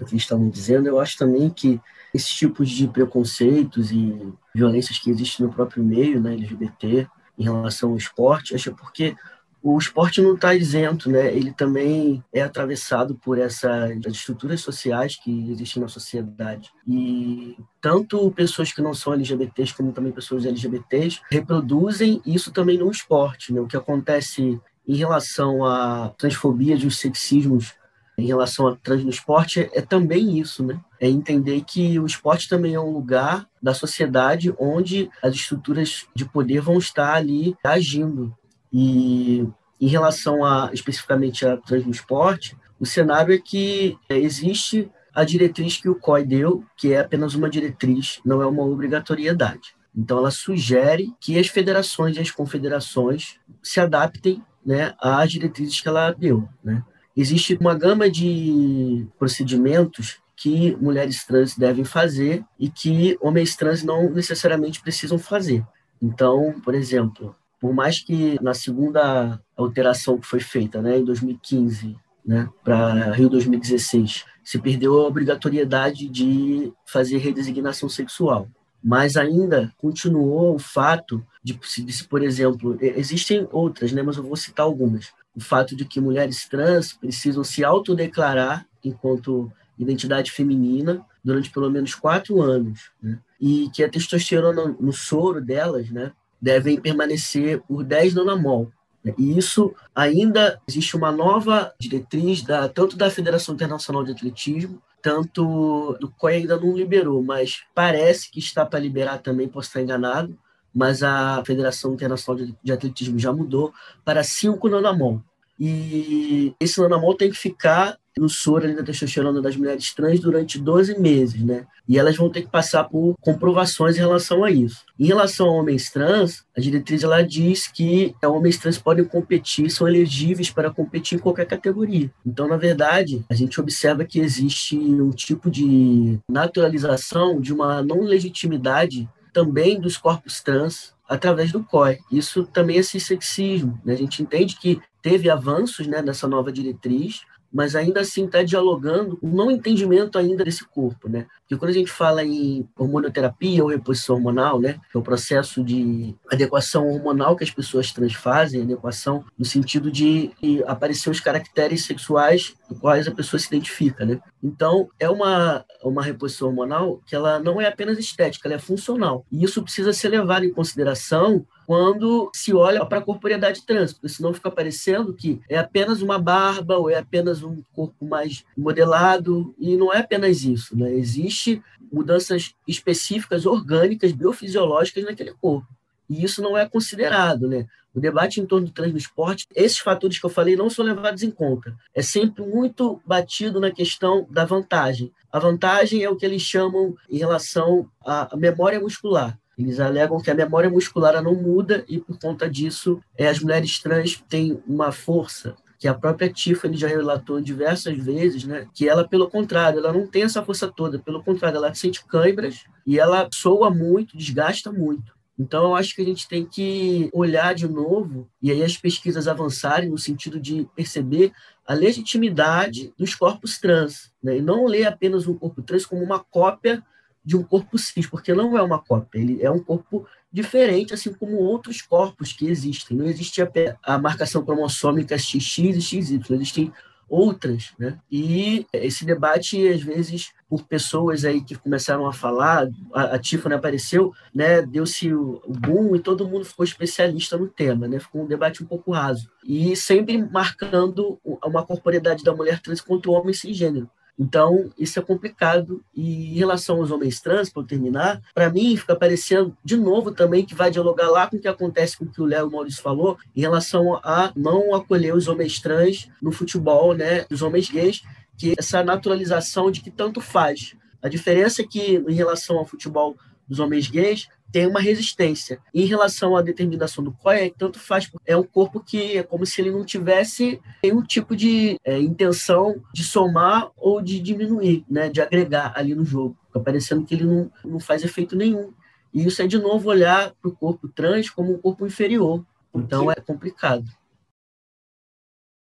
ao 0.00 0.06
que 0.06 0.14
eles 0.14 0.24
estavam 0.24 0.50
dizendo. 0.50 0.88
Eu 0.88 0.98
acho 0.98 1.16
também 1.16 1.48
que 1.48 1.80
esses 2.12 2.30
tipos 2.30 2.68
de 2.70 2.88
preconceitos 2.88 3.92
e 3.92 4.32
violências 4.52 4.98
que 4.98 5.10
existem 5.10 5.46
no 5.46 5.52
próprio 5.52 5.84
meio 5.84 6.20
né, 6.20 6.32
LGBT 6.34 7.06
em 7.38 7.44
relação 7.44 7.90
ao 7.90 7.96
esporte, 7.96 8.54
acho 8.56 8.74
porque 8.74 9.14
o 9.62 9.76
esporte 9.76 10.20
não 10.20 10.34
está 10.34 10.54
isento, 10.54 11.10
né? 11.10 11.34
Ele 11.34 11.52
também 11.52 12.22
é 12.32 12.42
atravessado 12.42 13.14
por 13.14 13.38
essas 13.38 13.90
estruturas 14.06 14.60
sociais 14.60 15.16
que 15.16 15.50
existem 15.50 15.82
na 15.82 15.88
sociedade. 15.88 16.70
E 16.86 17.56
tanto 17.80 18.30
pessoas 18.32 18.72
que 18.72 18.82
não 18.82 18.94
são 18.94 19.12
LGBTs 19.12 19.74
como 19.74 19.92
também 19.92 20.12
pessoas 20.12 20.46
LGBTs 20.46 21.20
reproduzem 21.30 22.22
isso 22.24 22.52
também 22.52 22.78
no 22.78 22.90
esporte, 22.90 23.52
né? 23.52 23.60
O 23.60 23.66
que 23.66 23.76
acontece 23.76 24.60
em 24.86 24.96
relação 24.96 25.64
à 25.64 26.12
transfobia, 26.16 26.76
os 26.76 26.98
sexismos 26.98 27.74
em 28.18 28.26
relação 28.26 28.66
a 28.66 28.74
trans 28.74 29.04
no 29.04 29.10
esporte 29.10 29.60
é, 29.60 29.70
é 29.74 29.80
também 29.80 30.38
isso, 30.38 30.64
né? 30.64 30.80
É 31.00 31.08
entender 31.08 31.62
que 31.64 31.98
o 32.00 32.06
esporte 32.06 32.48
também 32.48 32.74
é 32.74 32.80
um 32.80 32.90
lugar 32.90 33.46
da 33.62 33.72
sociedade 33.72 34.52
onde 34.58 35.08
as 35.22 35.34
estruturas 35.34 36.06
de 36.14 36.24
poder 36.24 36.60
vão 36.60 36.78
estar 36.78 37.14
ali 37.14 37.56
agindo. 37.64 38.36
E 38.72 39.46
em 39.80 39.86
relação 39.86 40.44
a 40.44 40.70
especificamente 40.72 41.46
a 41.46 41.56
trans 41.56 41.84
no 41.84 41.90
esporte, 41.90 42.56
o 42.80 42.86
cenário 42.86 43.34
é 43.34 43.38
que 43.38 43.96
é, 44.08 44.16
existe 44.18 44.90
a 45.14 45.24
diretriz 45.24 45.76
que 45.76 45.88
o 45.88 45.96
COI 45.96 46.24
deu, 46.24 46.64
que 46.76 46.92
é 46.92 47.00
apenas 47.00 47.34
uma 47.34 47.50
diretriz, 47.50 48.20
não 48.24 48.40
é 48.40 48.46
uma 48.46 48.64
obrigatoriedade. 48.64 49.76
Então, 49.96 50.18
ela 50.18 50.30
sugere 50.30 51.12
que 51.20 51.38
as 51.38 51.48
federações 51.48 52.16
e 52.16 52.20
as 52.20 52.30
confederações 52.30 53.36
se 53.60 53.80
adaptem 53.80 54.42
né, 54.64 54.94
às 55.00 55.32
diretrizes 55.32 55.80
que 55.80 55.88
ela 55.88 56.12
deu. 56.12 56.48
Né? 56.62 56.84
Existe 57.16 57.58
uma 57.60 57.74
gama 57.74 58.08
de 58.08 59.06
procedimentos 59.18 60.20
que 60.36 60.76
mulheres 60.76 61.24
trans 61.24 61.56
devem 61.56 61.84
fazer 61.84 62.44
e 62.56 62.70
que 62.70 63.18
homens 63.20 63.56
trans 63.56 63.82
não 63.82 64.08
necessariamente 64.08 64.80
precisam 64.80 65.18
fazer. 65.18 65.64
Então, 66.00 66.54
por 66.62 66.76
exemplo, 66.76 67.34
por 67.60 67.74
mais 67.74 68.00
que 68.00 68.42
na 68.42 68.54
segunda 68.54 69.40
alteração 69.56 70.18
que 70.18 70.26
foi 70.26 70.40
feita, 70.40 70.80
né, 70.80 70.98
em 70.98 71.04
2015, 71.04 71.96
né, 72.24 72.48
para 72.62 73.12
Rio 73.12 73.28
2016, 73.28 74.24
se 74.44 74.58
perdeu 74.58 74.98
a 74.98 75.06
obrigatoriedade 75.06 76.08
de 76.08 76.72
fazer 76.86 77.18
redesignação 77.18 77.88
sexual. 77.88 78.48
Mas 78.82 79.16
ainda 79.16 79.72
continuou 79.76 80.54
o 80.54 80.58
fato 80.58 81.24
de, 81.42 81.58
de, 81.84 82.04
por 82.04 82.22
exemplo, 82.22 82.78
existem 82.80 83.48
outras, 83.50 83.92
né, 83.92 84.02
mas 84.02 84.16
eu 84.16 84.22
vou 84.22 84.36
citar 84.36 84.64
algumas. 84.64 85.12
O 85.34 85.40
fato 85.40 85.74
de 85.74 85.84
que 85.84 86.00
mulheres 86.00 86.48
trans 86.48 86.92
precisam 86.92 87.42
se 87.42 87.64
autodeclarar 87.64 88.66
enquanto 88.84 89.52
identidade 89.78 90.30
feminina 90.30 91.04
durante 91.24 91.50
pelo 91.50 91.70
menos 91.70 91.94
quatro 91.94 92.40
anos, 92.40 92.90
né? 93.02 93.18
e 93.40 93.70
que 93.72 93.84
a 93.84 93.88
testosterona 93.88 94.76
no 94.80 94.92
soro 94.92 95.40
delas, 95.40 95.90
né, 95.90 96.12
devem 96.40 96.80
permanecer 96.80 97.60
por 97.62 97.84
10 97.84 98.14
nanomol. 98.14 98.70
E 99.16 99.38
isso 99.38 99.74
ainda 99.94 100.60
existe 100.68 100.96
uma 100.96 101.10
nova 101.10 101.72
diretriz 101.78 102.42
da, 102.42 102.68
tanto 102.68 102.96
da 102.96 103.10
Federação 103.10 103.54
Internacional 103.54 104.04
de 104.04 104.12
Atletismo, 104.12 104.82
tanto 105.00 105.96
do 106.00 106.10
COI 106.10 106.34
ainda 106.34 106.58
não 106.58 106.76
liberou, 106.76 107.22
mas 107.22 107.62
parece 107.74 108.30
que 108.30 108.38
está 108.38 108.66
para 108.66 108.80
liberar 108.80 109.18
também, 109.18 109.48
posso 109.48 109.68
estar 109.68 109.80
enganado, 109.80 110.36
mas 110.74 111.02
a 111.02 111.42
Federação 111.46 111.94
Internacional 111.94 112.46
de 112.62 112.72
Atletismo 112.72 113.18
já 113.18 113.32
mudou 113.32 113.72
para 114.04 114.22
5 114.22 114.68
nanomol. 114.68 115.22
E 115.58 116.54
esse 116.60 116.80
nanomol 116.80 117.14
tem 117.14 117.30
que 117.30 117.36
ficar 117.36 117.98
no 118.18 118.28
soro 118.28 118.74
da 118.74 118.82
testosterona 118.82 119.40
das 119.40 119.56
mulheres 119.56 119.94
trans 119.94 120.20
durante 120.20 120.58
12 120.58 120.98
meses, 120.98 121.42
né? 121.42 121.66
E 121.88 121.98
elas 121.98 122.16
vão 122.16 122.28
ter 122.28 122.42
que 122.42 122.50
passar 122.50 122.84
por 122.84 123.16
comprovações 123.20 123.96
em 123.96 124.00
relação 124.00 124.44
a 124.44 124.50
isso. 124.50 124.84
Em 124.98 125.06
relação 125.06 125.48
a 125.48 125.52
homens 125.52 125.90
trans, 125.90 126.44
a 126.56 126.60
diretriz 126.60 127.02
ela 127.02 127.22
diz 127.22 127.66
que 127.68 128.14
homens 128.22 128.58
trans 128.58 128.78
podem 128.78 129.04
competir, 129.04 129.70
são 129.70 129.88
elegíveis 129.88 130.50
para 130.50 130.70
competir 130.70 131.18
em 131.18 131.20
qualquer 131.20 131.46
categoria. 131.46 132.10
Então, 132.26 132.46
na 132.46 132.56
verdade, 132.56 133.24
a 133.30 133.34
gente 133.34 133.60
observa 133.60 134.04
que 134.04 134.20
existe 134.20 134.76
um 134.76 135.10
tipo 135.10 135.50
de 135.50 136.18
naturalização 136.28 137.40
de 137.40 137.52
uma 137.52 137.82
não 137.82 138.02
legitimidade 138.02 139.08
também 139.32 139.80
dos 139.80 139.96
corpos 139.96 140.40
trans 140.42 140.92
através 141.08 141.50
do 141.50 141.64
COI. 141.64 141.98
Isso 142.12 142.44
também 142.44 142.78
é 142.78 142.82
sexismo. 142.82 143.80
Né? 143.84 143.94
A 143.94 143.96
gente 143.96 144.22
entende 144.22 144.56
que 144.56 144.80
teve 145.00 145.30
avanços 145.30 145.86
né, 145.86 146.02
nessa 146.02 146.28
nova 146.28 146.52
diretriz, 146.52 147.22
mas 147.52 147.74
ainda 147.74 148.00
assim 148.00 148.26
está 148.26 148.42
dialogando 148.42 149.18
um 149.22 149.30
não 149.30 149.50
entendimento 149.50 150.18
ainda 150.18 150.44
desse 150.44 150.64
corpo, 150.66 151.08
né? 151.08 151.26
Porque 151.40 151.56
quando 151.56 151.70
a 151.70 151.74
gente 151.74 151.90
fala 151.90 152.22
em 152.22 152.68
hormonoterapia 152.76 153.62
ou 153.62 153.70
reposição 153.70 154.16
hormonal, 154.16 154.60
né, 154.60 154.74
que 154.90 154.96
é 154.96 155.00
o 155.00 155.02
processo 155.02 155.64
de 155.64 156.14
adequação 156.30 156.86
hormonal 156.86 157.36
que 157.36 157.44
as 157.44 157.50
pessoas 157.50 157.90
trans 157.90 158.12
fazem, 158.12 158.62
adequação 158.62 159.24
no 159.38 159.44
sentido 159.44 159.90
de 159.90 160.30
aparecer 160.66 161.08
os 161.08 161.20
caracteres 161.20 161.86
sexuais 161.86 162.54
com 162.68 162.74
quais 162.74 163.08
a 163.08 163.12
pessoa 163.12 163.40
se 163.40 163.46
identifica, 163.46 164.04
né? 164.04 164.20
Então, 164.42 164.88
é 165.00 165.08
uma, 165.08 165.64
uma 165.82 166.02
reposição 166.02 166.48
hormonal 166.48 167.00
que 167.06 167.14
ela 167.14 167.38
não 167.40 167.60
é 167.60 167.66
apenas 167.66 167.98
estética, 167.98 168.46
ela 168.46 168.56
é 168.56 168.58
funcional. 168.58 169.24
E 169.32 169.42
isso 169.42 169.62
precisa 169.62 169.92
ser 169.92 170.10
levado 170.10 170.44
em 170.44 170.52
consideração 170.52 171.46
quando 171.68 172.30
se 172.32 172.54
olha 172.54 172.86
para 172.86 172.96
a 172.96 173.02
corporeidade 173.02 173.66
trans, 173.66 173.92
porque 173.92 174.08
senão 174.08 174.32
fica 174.32 174.50
parecendo 174.50 175.12
que 175.12 175.38
é 175.50 175.58
apenas 175.58 176.00
uma 176.00 176.18
barba 176.18 176.78
ou 176.78 176.88
é 176.88 176.96
apenas 176.96 177.42
um 177.42 177.62
corpo 177.74 178.06
mais 178.06 178.42
modelado, 178.56 179.54
e 179.58 179.76
não 179.76 179.92
é 179.92 179.98
apenas 179.98 180.44
isso, 180.44 180.74
né? 180.74 180.90
Existe 180.94 181.62
mudanças 181.92 182.54
específicas, 182.66 183.44
orgânicas, 183.44 184.12
biofisiológicas 184.12 185.04
naquele 185.04 185.34
corpo. 185.34 185.68
E 186.08 186.24
isso 186.24 186.40
não 186.40 186.56
é 186.56 186.66
considerado, 186.66 187.46
né? 187.46 187.66
O 187.94 188.00
debate 188.00 188.40
em 188.40 188.46
torno 188.46 188.68
do 188.68 188.72
trans 188.72 188.92
no 188.92 188.96
esporte, 188.96 189.46
esses 189.54 189.78
fatores 189.78 190.18
que 190.18 190.24
eu 190.24 190.30
falei 190.30 190.56
não 190.56 190.70
são 190.70 190.82
levados 190.82 191.22
em 191.22 191.30
conta. 191.30 191.76
É 191.94 192.00
sempre 192.00 192.46
muito 192.46 192.98
batido 193.04 193.60
na 193.60 193.70
questão 193.70 194.26
da 194.30 194.46
vantagem. 194.46 195.12
A 195.30 195.38
vantagem 195.38 196.02
é 196.02 196.08
o 196.08 196.16
que 196.16 196.24
eles 196.24 196.40
chamam 196.40 196.96
em 197.10 197.18
relação 197.18 197.90
à 198.02 198.34
memória 198.38 198.80
muscular. 198.80 199.38
Eles 199.58 199.80
alegam 199.80 200.22
que 200.22 200.30
a 200.30 200.34
memória 200.34 200.70
muscular 200.70 201.20
não 201.20 201.34
muda 201.34 201.84
e, 201.88 201.98
por 201.98 202.16
conta 202.18 202.48
disso, 202.48 203.02
é, 203.16 203.26
as 203.26 203.40
mulheres 203.40 203.80
trans 203.80 204.22
têm 204.28 204.62
uma 204.66 204.92
força 204.92 205.56
que 205.78 205.86
a 205.86 205.94
própria 205.94 206.32
Tiffany 206.32 206.76
já 206.76 206.88
relatou 206.88 207.40
diversas 207.40 207.96
vezes, 207.96 208.44
né? 208.44 208.66
Que 208.74 208.88
ela, 208.88 209.06
pelo 209.06 209.30
contrário, 209.30 209.78
ela 209.78 209.92
não 209.92 210.06
tem 210.06 210.22
essa 210.22 210.42
força 210.44 210.66
toda, 210.66 210.98
pelo 210.98 211.22
contrário, 211.22 211.56
ela 211.56 211.72
sente 211.72 212.04
câimbras 212.04 212.64
e 212.84 212.98
ela 212.98 213.28
soa 213.32 213.70
muito, 213.70 214.16
desgasta 214.16 214.72
muito. 214.72 215.16
Então, 215.38 215.66
eu 215.66 215.76
acho 215.76 215.94
que 215.94 216.02
a 216.02 216.04
gente 216.04 216.26
tem 216.26 216.44
que 216.44 217.08
olhar 217.12 217.54
de 217.54 217.68
novo 217.68 218.28
e 218.42 218.50
aí 218.50 218.62
as 218.62 218.76
pesquisas 218.76 219.28
avançarem 219.28 219.88
no 219.88 219.96
sentido 219.96 220.40
de 220.40 220.68
perceber 220.74 221.30
a 221.64 221.74
legitimidade 221.74 222.92
dos 222.98 223.14
corpos 223.14 223.58
trans, 223.58 224.10
né? 224.20 224.38
e 224.38 224.42
não 224.42 224.66
ler 224.66 224.86
apenas 224.86 225.28
um 225.28 225.34
corpo 225.34 225.62
trans 225.62 225.86
como 225.86 226.02
uma 226.02 226.18
cópia 226.18 226.82
de 227.28 227.36
um 227.36 227.42
corpo 227.42 227.76
cis, 227.76 228.06
porque 228.06 228.32
não 228.32 228.56
é 228.56 228.62
uma 228.62 228.78
cópia, 228.78 229.20
ele 229.20 229.42
é 229.42 229.50
um 229.50 229.62
corpo 229.62 230.06
diferente, 230.32 230.94
assim 230.94 231.12
como 231.12 231.36
outros 231.36 231.82
corpos 231.82 232.32
que 232.32 232.46
existem. 232.46 232.96
Não 232.96 233.04
existe 233.04 233.42
a, 233.42 233.50
a 233.82 233.98
marcação 233.98 234.42
cromossômica 234.42 235.18
XX 235.18 235.34
e 235.34 235.80
XY, 235.82 236.20
existem 236.30 236.72
outras, 237.06 237.74
né? 237.78 237.98
E 238.10 238.66
esse 238.72 239.04
debate, 239.04 239.68
às 239.68 239.82
vezes, 239.82 240.32
por 240.48 240.62
pessoas 240.62 241.22
aí 241.22 241.42
que 241.42 241.54
começaram 241.54 242.06
a 242.06 242.14
falar, 242.14 242.66
a, 242.94 243.02
a 243.16 243.18
Tiffany 243.18 243.54
apareceu, 243.54 244.14
né? 244.34 244.62
Deu-se 244.62 245.12
o, 245.12 245.42
o 245.44 245.52
boom 245.52 245.94
e 245.94 246.00
todo 246.00 246.26
mundo 246.26 246.46
ficou 246.46 246.64
especialista 246.64 247.36
no 247.36 247.46
tema, 247.46 247.86
né? 247.86 248.00
Ficou 248.00 248.22
um 248.22 248.26
debate 248.26 248.62
um 248.62 248.66
pouco 248.66 248.92
raso. 248.92 249.30
E 249.44 249.76
sempre 249.76 250.16
marcando 250.16 251.20
uma 251.44 251.62
corporeidade 251.62 252.24
da 252.24 252.34
mulher 252.34 252.58
trans 252.62 252.80
contra 252.80 253.10
o 253.10 253.14
homem 253.14 253.34
cisgênero. 253.34 253.90
Então, 254.18 254.70
isso 254.76 254.98
é 254.98 255.02
complicado. 255.02 255.82
E 255.94 256.32
em 256.32 256.38
relação 256.38 256.76
aos 256.76 256.90
homens 256.90 257.20
trans, 257.20 257.48
para 257.48 257.62
terminar, 257.62 258.20
para 258.34 258.50
mim 258.50 258.76
fica 258.76 258.96
parecendo 258.96 259.56
de 259.64 259.76
novo 259.76 260.10
também 260.10 260.44
que 260.44 260.54
vai 260.54 260.70
dialogar 260.70 261.08
lá 261.08 261.26
com 261.28 261.36
o 261.36 261.40
que 261.40 261.46
acontece 261.46 261.96
com 261.96 262.04
o 262.04 262.10
que 262.10 262.20
o 262.20 262.26
Léo 262.26 262.50
Maurício 262.50 262.82
falou, 262.82 263.16
em 263.36 263.40
relação 263.40 263.94
a 264.02 264.32
não 264.34 264.74
acolher 264.74 265.14
os 265.14 265.28
homens 265.28 265.60
trans 265.60 266.08
no 266.20 266.32
futebol, 266.32 266.94
né, 266.94 267.24
os 267.30 267.42
homens 267.42 267.70
gays, 267.70 268.02
que 268.36 268.54
essa 268.58 268.82
naturalização 268.82 269.70
de 269.70 269.80
que 269.80 269.90
tanto 269.90 270.20
faz. 270.20 270.74
A 271.00 271.08
diferença 271.08 271.62
é 271.62 271.66
que, 271.66 272.02
em 272.08 272.14
relação 272.14 272.58
ao 272.58 272.66
futebol 272.66 273.16
dos 273.46 273.60
homens 273.60 273.88
gays, 273.88 274.28
tem 274.52 274.66
uma 274.66 274.80
resistência. 274.80 275.60
Em 275.74 275.84
relação 275.84 276.36
à 276.36 276.42
determinação 276.42 277.02
do 277.04 277.12
COI, 277.12 277.46
é 277.46 277.52
tanto 277.56 277.78
faz. 277.78 278.10
É 278.26 278.36
um 278.36 278.42
corpo 278.42 278.80
que 278.80 279.18
é 279.18 279.22
como 279.22 279.44
se 279.44 279.60
ele 279.60 279.70
não 279.70 279.84
tivesse 279.84 280.60
nenhum 280.82 281.02
tipo 281.02 281.36
de 281.36 281.78
é, 281.84 281.98
intenção 281.98 282.82
de 282.92 283.04
somar 283.04 283.70
ou 283.76 284.00
de 284.00 284.20
diminuir, 284.20 284.84
né, 284.88 285.08
de 285.08 285.20
agregar 285.20 285.72
ali 285.76 285.94
no 285.94 286.04
jogo. 286.04 286.36
Fica 286.46 286.60
parecendo 286.60 287.04
que 287.04 287.14
ele 287.14 287.24
não, 287.24 287.50
não 287.64 287.80
faz 287.80 288.02
efeito 288.04 288.34
nenhum. 288.34 288.72
E 289.12 289.26
isso 289.26 289.42
é, 289.42 289.46
de 289.46 289.58
novo, 289.58 289.88
olhar 289.88 290.32
para 290.40 290.50
o 290.50 290.56
corpo 290.56 290.88
trans 290.88 291.30
como 291.30 291.52
um 291.52 291.58
corpo 291.58 291.86
inferior. 291.86 292.44
Então 292.74 293.10
é 293.10 293.16
complicado. 293.16 293.84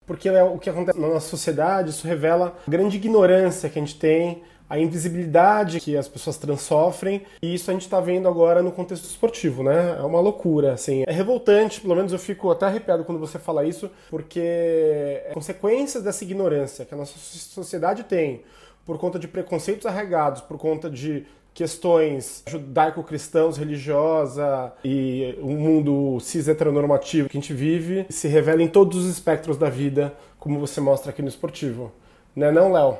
Porque 0.06 0.28
é 0.28 0.42
o 0.42 0.58
que 0.58 0.68
acontece 0.68 0.98
na 0.98 1.06
nossa 1.06 1.28
sociedade, 1.28 1.90
isso 1.90 2.04
revela 2.04 2.58
a 2.66 2.70
grande 2.70 2.96
ignorância 2.96 3.68
que 3.68 3.78
a 3.78 3.82
gente 3.82 3.96
tem 3.96 4.42
a 4.70 4.78
invisibilidade 4.78 5.80
que 5.80 5.96
as 5.96 6.06
pessoas 6.06 6.38
trans 6.38 6.60
sofrem, 6.60 7.22
e 7.42 7.52
isso 7.52 7.68
a 7.70 7.74
gente 7.74 7.82
está 7.82 8.00
vendo 8.00 8.28
agora 8.28 8.62
no 8.62 8.70
contexto 8.70 9.04
esportivo, 9.04 9.64
né? 9.64 9.96
É 9.98 10.02
uma 10.02 10.20
loucura, 10.20 10.74
assim. 10.74 11.02
É 11.08 11.12
revoltante, 11.12 11.80
pelo 11.80 11.96
menos 11.96 12.12
eu 12.12 12.18
fico 12.20 12.48
até 12.52 12.66
arrepiado 12.66 13.04
quando 13.04 13.18
você 13.18 13.36
fala 13.36 13.64
isso, 13.64 13.90
porque 14.08 14.40
é 14.40 15.32
consequências 15.34 16.04
dessa 16.04 16.22
ignorância 16.22 16.84
que 16.84 16.94
a 16.94 16.96
nossa 16.96 17.18
sociedade 17.18 18.04
tem 18.04 18.42
por 18.86 18.96
conta 18.96 19.18
de 19.18 19.26
preconceitos 19.26 19.86
arraigados, 19.86 20.40
por 20.40 20.56
conta 20.56 20.88
de 20.88 21.26
questões 21.52 22.44
judaico-cristãos, 22.46 23.56
religiosa 23.56 24.72
e 24.84 25.36
o 25.40 25.48
um 25.48 25.58
mundo 25.58 26.20
cis-heteronormativo 26.20 27.28
que 27.28 27.36
a 27.36 27.40
gente 27.40 27.52
vive 27.52 28.06
se 28.08 28.28
revela 28.28 28.62
em 28.62 28.68
todos 28.68 29.04
os 29.04 29.10
espectros 29.10 29.56
da 29.56 29.68
vida, 29.68 30.14
como 30.38 30.60
você 30.60 30.80
mostra 30.80 31.10
aqui 31.10 31.22
no 31.22 31.28
esportivo. 31.28 31.90
Né 32.36 32.52
não, 32.52 32.72
Léo? 32.72 32.98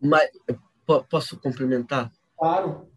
Mas 0.00 0.30
posso 1.08 1.36
complementar? 1.38 2.10
Claro. 2.38 2.88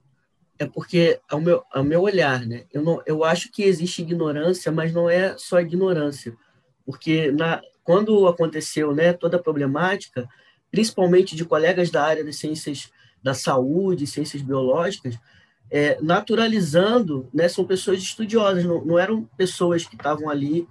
É 0.59 0.65
porque 0.65 1.19
ao 1.29 1.39
meu, 1.39 1.63
ao 1.71 1.83
meu 1.83 2.01
olhar, 2.01 2.45
né? 2.45 2.65
Eu 2.73 2.81
não, 2.81 3.01
eu 3.05 3.23
acho 3.23 3.51
que 3.51 3.63
existe 3.63 4.01
ignorância, 4.01 4.71
mas 4.71 4.91
não 4.91 5.09
é 5.09 5.38
só 5.38 5.59
ignorância, 5.59 6.35
porque 6.85 7.31
na 7.31 7.61
quando 7.83 8.27
aconteceu, 8.27 8.93
né, 8.93 9.13
toda 9.13 9.38
a 9.38 9.41
problemática, 9.41 10.27
principalmente 10.69 11.38
de 11.38 11.45
colegas 11.45 11.89
da 11.89 12.03
área 12.03 12.21
de 12.21 12.33
ciências 12.33 12.91
da 13.23 13.33
saúde, 13.33 14.05
ciências 14.05 14.41
biológicas, 14.41 15.17
é, 15.71 15.97
naturalizando, 16.01 17.29
né, 17.33 17.47
são 17.47 17.63
pessoas 17.63 17.99
estudiosas, 17.99 18.65
não, 18.65 18.83
não 18.83 18.99
eram 18.99 19.23
pessoas 19.38 19.85
que 19.85 19.95
estavam 19.95 20.29
ali, 20.29 20.67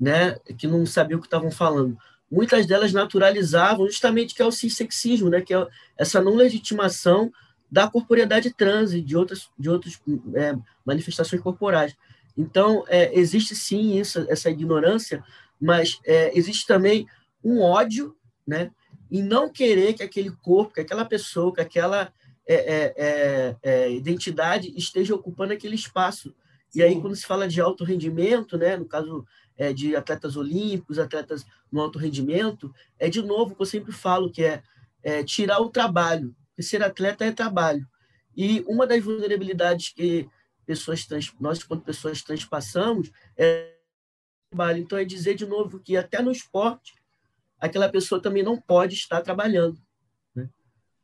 né, 0.00 0.36
que 0.56 0.66
não 0.66 0.86
sabiam 0.86 1.18
o 1.18 1.20
que 1.20 1.26
estavam 1.26 1.50
falando 1.50 1.98
muitas 2.34 2.66
delas 2.66 2.92
naturalizavam 2.92 3.86
justamente 3.86 4.34
que 4.34 4.42
é 4.42 4.46
o 4.46 4.50
cissexismo, 4.50 5.30
né, 5.30 5.40
que 5.40 5.54
é 5.54 5.66
essa 5.96 6.20
não 6.20 6.34
legitimação 6.34 7.32
da 7.70 7.88
corporeidade 7.88 8.52
trans 8.52 8.92
e 8.92 9.00
de 9.00 9.16
outras, 9.16 9.48
de 9.58 9.70
outras 9.70 10.00
é, 10.34 10.54
manifestações 10.84 11.40
corporais. 11.40 11.96
Então, 12.36 12.84
é, 12.88 13.16
existe 13.18 13.54
sim 13.54 13.98
isso, 13.98 14.26
essa 14.28 14.50
ignorância, 14.50 15.22
mas 15.60 16.00
é, 16.04 16.36
existe 16.36 16.66
também 16.66 17.06
um 17.42 17.60
ódio 17.60 18.16
né, 18.46 18.70
em 19.10 19.22
não 19.22 19.48
querer 19.48 19.94
que 19.94 20.02
aquele 20.02 20.30
corpo, 20.30 20.74
que 20.74 20.80
aquela 20.80 21.04
pessoa, 21.04 21.54
que 21.54 21.60
aquela 21.60 22.12
é, 22.46 22.94
é, 22.96 23.56
é, 23.62 23.90
identidade 23.92 24.72
esteja 24.76 25.14
ocupando 25.14 25.52
aquele 25.52 25.76
espaço. 25.76 26.34
E 26.74 26.82
aí, 26.82 27.00
quando 27.00 27.14
se 27.14 27.24
fala 27.24 27.46
de 27.46 27.60
alto 27.60 27.84
rendimento, 27.84 28.58
né, 28.58 28.76
no 28.76 28.84
caso 28.84 29.24
é, 29.56 29.72
de 29.72 29.94
atletas 29.94 30.36
olímpicos, 30.36 30.98
atletas 30.98 31.44
no 31.70 31.80
alto 31.80 31.98
rendimento, 31.98 32.74
é 32.98 33.08
de 33.08 33.22
novo 33.22 33.54
que 33.54 33.62
eu 33.62 33.66
sempre 33.66 33.92
falo, 33.92 34.30
que 34.30 34.42
é, 34.42 34.62
é 35.02 35.22
tirar 35.22 35.60
o 35.60 35.70
trabalho. 35.70 36.34
Porque 36.48 36.62
ser 36.62 36.82
atleta 36.82 37.24
é 37.24 37.32
trabalho. 37.32 37.86
E 38.36 38.64
uma 38.66 38.86
das 38.86 39.02
vulnerabilidades 39.02 39.92
que 39.92 40.28
pessoas 40.66 41.04
trans, 41.04 41.32
nós, 41.40 41.62
quanto 41.62 41.84
pessoas 41.84 42.22
trans, 42.22 42.44
passamos 42.44 43.10
é 43.36 43.74
trabalho. 44.50 44.78
Então, 44.78 44.98
é 44.98 45.04
dizer 45.04 45.34
de 45.34 45.46
novo 45.46 45.80
que 45.80 45.96
até 45.96 46.22
no 46.22 46.32
esporte, 46.32 46.94
aquela 47.58 47.88
pessoa 47.88 48.20
também 48.20 48.42
não 48.42 48.60
pode 48.60 48.94
estar 48.94 49.20
trabalhando. 49.20 49.78
Né? 50.34 50.48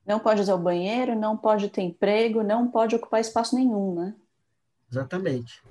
Não 0.07 0.19
pode 0.19 0.41
usar 0.41 0.55
o 0.55 0.59
banheiro, 0.59 1.15
não 1.15 1.37
pode 1.37 1.69
ter 1.69 1.83
emprego, 1.83 2.43
não 2.43 2.71
pode 2.71 2.97
ocupar 2.97 3.21
espaço 3.21 3.55
nenhum, 3.55 3.95
né? 3.95 4.15
Exatamente. 4.91 5.63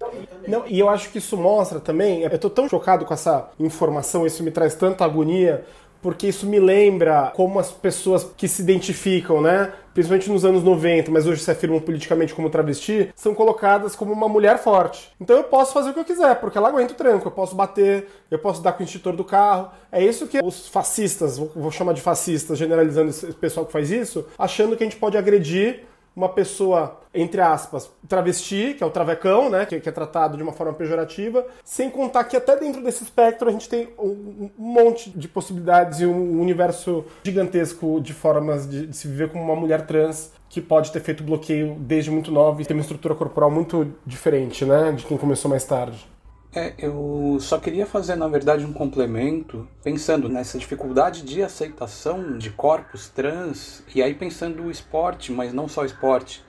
Não, 0.48 0.66
e 0.66 0.80
eu 0.80 0.90
acho 0.90 1.10
que 1.12 1.18
isso 1.18 1.36
mostra 1.36 1.80
também. 1.80 2.24
Eu 2.24 2.30
estou 2.30 2.50
tão 2.50 2.70
chocado 2.70 3.06
com 3.06 3.14
essa 3.14 3.50
informação, 3.60 4.26
isso 4.26 4.44
me 4.44 4.52
traz 4.52 4.76
tanta 4.76 5.04
agonia, 5.04 5.66
porque 6.02 6.28
isso 6.28 6.46
me 6.46 6.60
lembra 6.60 7.34
como 7.36 7.60
as 7.60 7.72
pessoas 7.72 8.24
que 8.38 8.48
se 8.48 8.62
identificam, 8.62 9.42
né? 9.42 9.74
Principalmente 9.94 10.30
nos 10.30 10.46
anos 10.46 10.64
90, 10.64 11.12
mas 11.12 11.28
hoje 11.28 11.44
se 11.44 11.52
afirmam 11.52 11.82
politicamente 11.82 12.34
como 12.34 12.50
travesti, 12.50 13.12
são 13.14 13.36
colocadas 13.36 13.98
como 13.98 14.14
uma 14.14 14.30
mulher 14.30 14.58
forte. 14.60 15.12
Então 15.20 15.36
eu 15.36 15.44
posso 15.44 15.74
fazer 15.74 15.90
o 15.90 15.94
que 15.94 16.00
eu 16.00 16.06
quiser, 16.06 16.40
porque 16.40 16.58
ela 16.58 16.70
aguenta 16.70 16.94
o 16.94 16.96
tranco, 16.96 17.28
eu 17.28 17.32
posso 17.32 17.54
bater, 17.54 18.08
eu 18.32 18.40
posso 18.40 18.62
dar 18.62 18.72
com 18.72 18.82
o 18.82 18.86
extintor 18.86 19.14
do 19.14 19.26
carro. 19.26 19.72
É 19.92 20.02
isso 20.02 20.26
que 20.28 20.40
os 20.42 20.70
fascistas, 20.70 21.38
vou 21.38 21.72
chamar 21.72 21.94
de 21.94 22.02
fascistas, 22.02 22.58
generalizando 22.58 23.10
esse 23.10 23.34
pessoal 23.34 23.66
que 23.66 23.74
faz 23.74 23.92
isso, 23.92 24.26
achando 24.38 24.78
que 24.78 24.84
a 24.84 24.88
gente 24.88 24.98
pode 24.98 25.18
agredir 25.18 25.84
uma 26.20 26.28
pessoa, 26.28 27.00
entre 27.14 27.40
aspas, 27.40 27.90
travesti, 28.06 28.76
que 28.78 28.84
é 28.84 28.86
o 28.86 28.90
travecão, 28.90 29.50
né, 29.50 29.66
que, 29.66 29.80
que, 29.80 29.88
é 29.88 29.92
tratado 29.92 30.36
de 30.36 30.44
uma 30.44 30.52
forma 30.52 30.74
pejorativa, 30.74 31.48
sem 31.64 31.90
contar 31.90 32.26
que 32.26 32.36
até 32.36 32.58
dentro 32.58 32.84
desse 32.84 33.04
espectro 33.04 33.48
a 33.48 33.52
gente 33.54 33.70
tem 33.70 33.88
um, 33.98 34.50
um 34.60 34.74
monte 34.74 35.10
de 35.12 35.30
possibilidades 35.30 36.02
e 36.02 36.06
um 36.06 36.42
universo 36.42 37.06
gigantesco 37.24 38.02
de 38.02 38.12
formas 38.12 38.70
de, 38.70 38.88
de 38.88 38.98
se 38.98 39.08
viver 39.08 39.30
como 39.30 39.46
uma 39.46 39.56
mulher 39.56 39.88
trans 39.88 40.34
que 40.50 40.60
pode 40.60 40.92
ter 40.92 41.00
feito 41.00 41.24
bloqueio 41.24 41.78
desde 41.80 42.12
muito 42.12 42.34
nova 42.34 42.62
e 42.62 42.66
ter 42.66 42.74
uma 42.74 42.82
estrutura 42.82 43.16
corporal 43.16 43.50
muito 43.50 43.94
diferente, 44.06 44.66
né, 44.66 44.92
de 44.92 45.06
quem 45.06 45.18
começou 45.18 45.50
mais 45.50 45.64
tarde. 45.64 46.06
É, 46.54 46.74
eu 46.80 47.38
só 47.40 47.60
queria 47.60 47.86
fazer, 47.86 48.16
na 48.16 48.28
verdade, 48.28 48.66
um 48.66 48.74
complemento, 48.74 49.68
pensando 49.84 50.28
nessa 50.28 50.58
dificuldade 50.58 51.22
de 51.22 51.44
aceitação 51.44 52.38
de 52.38 52.50
corpos 52.50 53.08
trans, 53.08 53.84
e 53.94 54.02
aí 54.02 54.16
pensando 54.16 54.64
o 54.64 54.72
esporte, 54.72 55.32
mas 55.32 55.54
não 55.54 55.68
só 55.68 55.82
o 55.82 55.86
esporte, 55.86 56.44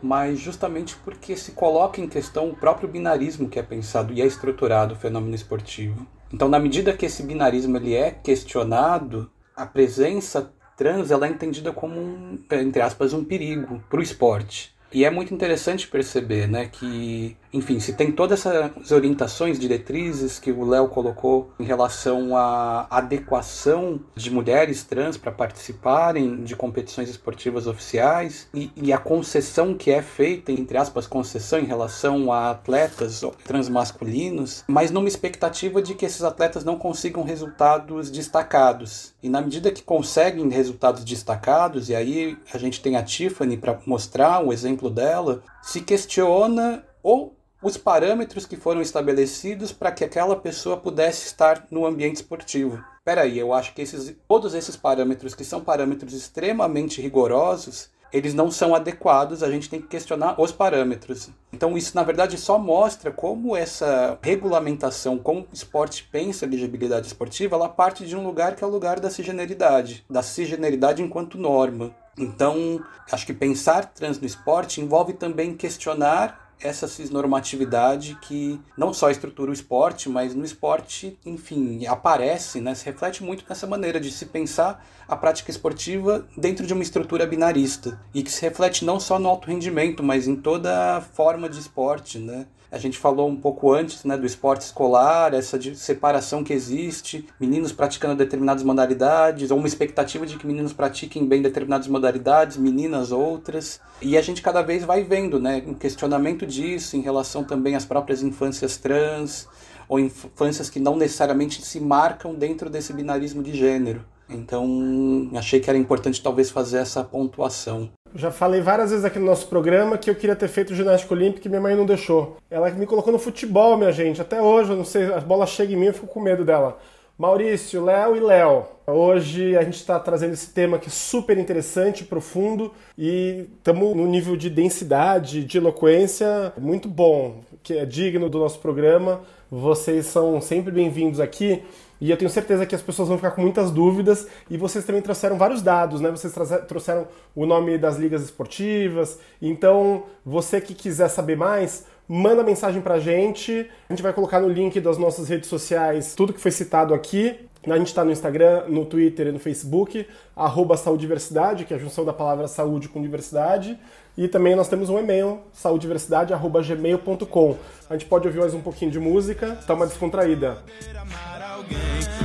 mas 0.00 0.38
justamente 0.38 0.96
porque 1.04 1.36
se 1.36 1.52
coloca 1.52 2.00
em 2.00 2.08
questão 2.08 2.50
o 2.50 2.56
próprio 2.56 2.88
binarismo 2.88 3.48
que 3.48 3.58
é 3.58 3.62
pensado 3.62 4.12
e 4.12 4.22
é 4.22 4.26
estruturado 4.26 4.94
o 4.94 4.96
fenômeno 4.96 5.34
esportivo. 5.34 6.06
Então, 6.32 6.48
na 6.48 6.60
medida 6.60 6.96
que 6.96 7.06
esse 7.06 7.24
binarismo 7.24 7.76
ele 7.76 7.94
é 7.94 8.12
questionado, 8.12 9.30
a 9.54 9.66
presença 9.66 10.52
trans 10.76 11.10
ela 11.10 11.26
é 11.26 11.30
entendida 11.30 11.72
como, 11.72 12.00
um, 12.00 12.38
entre 12.52 12.80
aspas, 12.80 13.12
um 13.12 13.24
perigo 13.24 13.82
para 13.90 13.98
o 13.98 14.02
esporte. 14.02 14.72
E 14.92 15.04
é 15.04 15.10
muito 15.10 15.34
interessante 15.34 15.86
perceber 15.88 16.48
né, 16.48 16.66
que 16.66 17.36
enfim, 17.52 17.80
se 17.80 17.92
tem 17.94 18.12
todas 18.12 18.46
essas 18.46 18.92
orientações, 18.92 19.58
diretrizes 19.58 20.38
que 20.38 20.52
o 20.52 20.64
Léo 20.64 20.88
colocou 20.88 21.50
em 21.58 21.64
relação 21.64 22.36
à 22.36 22.86
adequação 22.88 24.00
de 24.14 24.30
mulheres 24.30 24.84
trans 24.84 25.16
para 25.16 25.32
participarem 25.32 26.44
de 26.44 26.54
competições 26.54 27.08
esportivas 27.08 27.66
oficiais 27.66 28.48
e, 28.54 28.70
e, 28.76 28.92
a 28.92 28.98
concessão 28.98 29.74
que 29.74 29.90
é 29.90 30.00
feita, 30.00 30.52
entre 30.52 30.78
aspas, 30.78 31.06
concessão 31.06 31.58
em 31.58 31.64
relação 31.64 32.32
a 32.32 32.50
atletas 32.50 33.22
transmasculinos, 33.44 34.64
mas 34.68 34.90
numa 34.90 35.08
expectativa 35.08 35.82
de 35.82 35.94
que 35.94 36.06
esses 36.06 36.22
atletas 36.22 36.64
não 36.64 36.78
consigam 36.78 37.24
resultados 37.24 38.10
destacados. 38.10 39.12
E 39.22 39.28
na 39.28 39.40
medida 39.40 39.72
que 39.72 39.82
conseguem 39.82 40.48
resultados 40.48 41.04
destacados, 41.04 41.88
e 41.88 41.94
aí 41.94 42.38
a 42.52 42.58
gente 42.58 42.80
tem 42.80 42.96
a 42.96 43.02
Tiffany 43.02 43.56
para 43.56 43.78
mostrar 43.86 44.44
o 44.44 44.52
exemplo 44.52 44.88
dela, 44.88 45.42
se 45.62 45.80
questiona 45.80 46.84
ou 47.02 47.39
os 47.62 47.76
parâmetros 47.76 48.46
que 48.46 48.56
foram 48.56 48.80
estabelecidos 48.80 49.72
para 49.72 49.92
que 49.92 50.04
aquela 50.04 50.36
pessoa 50.36 50.76
pudesse 50.76 51.26
estar 51.26 51.66
no 51.70 51.84
ambiente 51.84 52.16
esportivo. 52.16 52.82
Peraí, 53.04 53.38
eu 53.38 53.52
acho 53.52 53.74
que 53.74 53.82
esses, 53.82 54.16
todos 54.26 54.54
esses 54.54 54.76
parâmetros, 54.76 55.34
que 55.34 55.44
são 55.44 55.60
parâmetros 55.60 56.14
extremamente 56.14 57.00
rigorosos, 57.00 57.90
eles 58.12 58.34
não 58.34 58.50
são 58.50 58.74
adequados, 58.74 59.42
a 59.42 59.50
gente 59.50 59.68
tem 59.68 59.80
que 59.80 59.86
questionar 59.86 60.40
os 60.40 60.50
parâmetros. 60.50 61.30
Então 61.52 61.76
isso, 61.76 61.94
na 61.94 62.02
verdade, 62.02 62.36
só 62.36 62.58
mostra 62.58 63.10
como 63.10 63.56
essa 63.56 64.18
regulamentação, 64.22 65.18
como 65.18 65.40
o 65.40 65.48
esporte 65.52 66.08
pensa 66.10 66.44
a 66.44 66.48
elegibilidade 66.48 67.06
esportiva, 67.06 67.56
ela 67.56 67.68
parte 67.68 68.06
de 68.06 68.16
um 68.16 68.24
lugar 68.24 68.56
que 68.56 68.64
é 68.64 68.66
o 68.66 68.70
lugar 68.70 68.98
da 68.98 69.10
cisgeneridade, 69.10 70.04
da 70.10 70.22
cisgeneridade 70.22 71.02
enquanto 71.02 71.38
norma. 71.38 71.94
Então, 72.18 72.82
acho 73.10 73.24
que 73.24 73.32
pensar 73.32 73.86
trans 73.86 74.18
no 74.18 74.26
esporte 74.26 74.80
envolve 74.80 75.12
também 75.12 75.54
questionar 75.54 76.49
essa 76.62 76.86
cisnormatividade 76.86 78.16
que 78.22 78.60
não 78.76 78.92
só 78.92 79.10
estrutura 79.10 79.50
o 79.50 79.54
esporte, 79.54 80.08
mas 80.08 80.34
no 80.34 80.44
esporte, 80.44 81.18
enfim, 81.24 81.86
aparece, 81.86 82.60
né, 82.60 82.74
se 82.74 82.84
reflete 82.84 83.22
muito 83.22 83.44
nessa 83.48 83.66
maneira 83.66 83.98
de 83.98 84.10
se 84.10 84.26
pensar 84.26 84.84
a 85.08 85.16
prática 85.16 85.50
esportiva 85.50 86.26
dentro 86.36 86.66
de 86.66 86.72
uma 86.72 86.82
estrutura 86.82 87.26
binarista 87.26 88.00
e 88.14 88.22
que 88.22 88.30
se 88.30 88.42
reflete 88.42 88.84
não 88.84 89.00
só 89.00 89.18
no 89.18 89.28
alto 89.28 89.48
rendimento, 89.48 90.02
mas 90.02 90.28
em 90.28 90.36
toda 90.36 91.00
forma 91.00 91.48
de 91.48 91.58
esporte, 91.58 92.18
né? 92.18 92.46
A 92.72 92.78
gente 92.78 92.98
falou 92.98 93.28
um 93.28 93.36
pouco 93.36 93.72
antes 93.72 94.04
né, 94.04 94.16
do 94.16 94.24
esporte 94.24 94.62
escolar, 94.62 95.34
essa 95.34 95.58
separação 95.74 96.44
que 96.44 96.52
existe, 96.52 97.26
meninos 97.38 97.72
praticando 97.72 98.14
determinadas 98.14 98.62
modalidades, 98.62 99.50
ou 99.50 99.58
uma 99.58 99.66
expectativa 99.66 100.24
de 100.24 100.36
que 100.36 100.46
meninos 100.46 100.72
pratiquem 100.72 101.26
bem 101.26 101.42
determinadas 101.42 101.88
modalidades, 101.88 102.56
meninas 102.56 103.10
outras. 103.10 103.80
E 104.00 104.16
a 104.16 104.22
gente 104.22 104.40
cada 104.40 104.62
vez 104.62 104.84
vai 104.84 105.02
vendo 105.02 105.40
né, 105.40 105.62
um 105.66 105.74
questionamento 105.74 106.46
disso 106.46 106.96
em 106.96 107.00
relação 107.00 107.42
também 107.42 107.74
às 107.74 107.84
próprias 107.84 108.22
infâncias 108.22 108.76
trans, 108.76 109.48
ou 109.88 109.98
infâncias 109.98 110.70
que 110.70 110.78
não 110.78 110.94
necessariamente 110.94 111.62
se 111.62 111.80
marcam 111.80 112.32
dentro 112.32 112.70
desse 112.70 112.92
binarismo 112.92 113.42
de 113.42 113.52
gênero. 113.56 114.04
Então, 114.28 115.28
achei 115.34 115.58
que 115.58 115.68
era 115.68 115.76
importante 115.76 116.22
talvez 116.22 116.50
fazer 116.50 116.78
essa 116.78 117.02
pontuação. 117.02 117.90
Já 118.14 118.30
falei 118.30 118.60
várias 118.60 118.90
vezes 118.90 119.04
aqui 119.04 119.18
no 119.18 119.26
nosso 119.26 119.46
programa 119.46 119.96
que 119.96 120.10
eu 120.10 120.14
queria 120.14 120.34
ter 120.34 120.48
feito 120.48 120.74
ginástica 120.74 121.14
olímpica 121.14 121.46
e 121.46 121.48
minha 121.48 121.60
mãe 121.60 121.76
não 121.76 121.86
deixou. 121.86 122.36
Ela 122.50 122.70
me 122.70 122.86
colocou 122.86 123.12
no 123.12 123.18
futebol, 123.18 123.76
minha 123.76 123.92
gente. 123.92 124.20
Até 124.20 124.42
hoje, 124.42 124.70
eu 124.70 124.76
não 124.76 124.84
sei, 124.84 125.12
a 125.12 125.20
bola 125.20 125.46
chega 125.46 125.72
em 125.72 125.76
mim, 125.76 125.86
eu 125.86 125.94
fico 125.94 126.08
com 126.08 126.20
medo 126.20 126.44
dela. 126.44 126.78
Maurício, 127.16 127.84
Léo 127.84 128.16
e 128.16 128.20
Léo. 128.20 128.64
Hoje 128.86 129.56
a 129.56 129.62
gente 129.62 129.74
está 129.74 130.00
trazendo 130.00 130.32
esse 130.32 130.50
tema 130.50 130.78
que 130.78 130.88
é 130.88 130.90
super 130.90 131.38
interessante, 131.38 132.02
profundo 132.02 132.72
e 132.96 133.46
estamos 133.58 133.94
no 133.94 134.06
nível 134.06 134.36
de 134.36 134.50
densidade, 134.50 135.44
de 135.44 135.58
eloquência 135.58 136.52
muito 136.58 136.88
bom, 136.88 137.42
que 137.62 137.74
é 137.74 137.84
digno 137.84 138.28
do 138.28 138.38
nosso 138.38 138.58
programa. 138.58 139.20
Vocês 139.50 140.06
são 140.06 140.40
sempre 140.40 140.72
bem-vindos 140.72 141.20
aqui. 141.20 141.62
E 142.00 142.10
eu 142.10 142.16
tenho 142.16 142.30
certeza 142.30 142.64
que 142.64 142.74
as 142.74 142.82
pessoas 142.82 143.08
vão 143.08 143.18
ficar 143.18 143.32
com 143.32 143.42
muitas 143.42 143.70
dúvidas. 143.70 144.26
E 144.48 144.56
vocês 144.56 144.84
também 144.84 145.02
trouxeram 145.02 145.36
vários 145.36 145.60
dados, 145.60 146.00
né? 146.00 146.10
Vocês 146.10 146.32
trouxeram 146.66 147.06
o 147.34 147.44
nome 147.44 147.76
das 147.76 147.96
ligas 147.96 148.22
esportivas. 148.22 149.18
Então, 149.40 150.04
você 150.24 150.60
que 150.60 150.74
quiser 150.74 151.08
saber 151.08 151.36
mais, 151.36 151.84
manda 152.08 152.42
mensagem 152.42 152.80
pra 152.80 152.98
gente. 152.98 153.68
A 153.88 153.92
gente 153.92 154.02
vai 154.02 154.12
colocar 154.12 154.40
no 154.40 154.48
link 154.48 154.80
das 154.80 154.98
nossas 154.98 155.28
redes 155.28 155.48
sociais 155.48 156.14
tudo 156.14 156.32
que 156.32 156.40
foi 156.40 156.50
citado 156.50 156.94
aqui. 156.94 157.38
A 157.68 157.76
gente 157.76 157.88
está 157.88 158.02
no 158.02 158.10
Instagram, 158.10 158.64
no 158.68 158.86
Twitter 158.86 159.26
e 159.26 159.32
no 159.32 159.38
Facebook, 159.38 160.06
arroba 160.34 160.78
Saudiversidade, 160.78 161.66
que 161.66 161.74
é 161.74 161.76
a 161.76 161.80
junção 161.80 162.06
da 162.06 162.12
palavra 162.12 162.48
saúde 162.48 162.88
com 162.88 163.02
diversidade. 163.02 163.78
E 164.16 164.26
também 164.28 164.56
nós 164.56 164.66
temos 164.66 164.88
um 164.88 164.98
e-mail, 164.98 165.40
saudiversidade.gmail.com. 165.52 167.56
A 167.88 167.92
gente 167.92 168.06
pode 168.06 168.26
ouvir 168.26 168.40
mais 168.40 168.54
um 168.54 168.62
pouquinho 168.62 168.90
de 168.90 168.98
música, 168.98 169.58
tá 169.66 169.74
uma 169.74 169.86
descontraída. 169.86 170.56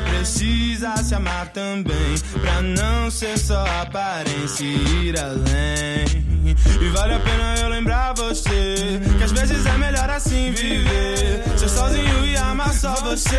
Precisa 0.09 0.95
se 0.97 1.13
amar 1.15 1.47
também, 1.49 2.15
pra 2.41 2.61
não 2.61 3.11
ser 3.11 3.37
só 3.37 3.63
aparência 3.81 4.63
e 4.63 5.07
ir 5.07 5.19
além. 5.19 6.25
E 6.81 6.89
vale 6.89 7.13
a 7.13 7.19
pena 7.19 7.55
eu 7.59 7.69
lembrar 7.69 8.13
você 8.13 8.99
Que 9.17 9.23
às 9.23 9.31
vezes 9.31 9.65
é 9.65 9.77
melhor 9.77 10.09
assim 10.09 10.51
viver. 10.51 11.43
Ser 11.57 11.69
sozinho 11.69 12.25
e 12.25 12.37
amar 12.37 12.71
só 12.73 12.93
você 12.95 13.37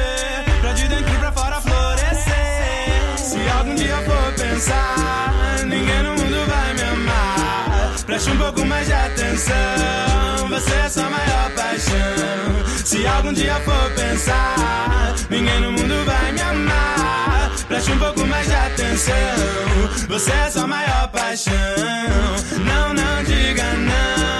Pra 0.60 0.72
de 0.72 0.88
dentro 0.88 1.18
pra 1.18 1.32
fora 1.32 1.60
florescer. 1.60 3.16
Se 3.16 3.38
algum 3.58 3.74
dia 3.76 3.96
for 3.98 4.32
pensar 4.34 5.32
Ninguém 5.66 6.02
no 6.02 6.10
mundo 6.10 6.46
vai 6.48 6.74
me 6.74 6.82
amar 6.82 7.25
Preste 8.06 8.30
um 8.30 8.38
pouco 8.38 8.64
mais 8.64 8.86
de 8.86 8.92
atenção 8.92 9.54
Você 10.48 10.74
é 10.74 10.88
sua 10.88 11.10
maior 11.10 11.50
paixão. 11.56 12.84
Se 12.84 13.04
algum 13.04 13.32
dia 13.32 13.54
for 13.60 13.90
pensar 13.96 15.14
Ninguém 15.28 15.60
no 15.60 15.72
mundo 15.72 16.04
vai 16.04 16.32
me 16.32 16.40
amar. 16.40 17.50
Preste 17.66 17.90
um 17.90 17.98
pouco 17.98 18.24
mais 18.26 18.46
de 18.46 18.54
atenção 18.54 19.14
Você 20.08 20.30
é 20.30 20.50
sua 20.50 20.68
maior 20.68 21.08
paixão. 21.08 21.52
Não, 22.64 22.94
não 22.94 23.24
diga 23.24 23.64
não 23.72 24.35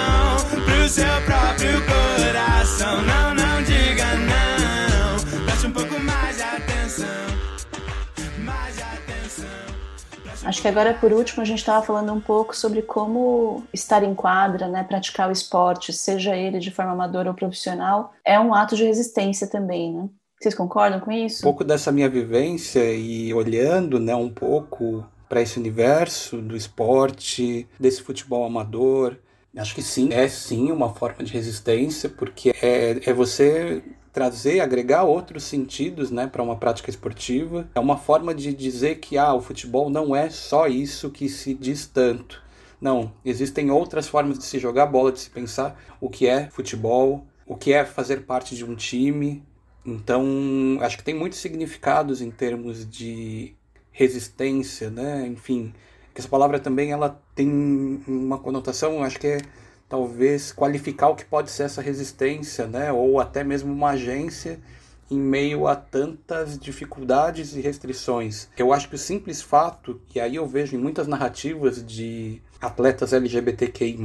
Acho 10.57 10.63
que 10.63 10.69
agora, 10.69 10.91
por 10.91 11.13
último, 11.13 11.43
a 11.43 11.45
gente 11.45 11.59
estava 11.59 11.85
falando 11.85 12.11
um 12.11 12.19
pouco 12.19 12.57
sobre 12.57 12.81
como 12.81 13.63
estar 13.71 14.01
em 14.01 14.15
quadra, 14.15 14.67
né, 14.67 14.83
praticar 14.83 15.29
o 15.29 15.31
esporte, 15.31 15.93
seja 15.93 16.35
ele 16.35 16.57
de 16.57 16.71
forma 16.71 16.93
amadora 16.93 17.29
ou 17.29 17.35
profissional, 17.35 18.11
é 18.25 18.39
um 18.39 18.55
ato 18.55 18.75
de 18.75 18.83
resistência 18.83 19.45
também, 19.45 19.93
né? 19.93 20.09
Vocês 20.41 20.55
concordam 20.55 20.99
com 20.99 21.11
isso? 21.11 21.41
Um 21.41 21.51
pouco 21.51 21.63
dessa 21.63 21.91
minha 21.91 22.09
vivência 22.09 22.91
e 22.91 23.31
olhando, 23.35 23.99
né, 23.99 24.15
um 24.15 24.31
pouco 24.31 25.05
para 25.29 25.43
esse 25.43 25.59
universo 25.59 26.41
do 26.41 26.57
esporte, 26.57 27.69
desse 27.79 28.01
futebol 28.01 28.43
amador, 28.43 29.15
acho 29.55 29.75
que 29.75 29.83
sim, 29.83 30.09
é 30.11 30.27
sim 30.27 30.71
uma 30.71 30.91
forma 30.91 31.23
de 31.23 31.33
resistência, 31.33 32.09
porque 32.09 32.51
é, 32.59 32.99
é 33.07 33.13
você 33.13 33.83
trazer, 34.17 34.61
agregar 34.61 35.03
outros 35.03 35.43
sentidos, 35.43 36.09
né, 36.09 36.25
para 36.25 36.41
uma 36.41 36.55
prática 36.55 36.89
esportiva. 36.89 37.69
É 37.75 37.79
uma 37.79 37.97
forma 37.97 38.33
de 38.33 38.51
dizer 38.51 38.95
que 38.95 39.15
ah, 39.15 39.35
o 39.35 39.41
futebol 39.41 39.91
não 39.91 40.15
é 40.15 40.27
só 40.31 40.65
isso 40.67 41.11
que 41.11 41.29
se 41.29 41.53
diz 41.53 41.85
tanto. 41.85 42.41
Não, 42.81 43.11
existem 43.23 43.69
outras 43.69 44.07
formas 44.07 44.39
de 44.39 44.45
se 44.45 44.57
jogar 44.57 44.87
bola, 44.87 45.11
de 45.11 45.19
se 45.19 45.29
pensar 45.29 45.79
o 46.01 46.09
que 46.09 46.25
é 46.25 46.49
futebol, 46.49 47.27
o 47.45 47.55
que 47.55 47.73
é 47.73 47.85
fazer 47.85 48.25
parte 48.25 48.55
de 48.55 48.65
um 48.65 48.75
time, 48.75 49.43
então, 49.87 50.77
acho 50.81 50.97
que 50.97 51.03
tem 51.03 51.15
muitos 51.15 51.39
significados 51.39 52.21
em 52.21 52.29
termos 52.29 52.85
de 52.85 53.55
resistência, 53.89 54.89
né? 54.89 55.25
Enfim, 55.25 55.73
essa 56.13 56.27
palavra 56.27 56.59
também 56.59 56.91
ela 56.91 57.21
tem 57.33 58.03
uma 58.05 58.37
conotação, 58.37 59.01
acho 59.01 59.17
que 59.17 59.27
é 59.27 59.37
talvez 59.89 60.51
qualificar 60.51 61.09
o 61.09 61.15
que 61.15 61.25
pode 61.25 61.51
ser 61.51 61.63
essa 61.63 61.81
resistência, 61.81 62.67
né? 62.67 62.91
Ou 62.91 63.19
até 63.19 63.43
mesmo 63.43 63.71
uma 63.71 63.91
agência 63.91 64.59
em 65.09 65.17
meio 65.17 65.67
a 65.67 65.75
tantas 65.75 66.59
dificuldades 66.59 67.55
e 67.55 67.61
restrições. 67.61 68.49
Eu 68.57 68.73
acho 68.73 68.89
que 68.89 68.95
o 68.95 68.99
simples 68.99 69.41
fato, 69.41 70.01
e 70.13 70.19
aí 70.19 70.35
eu 70.35 70.45
vejo 70.45 70.75
em 70.75 70.79
muitas 70.79 71.07
narrativas 71.07 71.85
de 71.85 72.41
atletas 72.59 73.13
LGBTQI+, 73.13 73.97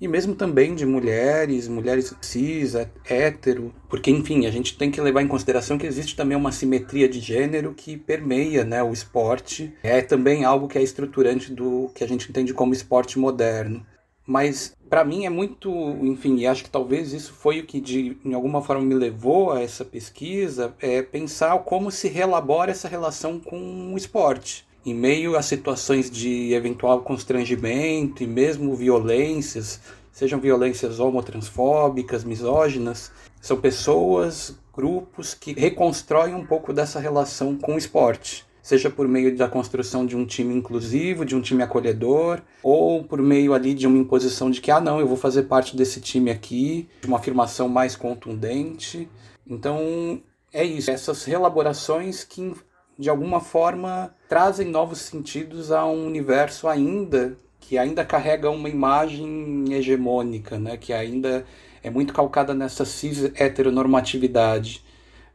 e 0.00 0.08
mesmo 0.08 0.34
também 0.34 0.74
de 0.74 0.84
mulheres, 0.84 1.68
mulheres 1.68 2.12
cis, 2.20 2.74
hétero, 3.04 3.72
porque 3.88 4.10
enfim, 4.10 4.46
a 4.46 4.50
gente 4.50 4.76
tem 4.76 4.90
que 4.90 5.00
levar 5.00 5.22
em 5.22 5.28
consideração 5.28 5.78
que 5.78 5.86
existe 5.86 6.16
também 6.16 6.36
uma 6.36 6.50
simetria 6.50 7.08
de 7.08 7.20
gênero 7.20 7.72
que 7.72 7.96
permeia 7.96 8.64
né, 8.64 8.82
o 8.82 8.92
esporte, 8.92 9.72
é 9.82 10.02
também 10.02 10.44
algo 10.44 10.66
que 10.66 10.76
é 10.76 10.82
estruturante 10.82 11.52
do 11.52 11.88
que 11.94 12.02
a 12.02 12.08
gente 12.08 12.28
entende 12.28 12.52
como 12.52 12.72
esporte 12.72 13.16
moderno. 13.16 13.86
Mas 14.26 14.74
para 14.88 15.04
mim 15.04 15.24
é 15.26 15.30
muito, 15.30 15.70
enfim, 16.02 16.36
e 16.38 16.46
acho 16.46 16.64
que 16.64 16.70
talvez 16.70 17.12
isso 17.12 17.32
foi 17.32 17.60
o 17.60 17.66
que 17.66 17.80
de 17.80 18.16
em 18.24 18.34
alguma 18.34 18.62
forma 18.62 18.82
me 18.82 18.94
levou 18.94 19.52
a 19.52 19.60
essa 19.60 19.84
pesquisa, 19.84 20.74
é 20.80 21.02
pensar 21.02 21.58
como 21.60 21.90
se 21.90 22.08
relabora 22.08 22.70
essa 22.70 22.88
relação 22.88 23.40
com 23.40 23.92
o 23.92 23.96
esporte 23.96 24.66
em 24.84 24.94
meio 24.94 25.36
a 25.36 25.42
situações 25.42 26.10
de 26.10 26.52
eventual 26.52 27.02
constrangimento 27.02 28.22
e 28.22 28.26
mesmo 28.26 28.74
violências, 28.74 29.80
sejam 30.10 30.40
violências 30.40 30.98
homotransfóbicas, 30.98 32.24
misóginas, 32.24 33.12
são 33.40 33.60
pessoas, 33.60 34.56
grupos 34.74 35.34
que 35.34 35.52
reconstroem 35.52 36.34
um 36.34 36.44
pouco 36.44 36.72
dessa 36.72 36.98
relação 36.98 37.56
com 37.56 37.74
o 37.74 37.78
esporte. 37.78 38.44
Seja 38.62 38.88
por 38.88 39.08
meio 39.08 39.36
da 39.36 39.48
construção 39.48 40.06
de 40.06 40.16
um 40.16 40.24
time 40.24 40.54
inclusivo, 40.54 41.24
de 41.24 41.34
um 41.34 41.40
time 41.40 41.62
acolhedor, 41.62 42.40
ou 42.62 43.02
por 43.02 43.20
meio 43.20 43.52
ali 43.52 43.74
de 43.74 43.86
uma 43.86 43.98
imposição 43.98 44.50
de 44.50 44.60
que, 44.60 44.70
ah, 44.70 44.80
não, 44.80 45.00
eu 45.00 45.06
vou 45.06 45.16
fazer 45.16 45.42
parte 45.42 45.76
desse 45.76 46.00
time 46.00 46.30
aqui, 46.30 46.88
de 47.00 47.08
uma 47.08 47.18
afirmação 47.18 47.68
mais 47.68 47.96
contundente. 47.96 49.08
Então, 49.44 50.22
é 50.52 50.64
isso. 50.64 50.90
Essas 50.90 51.24
relaborações 51.24 52.22
que 52.22 52.54
de 52.98 53.10
alguma 53.10 53.40
forma 53.40 54.14
trazem 54.28 54.68
novos 54.68 54.98
sentidos 54.98 55.72
a 55.72 55.84
um 55.84 56.06
universo 56.06 56.68
ainda 56.68 57.36
que 57.58 57.78
ainda 57.78 58.04
carrega 58.04 58.50
uma 58.50 58.68
imagem 58.68 59.64
hegemônica, 59.70 60.58
né, 60.58 60.76
que 60.76 60.92
ainda 60.92 61.44
é 61.82 61.88
muito 61.90 62.12
calcada 62.12 62.52
nessa 62.52 62.84
cis 62.84 63.30
heteronormatividade 63.34 64.84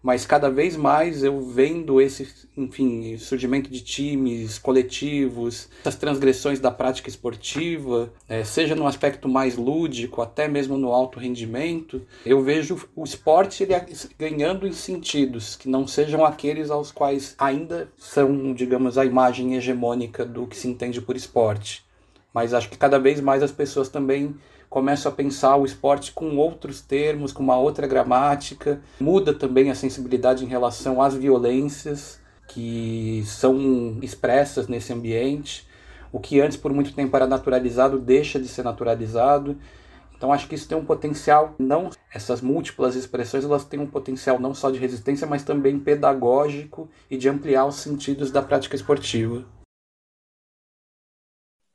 mas 0.01 0.25
cada 0.25 0.49
vez 0.49 0.75
mais 0.75 1.23
eu 1.23 1.41
vendo 1.41 1.99
esse, 1.99 2.27
enfim, 2.55 3.17
surgimento 3.17 3.69
de 3.69 3.81
times, 3.81 4.57
coletivos, 4.57 5.69
essas 5.81 5.95
transgressões 5.95 6.59
da 6.59 6.71
prática 6.71 7.09
esportiva, 7.09 8.11
é, 8.27 8.43
seja 8.43 8.75
no 8.75 8.87
aspecto 8.87 9.27
mais 9.27 9.55
lúdico, 9.55 10.21
até 10.21 10.47
mesmo 10.47 10.77
no 10.77 10.91
alto 10.91 11.19
rendimento, 11.19 12.01
eu 12.25 12.41
vejo 12.41 12.87
o 12.95 13.03
esporte 13.03 13.63
ele 13.63 13.73
ganhando 14.17 14.67
em 14.67 14.73
sentidos 14.73 15.55
que 15.55 15.69
não 15.69 15.87
sejam 15.87 16.25
aqueles 16.25 16.69
aos 16.69 16.91
quais 16.91 17.35
ainda 17.37 17.89
são, 17.97 18.53
digamos, 18.53 18.97
a 18.97 19.05
imagem 19.05 19.55
hegemônica 19.55 20.25
do 20.25 20.47
que 20.47 20.57
se 20.57 20.67
entende 20.67 21.01
por 21.01 21.15
esporte. 21.15 21.85
Mas 22.33 22.53
acho 22.53 22.69
que 22.69 22.77
cada 22.77 22.99
vez 22.99 23.19
mais 23.19 23.41
as 23.41 23.51
pessoas 23.51 23.89
também 23.89 24.35
começo 24.69 25.07
a 25.07 25.11
pensar 25.11 25.55
o 25.55 25.65
esporte 25.65 26.11
com 26.11 26.37
outros 26.37 26.81
termos, 26.81 27.31
com 27.31 27.43
uma 27.43 27.57
outra 27.57 27.87
gramática. 27.87 28.81
Muda 28.99 29.33
também 29.33 29.69
a 29.69 29.75
sensibilidade 29.75 30.43
em 30.43 30.47
relação 30.47 31.01
às 31.01 31.15
violências 31.15 32.19
que 32.47 33.23
são 33.25 33.97
expressas 34.01 34.67
nesse 34.67 34.93
ambiente. 34.93 35.67
O 36.11 36.19
que 36.19 36.39
antes 36.39 36.57
por 36.57 36.73
muito 36.73 36.93
tempo 36.93 37.15
era 37.15 37.27
naturalizado 37.27 37.99
deixa 37.99 38.39
de 38.39 38.47
ser 38.47 38.63
naturalizado. 38.63 39.57
Então 40.15 40.33
acho 40.33 40.47
que 40.47 40.55
isso 40.55 40.67
tem 40.67 40.77
um 40.77 40.85
potencial, 40.85 41.53
não 41.59 41.91
essas 42.11 42.41
múltiplas 42.41 42.95
expressões, 42.95 43.43
elas 43.43 43.63
têm 43.63 43.79
um 43.79 43.85
potencial 43.85 44.39
não 44.39 44.53
só 44.53 44.71
de 44.71 44.79
resistência, 44.79 45.27
mas 45.27 45.43
também 45.43 45.77
pedagógico 45.77 46.89
e 47.09 47.17
de 47.17 47.29
ampliar 47.29 47.65
os 47.65 47.75
sentidos 47.75 48.31
da 48.31 48.41
prática 48.41 48.75
esportiva. 48.75 49.45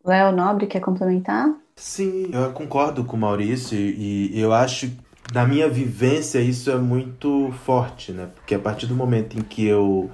Léo 0.05 0.33
Nobre 0.33 0.67
quer 0.67 0.81
complementar? 0.81 1.55
Sim, 1.85 2.31
eu 2.33 2.53
concordo 2.53 3.03
com 3.03 3.17
o 3.17 3.21
Maurício 3.21 3.77
e 3.77 4.39
eu 4.39 4.53
acho, 4.53 4.89
na 5.35 5.45
minha 5.45 5.69
vivência, 5.69 6.39
isso 6.39 6.71
é 6.71 6.79
muito 6.79 7.53
forte, 7.65 8.13
né? 8.13 8.29
Porque 8.37 8.55
a 8.55 8.59
partir 8.59 8.87
do 8.87 8.95
momento 8.95 9.37
em 9.37 9.43
que 9.43 9.67
eu 9.67 10.09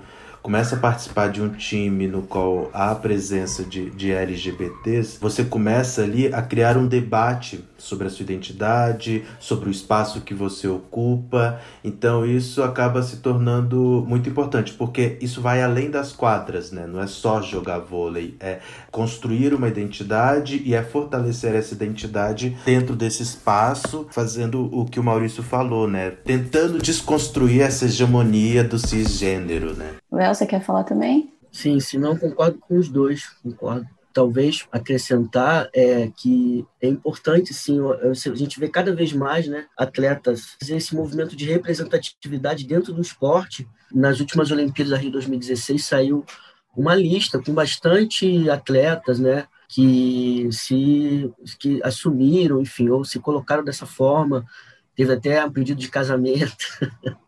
começa 0.49 0.77
a 0.77 0.79
participar 0.79 1.29
de 1.29 1.43
um 1.43 1.51
time 1.51 2.07
no 2.07 2.23
qual 2.23 2.71
há 2.73 2.93
a 2.93 2.95
presença 2.95 3.63
de, 3.63 3.91
de 3.91 4.13
LGBTs, 4.13 5.19
você 5.21 5.45
começa 5.45 6.01
ali 6.01 6.33
a 6.33 6.41
criar 6.41 6.79
um 6.79 6.87
debate 6.87 7.63
sobre 7.77 8.07
a 8.09 8.11
sua 8.11 8.23
identidade, 8.23 9.25
sobre 9.39 9.69
o 9.69 9.71
espaço 9.71 10.23
que 10.23 10.33
você 10.33 10.67
ocupa. 10.67 11.61
Então 11.85 12.25
isso 12.25 12.63
acaba 12.63 13.03
se 13.03 13.19
tornando 13.19 14.05
muito 14.09 14.29
importante, 14.29 14.73
porque 14.73 15.19
isso 15.21 15.43
vai 15.43 15.63
além 15.63 15.91
das 15.91 16.13
quadras, 16.13 16.73
né? 16.73 16.87
Não 16.87 17.01
é 17.01 17.07
só 17.07 17.43
jogar 17.43 17.79
vôlei, 17.79 18.35
é 18.41 18.61
construir 18.91 19.53
uma 19.53 19.69
identidade 19.69 20.63
e 20.65 20.75
é 20.75 20.83
fortalecer 20.83 21.55
essa 21.55 21.75
identidade 21.75 22.57
dentro 22.65 22.97
desse 22.97 23.23
espaço, 23.23 24.07
fazendo 24.11 24.65
o 24.75 24.87
que 24.87 24.99
o 24.99 25.05
Maurício 25.05 25.43
falou, 25.43 25.87
né? 25.87 26.11
Tentando 26.25 26.79
desconstruir 26.79 27.61
essa 27.61 27.85
hegemonia 27.85 28.65
do 28.65 28.79
cisgênero, 28.79 29.75
né? 29.77 29.93
Léo, 30.19 30.35
você 30.35 30.45
quer 30.45 30.61
falar 30.61 30.83
também? 30.83 31.33
Sim, 31.53 31.79
se 31.79 31.97
não 31.97 32.17
concordo 32.17 32.59
com 32.59 32.77
os 32.77 32.89
dois, 32.89 33.29
concordo. 33.41 33.87
Talvez 34.13 34.67
acrescentar 34.73 35.71
é 35.73 36.11
que 36.17 36.67
é 36.83 36.89
importante 36.89 37.55
sim 37.55 37.79
a 38.03 38.35
gente 38.35 38.59
vê 38.59 38.69
cada 38.69 38.93
vez 38.93 39.13
mais 39.13 39.47
né 39.47 39.67
atletas 39.77 40.57
fazer 40.59 40.77
esse 40.77 40.97
movimento 40.97 41.37
de 41.37 41.45
representatividade 41.45 42.67
dentro 42.67 42.93
do 42.93 43.01
esporte. 43.01 43.69
Nas 43.95 44.19
últimas 44.19 44.51
Olimpíadas 44.51 44.91
da 44.91 44.97
Rio 44.97 45.13
2016 45.13 45.85
saiu 45.85 46.25
uma 46.77 46.97
lista 46.97 47.41
com 47.41 47.55
bastante 47.55 48.51
atletas 48.51 49.21
né 49.21 49.47
que 49.69 50.49
se 50.51 51.31
que 51.61 51.81
assumiram 51.85 52.61
enfim 52.61 52.89
ou 52.89 53.05
se 53.05 53.21
colocaram 53.21 53.63
dessa 53.63 53.87
forma. 53.87 54.45
Teve 54.97 55.13
até 55.13 55.45
um 55.45 55.53
pedido 55.53 55.81
de 55.81 55.89
casamento 55.89 56.57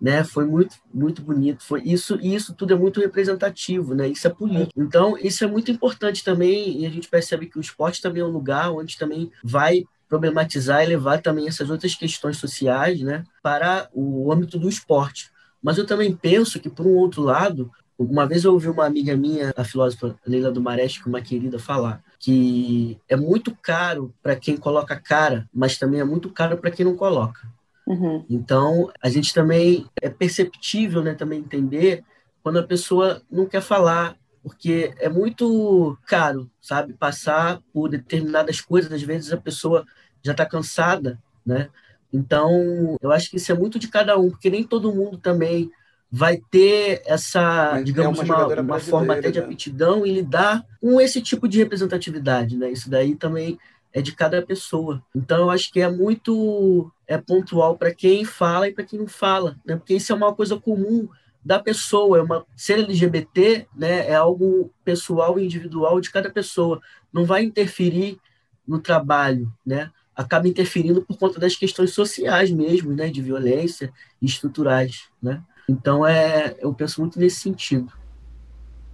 né? 0.00 0.24
Foi 0.24 0.44
muito 0.44 0.76
muito 0.92 1.22
bonito. 1.22 1.62
Foi 1.62 1.82
isso 1.82 2.18
e 2.20 2.34
isso 2.34 2.54
tudo 2.54 2.74
é 2.74 2.76
muito 2.76 3.00
representativo, 3.00 3.94
né? 3.94 4.08
Isso 4.08 4.26
é 4.26 4.30
político. 4.30 4.80
Então 4.80 5.16
isso 5.18 5.44
é 5.44 5.46
muito 5.46 5.70
importante 5.70 6.24
também 6.24 6.80
e 6.80 6.86
a 6.86 6.90
gente 6.90 7.08
percebe 7.08 7.46
que 7.46 7.58
o 7.58 7.60
esporte 7.60 8.02
também 8.02 8.22
é 8.22 8.26
um 8.26 8.30
lugar 8.30 8.70
onde 8.72 8.98
também 8.98 9.30
vai 9.42 9.84
problematizar 10.08 10.82
e 10.82 10.86
levar 10.86 11.22
também 11.22 11.46
essas 11.46 11.70
outras 11.70 11.94
questões 11.94 12.36
sociais, 12.36 13.00
né, 13.00 13.22
para 13.40 13.88
o 13.94 14.32
âmbito 14.32 14.58
do 14.58 14.68
esporte. 14.68 15.30
Mas 15.62 15.78
eu 15.78 15.86
também 15.86 16.12
penso 16.12 16.58
que 16.58 16.68
por 16.68 16.84
um 16.84 16.96
outro 16.96 17.22
lado 17.22 17.70
uma 17.96 18.26
vez 18.26 18.44
eu 18.44 18.52
ouvi 18.54 18.68
uma 18.68 18.86
amiga 18.86 19.14
minha, 19.14 19.52
a 19.54 19.62
filósofa 19.62 20.16
Leila 20.26 20.50
do 20.50 20.60
Mareste, 20.60 21.06
uma 21.06 21.20
querida, 21.20 21.58
falar 21.58 22.02
que 22.20 22.98
é 23.08 23.16
muito 23.16 23.56
caro 23.62 24.14
para 24.22 24.36
quem 24.36 24.54
coloca 24.54 24.94
cara, 24.94 25.48
mas 25.52 25.78
também 25.78 26.00
é 26.00 26.04
muito 26.04 26.30
caro 26.30 26.58
para 26.58 26.70
quem 26.70 26.84
não 26.84 26.94
coloca. 26.94 27.48
Uhum. 27.90 28.24
Então, 28.30 28.88
a 29.02 29.08
gente 29.08 29.34
também 29.34 29.84
é 30.00 30.08
perceptível, 30.08 31.02
né, 31.02 31.12
também 31.12 31.40
entender 31.40 32.04
quando 32.40 32.60
a 32.60 32.62
pessoa 32.62 33.20
não 33.28 33.46
quer 33.46 33.60
falar, 33.60 34.16
porque 34.44 34.94
é 34.98 35.08
muito 35.08 35.98
caro, 36.06 36.48
sabe, 36.60 36.92
passar 36.92 37.60
por 37.72 37.88
determinadas 37.88 38.60
coisas. 38.60 38.92
Às 38.92 39.02
vezes 39.02 39.32
a 39.32 39.36
pessoa 39.36 39.84
já 40.22 40.30
está 40.30 40.46
cansada, 40.46 41.18
né? 41.44 41.68
Então, 42.12 42.96
eu 43.02 43.10
acho 43.10 43.28
que 43.28 43.36
isso 43.38 43.50
é 43.50 43.56
muito 43.56 43.76
de 43.76 43.88
cada 43.88 44.16
um, 44.16 44.30
porque 44.30 44.48
nem 44.50 44.62
todo 44.62 44.94
mundo 44.94 45.18
também 45.18 45.68
vai 46.10 46.40
ter 46.50 47.02
essa, 47.04 47.72
Mas 47.72 47.84
digamos, 47.84 48.20
é 48.20 48.22
uma, 48.22 48.46
uma, 48.46 48.60
uma 48.60 48.80
forma 48.80 49.14
até 49.14 49.32
de 49.32 49.40
né? 49.40 49.46
aptidão 49.46 50.06
em 50.06 50.12
lidar 50.12 50.64
com 50.80 51.00
esse 51.00 51.20
tipo 51.20 51.48
de 51.48 51.58
representatividade, 51.58 52.56
né? 52.56 52.70
Isso 52.70 52.88
daí 52.88 53.16
também 53.16 53.58
é 53.92 54.00
de 54.00 54.12
cada 54.12 54.40
pessoa. 54.42 55.02
Então, 55.14 55.38
eu 55.38 55.50
acho 55.50 55.72
que 55.72 55.80
é 55.80 55.88
muito 55.88 56.90
é 57.06 57.18
pontual 57.18 57.76
para 57.76 57.92
quem 57.92 58.24
fala 58.24 58.68
e 58.68 58.72
para 58.72 58.84
quem 58.84 58.98
não 58.98 59.08
fala, 59.08 59.56
né? 59.64 59.76
Porque 59.76 59.94
isso 59.94 60.12
é 60.12 60.14
uma 60.14 60.32
coisa 60.32 60.56
comum 60.56 61.08
da 61.44 61.58
pessoa, 61.58 62.18
é 62.18 62.22
uma 62.22 62.46
ser 62.54 62.78
LGBT, 62.78 63.66
né? 63.74 64.08
É 64.08 64.14
algo 64.14 64.72
pessoal 64.84 65.38
e 65.38 65.44
individual 65.44 66.00
de 66.00 66.10
cada 66.10 66.30
pessoa. 66.30 66.80
Não 67.12 67.24
vai 67.24 67.42
interferir 67.42 68.20
no 68.66 68.78
trabalho, 68.78 69.52
né? 69.66 69.90
Acaba 70.14 70.46
interferindo 70.46 71.02
por 71.02 71.16
conta 71.18 71.40
das 71.40 71.56
questões 71.56 71.92
sociais 71.92 72.50
mesmo, 72.50 72.92
né? 72.92 73.08
De 73.08 73.20
violência 73.20 73.92
estruturais, 74.22 75.08
né? 75.20 75.42
Então, 75.68 76.06
é, 76.06 76.56
eu 76.60 76.72
penso 76.74 77.00
muito 77.00 77.18
nesse 77.18 77.40
sentido. 77.40 77.92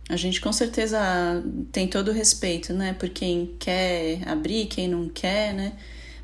A 0.08 0.16
gente 0.16 0.40
com 0.40 0.52
certeza 0.52 0.98
tem 1.72 1.88
todo 1.88 2.08
o 2.08 2.12
respeito, 2.12 2.72
né, 2.72 2.92
por 2.92 3.08
quem 3.08 3.56
quer 3.58 4.20
abrir, 4.26 4.66
quem 4.66 4.86
não 4.86 5.08
quer, 5.08 5.52
né? 5.52 5.72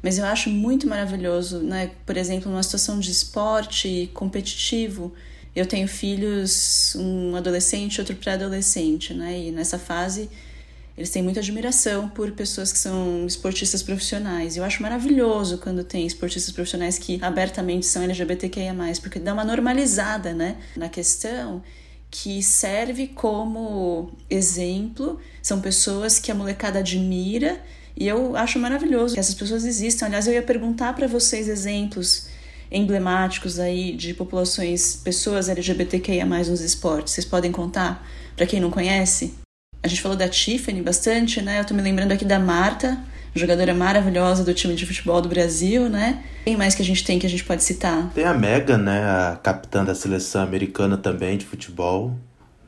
Mas 0.01 0.19
eu 0.19 0.25
acho 0.25 0.51
muito 0.51 0.87
maravilhoso, 0.89 1.59
né? 1.59 1.93
Por 2.05 2.17
exemplo, 2.17 2.51
numa 2.51 2.63
situação 2.63 2.99
de 2.99 3.11
esporte 3.11 4.11
competitivo, 4.15 5.13
eu 5.55 5.67
tenho 5.67 5.87
filhos, 5.87 6.95
um 6.97 7.37
adolescente, 7.37 8.01
outro 8.01 8.17
pré-adolescente, 8.17 9.15
né? 9.15 9.39
E 9.39 9.51
nessa 9.53 9.79
fase 9.79 10.29
eles 10.97 11.11
têm 11.11 11.23
muita 11.23 11.41
admiração 11.41 12.09
por 12.09 12.33
pessoas 12.33 12.73
que 12.73 12.79
são 12.79 13.27
esportistas 13.27 13.83
profissionais. 13.83 14.57
Eu 14.57 14.65
acho 14.65 14.83
maravilhoso 14.83 15.59
quando 15.59 15.83
tem 15.83 16.07
esportistas 16.07 16.53
profissionais 16.53 16.99
que 16.99 17.19
abertamente 17.23 17.87
são 17.87 18.03
LGBTQIA+, 18.03 18.75
porque 19.01 19.19
dá 19.19 19.33
uma 19.33 19.45
normalizada, 19.45 20.35
né, 20.35 20.57
na 20.77 20.89
questão 20.89 21.63
que 22.13 22.43
serve 22.43 23.09
como 23.09 24.13
exemplo. 24.29 25.19
São 25.43 25.63
pessoas 25.63 26.19
que 26.19 26.31
a 26.31 26.35
molecada 26.35 26.81
admira 26.81 27.59
e 27.97 28.07
eu 28.07 28.37
acho 28.37 28.59
maravilhoso 28.59 29.15
que 29.15 29.21
essas 29.21 29.35
pessoas 29.35 29.65
existam. 29.65 30.07
Aliás, 30.07 30.27
eu 30.27 30.35
ia 30.35 30.43
perguntar 30.43 30.93
para 30.95 31.09
vocês 31.09 31.49
exemplos 31.49 32.29
emblemáticos 32.71 33.59
aí 33.59 33.97
de 33.97 34.13
populações, 34.13 34.97
pessoas 34.97 35.49
LGBTQIA+ 35.49 36.27
nos 36.27 36.61
esportes. 36.61 37.15
Vocês 37.15 37.25
podem 37.25 37.51
contar 37.51 38.07
para 38.37 38.47
quem 38.47 38.61
não 38.61 38.71
conhece? 38.71 39.35
A 39.83 39.89
gente 39.89 40.03
falou 40.03 40.17
da 40.17 40.29
Tiffany 40.29 40.83
bastante, 40.83 41.41
né? 41.41 41.61
Eu 41.61 41.65
tô 41.65 41.73
me 41.73 41.83
lembrando 41.83 42.13
aqui 42.13 42.27
da 42.27 42.39
Marta, 42.39 43.03
jogadora 43.35 43.75
maravilhosa 43.75 44.45
do 44.45 44.53
time 44.53 44.75
de 44.75 44.87
futebol 44.87 45.21
do 45.21 45.29
Brasil, 45.29 45.89
né? 45.89 46.23
Quem 46.45 46.57
mais 46.57 46.75
que 46.75 46.83
a 46.83 46.85
gente 46.85 47.05
tem 47.05 47.19
que 47.19 47.27
a 47.27 47.31
gente 47.31 47.45
pode 47.45 47.63
citar? 47.63 48.11
Tem 48.15 48.25
a 48.25 48.35
Megan, 48.35 48.79
né? 48.79 49.03
A 49.05 49.39
capitã 49.43 49.85
da 49.85 49.95
seleção 49.95 50.43
americana 50.43 50.97
também 50.97 51.39
de 51.39 51.47
futebol, 51.47 52.17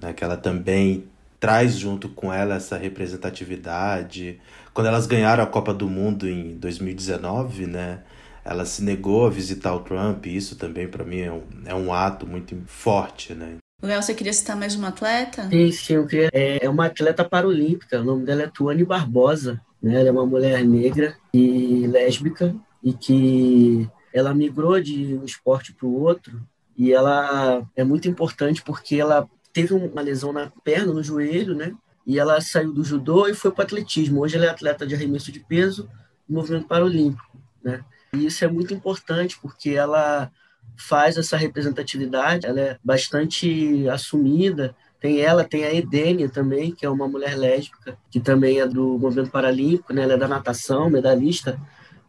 né? 0.00 0.12
Que 0.12 0.24
ela 0.24 0.36
também 0.36 1.04
traz 1.38 1.76
junto 1.76 2.08
com 2.08 2.32
ela 2.32 2.54
essa 2.54 2.76
representatividade. 2.76 4.40
Quando 4.72 4.86
elas 4.86 5.06
ganharam 5.06 5.42
a 5.44 5.46
Copa 5.46 5.74
do 5.74 5.88
Mundo 5.88 6.28
em 6.28 6.56
2019, 6.56 7.66
né? 7.66 8.00
Ela 8.44 8.64
se 8.64 8.82
negou 8.82 9.26
a 9.26 9.30
visitar 9.30 9.74
o 9.74 9.80
Trump, 9.80 10.26
e 10.26 10.36
isso 10.36 10.56
também 10.56 10.86
para 10.86 11.04
mim 11.04 11.20
é 11.20 11.32
um, 11.32 11.42
é 11.64 11.74
um 11.74 11.92
ato 11.92 12.26
muito 12.26 12.56
forte, 12.66 13.34
né? 13.34 13.56
Léo, 13.82 14.02
você 14.02 14.14
queria 14.14 14.32
citar 14.32 14.56
mais 14.56 14.74
uma 14.74 14.88
atleta? 14.88 15.48
Sim, 15.50 15.70
sim, 15.70 15.94
eu 15.94 16.06
queria. 16.06 16.30
É, 16.32 16.64
é 16.64 16.70
uma 16.70 16.86
atleta 16.86 17.24
paralímpica, 17.24 18.00
o 18.00 18.04
nome 18.04 18.24
dela 18.24 18.44
é 18.44 18.46
Tuane 18.46 18.84
Barbosa. 18.84 19.60
Né? 19.84 20.00
Ela 20.00 20.08
é 20.08 20.12
uma 20.12 20.24
mulher 20.24 20.64
negra 20.64 21.14
e 21.34 21.86
lésbica 21.86 22.56
e 22.82 22.94
que 22.94 23.86
ela 24.14 24.34
migrou 24.34 24.80
de 24.80 25.14
um 25.14 25.26
esporte 25.26 25.74
para 25.74 25.86
o 25.86 26.00
outro 26.00 26.40
e 26.74 26.90
ela 26.90 27.62
é 27.76 27.84
muito 27.84 28.08
importante 28.08 28.62
porque 28.62 28.96
ela 28.96 29.28
teve 29.52 29.74
uma 29.74 30.00
lesão 30.00 30.32
na 30.32 30.50
perna, 30.64 30.94
no 30.94 31.02
joelho, 31.02 31.54
né? 31.54 31.74
E 32.06 32.18
ela 32.18 32.40
saiu 32.40 32.72
do 32.72 32.82
judô 32.82 33.28
e 33.28 33.34
foi 33.34 33.50
para 33.50 33.60
o 33.60 33.64
atletismo. 33.66 34.22
Hoje 34.22 34.36
ela 34.36 34.46
é 34.46 34.48
atleta 34.48 34.86
de 34.86 34.94
arremesso 34.94 35.30
de 35.30 35.40
peso 35.40 35.86
no 36.26 36.36
movimento 36.36 36.66
paralímpico, 36.66 37.38
né? 37.62 37.84
E 38.14 38.24
isso 38.24 38.42
é 38.42 38.48
muito 38.48 38.72
importante 38.72 39.38
porque 39.40 39.70
ela 39.70 40.32
faz 40.78 41.18
essa 41.18 41.36
representatividade, 41.36 42.46
ela 42.46 42.60
é 42.60 42.78
bastante 42.82 43.86
assumida 43.90 44.74
tem 45.04 45.20
ela, 45.20 45.44
tem 45.44 45.66
a 45.66 45.74
Edênia 45.74 46.30
também, 46.30 46.72
que 46.72 46.86
é 46.86 46.88
uma 46.88 47.06
mulher 47.06 47.36
lésbica, 47.36 47.94
que 48.10 48.18
também 48.18 48.58
é 48.58 48.66
do 48.66 48.98
movimento 48.98 49.30
paralímpico, 49.30 49.92
né? 49.92 50.02
Ela 50.02 50.14
é 50.14 50.16
da 50.16 50.26
natação, 50.26 50.88
medalhista, 50.88 51.60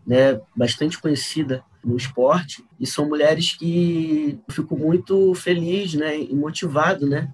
né? 0.07 0.39
Bastante 0.55 0.97
conhecida 0.97 1.61
no 1.83 1.97
esporte. 1.97 2.63
E 2.79 2.87
são 2.87 3.05
mulheres 3.05 3.51
que 3.51 4.39
eu 4.47 4.53
fico 4.53 4.77
muito 4.77 5.35
feliz, 5.35 5.93
né? 5.93 6.17
E 6.17 6.33
motivado, 6.33 7.05
né? 7.05 7.33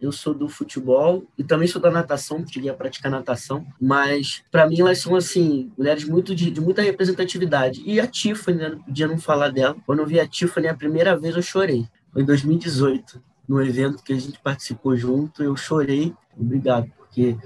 Eu 0.00 0.10
sou 0.10 0.34
do 0.34 0.48
futebol 0.48 1.24
e 1.38 1.44
também 1.44 1.68
sou 1.68 1.80
da 1.80 1.88
natação, 1.88 2.44
cheguei 2.44 2.68
a 2.68 2.74
praticar 2.74 3.08
natação, 3.08 3.64
mas 3.80 4.42
para 4.50 4.66
mim 4.66 4.80
elas 4.80 4.98
são 4.98 5.14
assim, 5.14 5.70
mulheres 5.78 6.02
muito 6.02 6.34
de, 6.34 6.50
de, 6.50 6.60
muita 6.60 6.82
representatividade. 6.82 7.80
E 7.86 8.00
a 8.00 8.08
Tiffany, 8.08 8.58
né, 8.58 8.70
não 8.70 8.80
podia 8.80 9.06
não 9.06 9.18
falar 9.18 9.50
dela. 9.50 9.76
Quando 9.86 10.00
eu 10.00 10.06
vi 10.06 10.18
a 10.18 10.26
Tiffany 10.26 10.66
a 10.66 10.74
primeira 10.74 11.16
vez 11.16 11.36
eu 11.36 11.42
chorei. 11.42 11.86
Foi 12.12 12.22
em 12.22 12.26
2018 12.26 13.22
no 13.48 13.62
evento 13.62 14.02
que 14.02 14.12
a 14.12 14.18
gente 14.18 14.38
participou 14.40 14.96
junto, 14.96 15.42
eu 15.42 15.56
chorei, 15.56 16.14
obrigado, 16.36 16.90
porque 16.96 17.36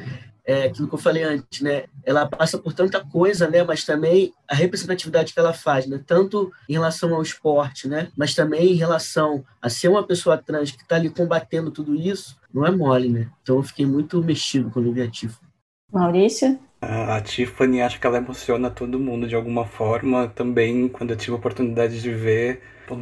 é 0.44 0.64
aquilo 0.64 0.88
que 0.88 0.94
eu 0.94 0.98
falei 0.98 1.22
antes, 1.22 1.60
né? 1.60 1.84
Ela 2.04 2.26
passa 2.26 2.58
por 2.58 2.72
tanta 2.72 3.04
coisa, 3.04 3.48
né? 3.48 3.62
Mas 3.62 3.84
também 3.84 4.32
a 4.48 4.54
representatividade 4.54 5.32
que 5.32 5.38
ela 5.38 5.52
faz, 5.52 5.86
né? 5.86 6.00
Tanto 6.04 6.50
em 6.68 6.72
relação 6.72 7.14
ao 7.14 7.22
esporte, 7.22 7.86
né? 7.86 8.08
Mas 8.16 8.34
também 8.34 8.72
em 8.72 8.76
relação 8.76 9.44
a 9.62 9.68
ser 9.68 9.88
uma 9.88 10.06
pessoa 10.06 10.38
trans 10.38 10.70
que 10.72 10.82
está 10.82 10.96
ali 10.96 11.10
combatendo 11.10 11.70
tudo 11.70 11.94
isso, 11.94 12.36
não 12.52 12.66
é 12.66 12.70
mole, 12.70 13.08
né? 13.08 13.30
Então 13.42 13.56
eu 13.56 13.62
fiquei 13.62 13.86
muito 13.86 14.22
mexido 14.22 14.70
quando 14.70 14.86
eu 14.86 14.92
vi 14.92 15.02
a 15.02 15.10
Tiffany. 15.10 15.48
Maurício? 15.92 16.58
A 16.80 17.20
Tiffany, 17.20 17.82
acho 17.82 18.00
que 18.00 18.06
ela 18.06 18.18
emociona 18.18 18.70
todo 18.70 18.98
mundo 18.98 19.28
de 19.28 19.34
alguma 19.34 19.66
forma. 19.66 20.28
Também, 20.28 20.88
quando 20.88 21.10
eu 21.10 21.16
tive 21.16 21.32
a 21.32 21.36
oportunidade 21.36 22.00
de 22.00 22.10
ver, 22.10 22.62
tipo, 22.90 22.96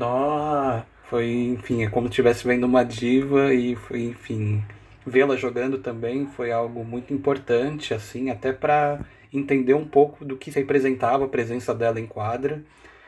Foi, 1.08 1.26
enfim, 1.30 1.82
é 1.82 1.88
como 1.88 2.06
se 2.06 2.10
estivesse 2.10 2.46
vendo 2.46 2.64
uma 2.64 2.84
diva 2.84 3.54
e 3.54 3.74
foi, 3.74 4.02
enfim, 4.02 4.62
vê-la 5.06 5.36
jogando 5.36 5.78
também 5.78 6.26
foi 6.26 6.52
algo 6.52 6.84
muito 6.84 7.14
importante, 7.14 7.94
assim, 7.94 8.28
até 8.28 8.52
para 8.52 9.00
entender 9.32 9.72
um 9.74 9.86
pouco 9.86 10.24
do 10.24 10.36
que 10.36 10.50
representava 10.50 11.24
a 11.24 11.28
presença 11.28 11.74
dela 11.74 11.98
em 11.98 12.06
quadra. 12.06 12.62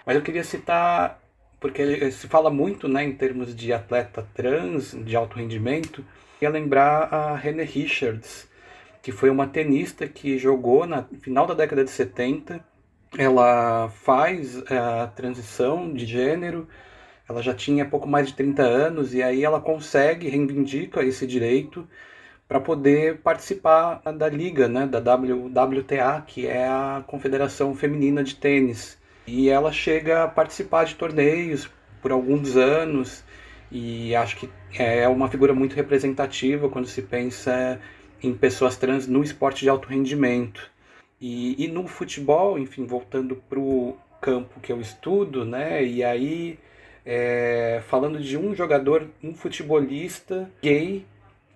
Mas 0.07 0.17
eu 0.17 0.23
queria 0.23 0.43
citar, 0.43 1.21
porque 1.61 2.11
se 2.11 2.27
fala 2.27 2.51
muito 2.51 2.89
né, 2.89 3.05
em 3.05 3.13
termos 3.13 3.55
de 3.55 3.71
atleta 3.71 4.27
trans, 4.35 4.97
de 5.05 5.15
alto 5.15 5.37
rendimento, 5.37 6.03
ia 6.41 6.49
lembrar 6.49 7.13
a 7.13 7.37
Renée 7.37 7.67
Richards, 7.67 8.49
que 9.03 9.13
foi 9.13 9.29
uma 9.29 9.47
tenista 9.47 10.09
que 10.09 10.39
jogou 10.39 10.87
no 10.87 11.05
final 11.21 11.47
da 11.47 11.53
década 11.53 11.85
de 11.85 11.91
70. 11.91 12.65
Ela 13.19 13.91
faz 13.91 14.63
a 14.71 15.07
transição 15.09 15.93
de 15.93 16.07
gênero, 16.07 16.67
ela 17.31 17.41
já 17.41 17.55
tinha 17.55 17.85
pouco 17.85 18.09
mais 18.09 18.27
de 18.27 18.35
30 18.35 18.61
anos 18.61 19.15
e 19.15 19.23
aí 19.23 19.45
ela 19.45 19.61
consegue, 19.61 20.29
reivindica 20.29 21.05
esse 21.05 21.25
direito 21.25 21.87
para 22.49 22.59
poder 22.59 23.19
participar 23.19 24.03
da 24.13 24.29
liga, 24.29 24.67
né, 24.67 24.85
da 24.85 24.99
WTA, 24.99 26.25
que 26.27 26.49
é 26.49 26.67
a 26.67 27.05
Confederação 27.07 27.73
Feminina 27.73 28.25
de 28.25 28.35
Tênis. 28.35 28.99
E 29.29 29.49
ela 29.49 29.71
chega 29.71 30.25
a 30.25 30.29
participar 30.29 30.85
de 30.85 30.97
torneios 30.97 31.71
por 32.03 32.11
alguns 32.11 32.57
anos 32.57 33.23
e 33.71 34.13
acho 34.17 34.37
que 34.37 34.51
é 34.77 35.07
uma 35.07 35.29
figura 35.29 35.55
muito 35.55 35.77
representativa 35.77 36.69
quando 36.69 36.89
se 36.89 37.01
pensa 37.01 37.81
em 38.21 38.35
pessoas 38.35 38.77
trans 38.77 39.07
no 39.07 39.23
esporte 39.23 39.61
de 39.61 39.69
alto 39.69 39.89
rendimento. 39.89 40.69
E, 41.21 41.65
e 41.65 41.69
no 41.69 41.87
futebol, 41.87 42.59
enfim, 42.59 42.87
voltando 42.87 43.37
para 43.37 43.61
o 43.61 43.97
campo 44.21 44.59
que 44.59 44.73
eu 44.73 44.81
estudo, 44.81 45.45
né, 45.45 45.85
e 45.85 46.03
aí 46.03 46.59
é, 47.05 47.83
falando 47.89 48.19
de 48.21 48.37
um 48.37 48.55
jogador, 48.55 49.09
um 49.23 49.35
futebolista 49.35 50.51
gay 50.63 51.05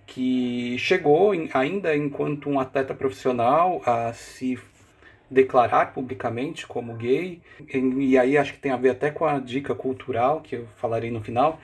que 0.07 0.77
chegou 0.79 1.33
ainda 1.53 1.97
enquanto 1.97 2.51
um 2.51 2.61
atleta 2.61 2.95
profissional 2.95 3.81
a 3.87 4.13
se 4.13 4.59
declarar 5.31 5.93
publicamente 5.93 6.67
como 6.67 6.95
gay. 6.95 7.41
E 7.69 8.19
aí 8.19 8.37
acho 8.37 8.53
que 8.53 8.59
tem 8.59 8.73
a 8.73 8.77
ver 8.77 8.91
até 8.91 9.11
com 9.11 9.25
a 9.25 9.39
dica 9.39 9.75
cultural 9.75 10.41
que 10.41 10.57
eu 10.57 10.69
falarei 10.77 11.11
no 11.11 11.21
final 11.23 11.59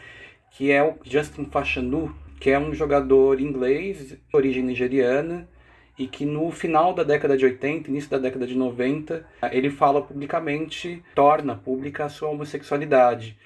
que 0.50 0.72
é 0.72 0.82
o 0.82 0.96
Justin 1.04 1.44
Fashanu 1.44 2.14
que 2.40 2.50
é 2.50 2.58
um 2.58 2.74
jogador 2.74 3.38
inglês 3.40 4.08
de 4.08 4.18
origem 4.32 4.62
nigeriana 4.62 5.46
e 5.98 6.06
que 6.06 6.24
no 6.24 6.50
final 6.50 6.94
da 6.94 7.02
década 7.02 7.36
de 7.36 7.44
80, 7.44 7.90
início 7.90 8.08
da 8.08 8.16
década 8.16 8.46
de 8.46 8.56
90, 8.56 9.26
ele 9.52 9.68
fala 9.68 10.00
publicamente, 10.00 11.04
torna 11.14 11.54
pública 11.54 12.06
a 12.06 12.08
sua 12.08 12.30
homossexualidade 12.30 13.36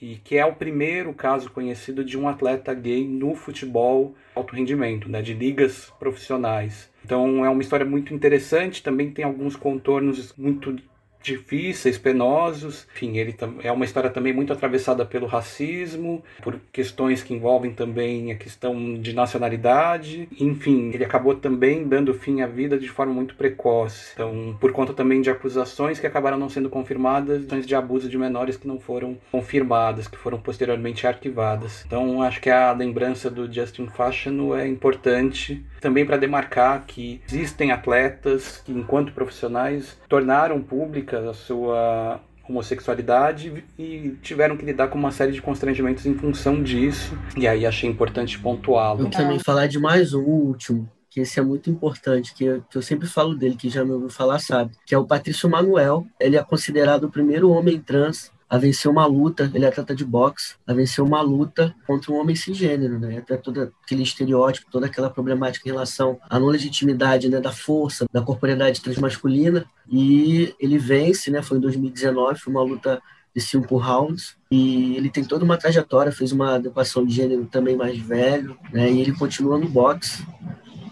e 0.00 0.16
que 0.16 0.36
é 0.36 0.44
o 0.44 0.54
primeiro 0.54 1.12
caso 1.12 1.50
conhecido 1.50 2.04
de 2.04 2.18
um 2.18 2.28
atleta 2.28 2.72
gay 2.74 3.06
no 3.06 3.34
futebol 3.34 4.14
alto 4.34 4.54
rendimento, 4.54 5.08
né, 5.08 5.22
de 5.22 5.34
ligas 5.34 5.92
profissionais. 5.98 6.90
Então 7.04 7.44
é 7.44 7.48
uma 7.48 7.62
história 7.62 7.86
muito 7.86 8.12
interessante, 8.12 8.82
também 8.82 9.10
tem 9.10 9.24
alguns 9.24 9.56
contornos 9.56 10.34
muito 10.36 10.76
difíceis, 11.24 11.98
penosos. 11.98 12.86
Enfim, 12.94 13.16
ele 13.16 13.34
é 13.62 13.72
uma 13.72 13.84
história 13.84 14.10
também 14.10 14.32
muito 14.32 14.52
atravessada 14.52 15.04
pelo 15.04 15.26
racismo, 15.26 16.22
por 16.42 16.60
questões 16.72 17.22
que 17.22 17.34
envolvem 17.34 17.72
também 17.72 18.30
a 18.30 18.36
questão 18.36 18.94
de 18.94 19.12
nacionalidade. 19.12 20.28
Enfim, 20.38 20.90
ele 20.92 21.04
acabou 21.04 21.34
também 21.34 21.88
dando 21.88 22.14
fim 22.14 22.42
à 22.42 22.46
vida 22.46 22.78
de 22.78 22.88
forma 22.88 23.12
muito 23.12 23.34
precoce. 23.34 24.12
Então, 24.12 24.56
por 24.60 24.72
conta 24.72 24.92
também 24.92 25.20
de 25.20 25.30
acusações 25.30 25.98
que 25.98 26.06
acabaram 26.06 26.38
não 26.38 26.48
sendo 26.48 26.68
confirmadas, 26.68 27.46
de 27.64 27.74
abuso 27.74 28.08
de 28.08 28.18
menores 28.18 28.56
que 28.56 28.68
não 28.68 28.78
foram 28.78 29.16
confirmadas, 29.32 30.06
que 30.06 30.18
foram 30.18 30.38
posteriormente 30.38 31.06
arquivadas. 31.06 31.84
Então, 31.86 32.22
acho 32.22 32.40
que 32.40 32.50
a 32.50 32.72
lembrança 32.72 33.30
do 33.30 33.50
Justin 33.50 33.86
Fashanu 33.86 34.54
é 34.54 34.66
importante 34.66 35.64
também 35.80 36.04
para 36.04 36.16
demarcar 36.16 36.84
que 36.86 37.20
existem 37.28 37.70
atletas 37.70 38.62
que, 38.64 38.72
enquanto 38.72 39.12
profissionais, 39.12 39.98
tornaram 40.08 40.60
pública 40.62 41.13
a 41.14 41.34
sua 41.34 42.20
homossexualidade 42.48 43.64
e 43.78 44.16
tiveram 44.22 44.56
que 44.56 44.64
lidar 44.64 44.88
com 44.88 44.98
uma 44.98 45.10
série 45.10 45.32
de 45.32 45.40
constrangimentos 45.40 46.04
em 46.06 46.14
função 46.14 46.62
disso. 46.62 47.16
E 47.36 47.48
aí 47.48 47.64
achei 47.64 47.88
importante 47.88 48.38
pontuá-lo. 48.38 49.02
Eu 49.02 49.10
também 49.10 49.38
falar 49.38 49.66
de 49.66 49.78
mais 49.78 50.12
um 50.12 50.22
último, 50.22 50.88
que 51.10 51.20
esse 51.20 51.40
é 51.40 51.42
muito 51.42 51.70
importante, 51.70 52.34
que 52.34 52.44
eu, 52.44 52.62
que 52.68 52.76
eu 52.76 52.82
sempre 52.82 53.06
falo 53.06 53.34
dele, 53.34 53.56
que 53.56 53.70
já 53.70 53.84
me 53.84 53.92
ouviu 53.92 54.10
falar 54.10 54.38
sabe, 54.40 54.72
que 54.84 54.94
é 54.94 54.98
o 54.98 55.06
Patrício 55.06 55.48
Manuel. 55.48 56.06
Ele 56.20 56.36
é 56.36 56.42
considerado 56.42 57.04
o 57.04 57.10
primeiro 57.10 57.50
homem 57.50 57.80
trans 57.80 58.30
a 58.48 58.58
vencer 58.58 58.90
uma 58.90 59.06
luta, 59.06 59.50
ele 59.54 59.64
é 59.64 59.68
atleta 59.68 59.94
de 59.94 60.04
boxe, 60.04 60.54
a 60.66 60.72
vencer 60.72 61.02
uma 61.02 61.20
luta 61.20 61.74
contra 61.86 62.12
um 62.12 62.16
homem 62.16 62.36
cisgênero, 62.36 62.98
né? 62.98 63.18
Até 63.18 63.36
todo 63.36 63.72
aquele 63.84 64.02
estereótipo, 64.02 64.70
toda 64.70 64.86
aquela 64.86 65.10
problemática 65.10 65.68
em 65.68 65.72
relação 65.72 66.18
à 66.28 66.38
não 66.38 66.48
legitimidade, 66.48 67.28
né, 67.28 67.40
da 67.40 67.52
força, 67.52 68.06
da 68.12 68.22
corporeidade 68.22 68.80
transmasculina, 68.80 69.64
e 69.90 70.54
ele 70.60 70.78
vence, 70.78 71.30
né? 71.30 71.42
Foi 71.42 71.58
em 71.58 71.60
2019, 71.60 72.38
foi 72.38 72.52
uma 72.52 72.62
luta 72.62 73.02
de 73.34 73.40
cinco 73.40 73.76
rounds 73.76 74.36
e 74.48 74.96
ele 74.96 75.10
tem 75.10 75.24
toda 75.24 75.44
uma 75.44 75.56
trajetória, 75.58 76.12
fez 76.12 76.30
uma 76.30 76.54
adequação 76.54 77.04
de 77.04 77.12
gênero 77.12 77.46
também 77.46 77.76
mais 77.76 77.98
velho, 77.98 78.56
né? 78.72 78.90
E 78.90 79.00
ele 79.00 79.12
continua 79.12 79.58
no 79.58 79.68
boxe 79.68 80.24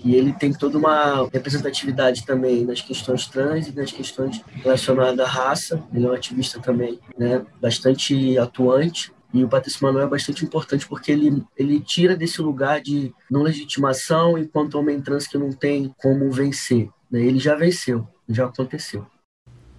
e 0.05 0.15
ele 0.15 0.33
tem 0.33 0.53
toda 0.53 0.77
uma 0.77 1.29
representatividade 1.33 2.27
também 2.27 2.65
nas 2.65 2.81
questões 2.81 3.27
trans 3.27 3.69
e 3.69 3.73
nas 3.73 3.93
questões 3.93 4.41
relacionadas 4.55 5.19
à 5.21 5.29
raça. 5.29 5.83
Ele 5.95 6.07
é 6.07 6.09
um 6.09 6.13
ativista 6.13 6.61
também, 6.61 6.99
né, 7.17 7.45
bastante 7.61 8.37
atuante. 8.39 9.13
E 9.33 9.43
o 9.43 9.49
Patrício 9.49 9.83
Manuel 9.83 10.07
é 10.07 10.11
bastante 10.11 10.45
importante 10.45 10.87
porque 10.87 11.11
ele, 11.11 11.43
ele 11.57 11.81
tira 11.81 12.15
desse 12.15 12.43
lugar 12.43 12.83
de 12.83 13.15
não 13.31 13.43
legitimação 13.43 14.37
enquanto 14.37 14.75
homem 14.75 15.01
trans 15.01 15.27
que 15.27 15.39
não 15.39 15.51
tem 15.51 15.95
como 15.97 16.31
vencer. 16.31 16.89
Né? 17.11 17.23
Ele 17.23 17.39
já 17.39 17.55
venceu, 17.55 18.07
já 18.29 18.45
aconteceu. 18.45 19.07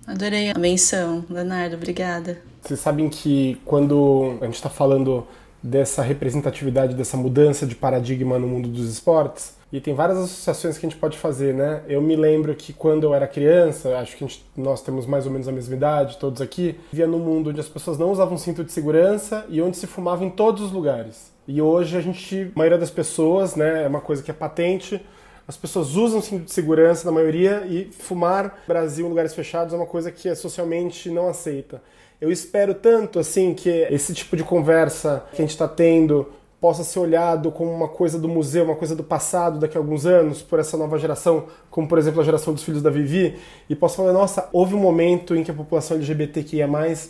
Adorei 0.07 0.51
a 0.51 0.59
menção, 0.59 1.23
Leonardo, 1.29 1.75
obrigada. 1.75 2.41
Vocês 2.61 2.79
sabem 2.79 3.09
que 3.09 3.61
quando 3.63 4.37
a 4.41 4.45
gente 4.45 4.55
está 4.55 4.69
falando 4.69 5.25
dessa 5.61 6.01
representatividade, 6.01 6.93
dessa 6.93 7.15
mudança 7.15 7.65
de 7.65 7.75
paradigma 7.75 8.37
no 8.37 8.47
mundo 8.47 8.67
dos 8.67 8.91
esportes, 8.91 9.55
e 9.73 9.81
tem 9.81 9.95
várias 9.95 10.19
associações 10.19 10.77
que 10.77 10.85
a 10.85 10.89
gente 10.89 10.99
pode 10.99 11.17
fazer, 11.17 11.51
né? 11.51 11.81
Eu 11.87 11.99
me 11.99 12.15
lembro 12.15 12.53
que 12.53 12.71
quando 12.71 13.05
eu 13.05 13.13
era 13.15 13.25
criança, 13.27 13.97
acho 13.97 14.15
que 14.15 14.19
gente, 14.19 14.45
nós 14.55 14.83
temos 14.83 15.07
mais 15.07 15.25
ou 15.25 15.31
menos 15.31 15.47
a 15.47 15.51
mesma 15.51 15.75
idade, 15.75 16.17
todos 16.17 16.43
aqui, 16.43 16.79
vivia 16.91 17.07
num 17.07 17.17
mundo 17.17 17.49
onde 17.49 17.59
as 17.59 17.67
pessoas 17.67 17.97
não 17.97 18.11
usavam 18.11 18.37
cinto 18.37 18.63
de 18.63 18.71
segurança 18.71 19.43
e 19.49 19.59
onde 19.59 19.75
se 19.75 19.87
fumava 19.87 20.23
em 20.23 20.29
todos 20.29 20.61
os 20.61 20.71
lugares. 20.71 21.33
E 21.47 21.59
hoje 21.59 21.97
a 21.97 22.01
gente, 22.01 22.51
a 22.55 22.59
maioria 22.59 22.77
das 22.77 22.91
pessoas, 22.91 23.55
né, 23.55 23.83
é 23.83 23.87
uma 23.87 23.99
coisa 23.99 24.21
que 24.21 24.29
é 24.29 24.33
patente, 24.33 25.03
as 25.47 25.57
pessoas 25.57 25.95
usam 25.95 26.21
cinto 26.21 26.45
de 26.45 26.51
segurança 26.51 27.05
na 27.05 27.11
maioria 27.11 27.65
e 27.67 27.85
fumar 27.91 28.43
no 28.43 28.67
Brasil 28.67 29.07
em 29.07 29.09
lugares 29.09 29.33
fechados 29.33 29.73
é 29.73 29.77
uma 29.77 29.87
coisa 29.87 30.11
que 30.11 30.29
é 30.29 30.35
socialmente 30.35 31.09
não 31.09 31.27
aceita. 31.27 31.81
Eu 32.21 32.31
espero 32.31 32.75
tanto 32.75 33.17
assim 33.17 33.55
que 33.55 33.69
esse 33.69 34.13
tipo 34.13 34.37
de 34.37 34.43
conversa 34.43 35.25
que 35.31 35.41
a 35.41 35.43
gente 35.43 35.49
está 35.49 35.67
tendo 35.67 36.29
possa 36.63 36.81
ser 36.81 36.99
olhado 36.99 37.51
como 37.51 37.69
uma 37.69 37.89
coisa 37.89 38.17
do 38.17 38.29
museu, 38.29 38.63
uma 38.63 38.77
coisa 38.77 38.95
do 38.95 39.03
passado 39.03 39.59
daqui 39.59 39.77
a 39.77 39.81
alguns 39.81 40.05
anos, 40.05 40.41
por 40.41 40.59
essa 40.59 40.77
nova 40.77 40.97
geração, 40.97 41.47
como 41.69 41.89
por 41.89 41.97
exemplo 41.97 42.21
a 42.21 42.23
geração 42.23 42.53
dos 42.53 42.63
filhos 42.63 42.81
da 42.81 42.89
Vivi, 42.89 43.37
e 43.69 43.75
possa 43.75 43.97
falar, 43.97 44.13
nossa, 44.13 44.47
houve 44.53 44.73
um 44.73 44.79
momento 44.79 45.35
em 45.35 45.43
que 45.43 45.51
a 45.51 45.53
população 45.53 45.97
LGBTQIA+, 45.97 46.69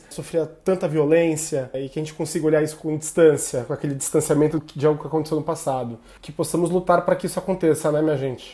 sofria 0.09 0.47
tanta 0.47 0.87
violência, 0.87 1.69
e 1.75 1.87
que 1.87 1.99
a 1.99 2.01
gente 2.01 2.15
consiga 2.15 2.47
olhar 2.47 2.63
isso 2.63 2.77
com 2.77 2.97
distância, 2.97 3.63
com 3.65 3.73
aquele 3.73 3.93
distanciamento 3.93 4.59
de 4.75 4.87
algo 4.87 4.99
que 4.99 5.05
aconteceu 5.05 5.37
no 5.37 5.43
passado. 5.43 5.99
Que 6.19 6.31
possamos 6.31 6.71
lutar 6.71 7.05
para 7.05 7.15
que 7.15 7.27
isso 7.27 7.37
aconteça, 7.37 7.91
né, 7.91 8.01
minha 8.01 8.17
gente? 8.17 8.53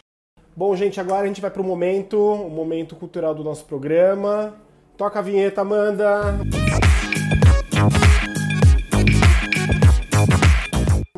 Bom, 0.54 0.76
gente, 0.76 1.00
agora 1.00 1.22
a 1.22 1.28
gente 1.28 1.40
vai 1.40 1.50
para 1.50 1.62
o 1.62 1.66
momento, 1.66 2.20
o 2.20 2.50
momento 2.50 2.98
cultural 2.98 3.34
do 3.34 3.42
nosso 3.42 3.64
programa. 3.64 4.54
Toca 4.98 5.20
a 5.20 5.22
vinheta, 5.22 5.62
Amanda! 5.62 6.89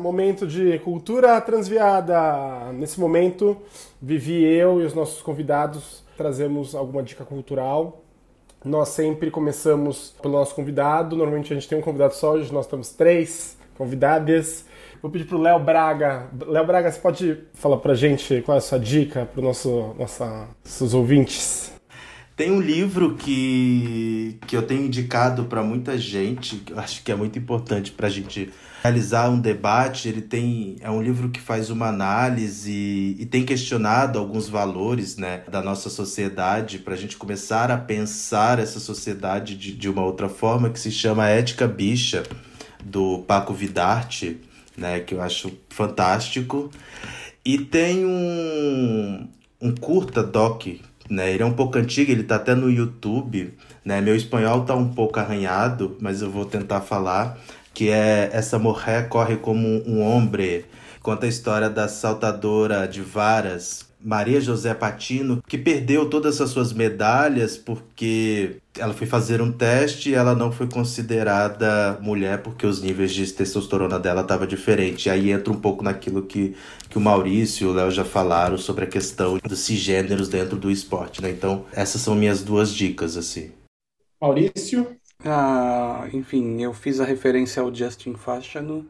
Momento 0.02 0.48
de 0.48 0.80
cultura 0.80 1.40
transviada. 1.40 2.72
Nesse 2.72 2.98
momento, 2.98 3.56
Vivi, 4.00 4.42
eu 4.42 4.82
e 4.82 4.84
os 4.84 4.94
nossos 4.94 5.22
convidados 5.22 6.02
trazemos 6.16 6.74
alguma 6.74 7.04
dica 7.04 7.24
cultural. 7.24 8.02
Nós 8.64 8.88
sempre 8.88 9.30
começamos 9.30 10.12
pelo 10.20 10.34
nosso 10.34 10.56
convidado. 10.56 11.14
Normalmente 11.14 11.52
a 11.52 11.54
gente 11.54 11.68
tem 11.68 11.78
um 11.78 11.80
convidado 11.80 12.14
só, 12.14 12.32
hoje 12.32 12.52
nós 12.52 12.66
temos 12.66 12.90
três 12.90 13.56
convidadas. 13.78 14.64
Vou 15.00 15.08
pedir 15.08 15.24
para 15.24 15.36
o 15.36 15.40
Léo 15.40 15.60
Braga. 15.60 16.26
Léo 16.48 16.66
Braga, 16.66 16.90
você 16.90 16.98
pode 16.98 17.38
falar 17.54 17.76
para 17.76 17.92
a 17.92 17.96
gente 17.96 18.42
qual 18.42 18.56
é 18.56 18.58
a 18.58 18.60
sua 18.60 18.80
dica 18.80 19.24
para 19.24 19.38
os 19.38 19.44
nosso, 19.44 19.94
nossos 19.96 20.94
ouvintes? 20.94 21.72
Tem 22.34 22.50
um 22.50 22.60
livro 22.60 23.14
que, 23.14 24.36
que 24.48 24.56
eu 24.56 24.62
tenho 24.62 24.82
indicado 24.82 25.44
para 25.44 25.62
muita 25.62 25.96
gente, 25.96 26.56
que 26.56 26.72
eu 26.72 26.80
acho 26.80 27.04
que 27.04 27.12
é 27.12 27.14
muito 27.14 27.38
importante 27.38 27.92
para 27.92 28.08
a 28.08 28.10
gente 28.10 28.50
realizar 28.82 29.30
um 29.30 29.40
debate. 29.40 30.08
Ele 30.08 30.20
tem 30.20 30.76
é 30.80 30.90
um 30.90 31.00
livro 31.00 31.30
que 31.30 31.40
faz 31.40 31.70
uma 31.70 31.86
análise 31.86 33.16
e 33.18 33.24
tem 33.26 33.44
questionado 33.44 34.18
alguns 34.18 34.48
valores 34.48 35.16
né, 35.16 35.42
da 35.48 35.62
nossa 35.62 35.88
sociedade 35.88 36.80
para 36.80 36.94
a 36.94 36.96
gente 36.96 37.16
começar 37.16 37.70
a 37.70 37.78
pensar 37.78 38.58
essa 38.58 38.80
sociedade 38.80 39.56
de, 39.56 39.72
de 39.72 39.88
uma 39.88 40.02
outra 40.02 40.28
forma, 40.28 40.68
que 40.68 40.80
se 40.80 40.90
chama 40.90 41.28
Ética 41.28 41.68
Bicha 41.68 42.24
do 42.84 43.20
Paco 43.20 43.54
Vidarte, 43.54 44.40
né, 44.76 44.98
que 44.98 45.14
eu 45.14 45.22
acho 45.22 45.52
fantástico. 45.68 46.68
E 47.44 47.58
tem 47.58 48.04
um, 48.04 49.28
um 49.60 49.72
curta 49.74 50.22
doc, 50.24 50.66
né, 51.08 51.32
ele 51.32 51.42
é 51.42 51.46
um 51.46 51.52
pouco 51.52 51.78
antigo, 51.78 52.10
ele 52.10 52.24
tá 52.24 52.36
até 52.36 52.54
no 52.54 52.68
YouTube, 52.68 53.54
né, 53.84 54.00
meu 54.00 54.16
espanhol 54.16 54.64
tá 54.64 54.74
um 54.74 54.88
pouco 54.88 55.20
arranhado, 55.20 55.96
mas 56.00 56.20
eu 56.20 56.30
vou 56.30 56.44
tentar 56.44 56.80
falar, 56.80 57.38
que 57.74 57.90
é 57.90 58.30
Essa 58.32 58.58
Morrer 58.58 59.08
Corre 59.08 59.36
Como 59.36 59.68
um 59.86 60.02
Homem, 60.02 60.64
conta 61.02 61.26
a 61.26 61.28
história 61.28 61.68
da 61.68 61.88
saltadora 61.88 62.86
de 62.86 63.00
varas 63.00 63.92
Maria 64.04 64.40
José 64.40 64.74
Patino, 64.74 65.42
que 65.46 65.56
perdeu 65.56 66.10
todas 66.10 66.40
as 66.40 66.50
suas 66.50 66.72
medalhas 66.72 67.56
porque 67.56 68.56
ela 68.76 68.92
foi 68.92 69.06
fazer 69.06 69.40
um 69.40 69.52
teste 69.52 70.10
e 70.10 70.14
ela 70.14 70.34
não 70.34 70.50
foi 70.50 70.66
considerada 70.66 71.98
mulher 72.02 72.42
porque 72.42 72.66
os 72.66 72.82
níveis 72.82 73.12
de 73.12 73.30
testosterona 73.32 73.98
dela 73.98 74.22
estavam 74.22 74.46
diferentes. 74.46 75.10
Aí 75.10 75.30
entra 75.30 75.52
um 75.52 75.60
pouco 75.60 75.84
naquilo 75.84 76.22
que, 76.22 76.56
que 76.88 76.98
o 76.98 77.00
Maurício 77.00 77.66
e 77.66 77.70
o 77.70 77.72
Léo 77.72 77.90
já 77.90 78.04
falaram 78.04 78.58
sobre 78.58 78.84
a 78.84 78.88
questão 78.88 79.38
dos 79.38 79.60
cisgêneros 79.60 80.28
dentro 80.28 80.56
do 80.56 80.70
esporte, 80.70 81.22
né? 81.22 81.30
Então, 81.30 81.64
essas 81.72 82.00
são 82.00 82.14
minhas 82.14 82.42
duas 82.42 82.74
dicas, 82.74 83.16
assim. 83.16 83.52
Maurício? 84.20 84.96
Ah, 85.24 86.08
enfim, 86.12 86.60
eu 86.60 86.72
fiz 86.72 86.98
a 86.98 87.04
referência 87.04 87.62
ao 87.62 87.72
Justin 87.72 88.14
Fashanu 88.14 88.84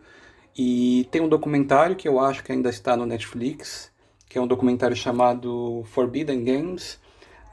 e 0.57 1.07
tem 1.11 1.21
um 1.21 1.29
documentário 1.29 1.95
que 1.95 2.09
eu 2.09 2.19
acho 2.19 2.43
que 2.43 2.51
ainda 2.51 2.71
está 2.71 2.97
no 2.97 3.05
Netflix, 3.05 3.93
que 4.29 4.39
é 4.39 4.41
um 4.41 4.47
documentário 4.47 4.97
chamado 4.97 5.83
Forbidden 5.87 6.43
Games, 6.43 6.99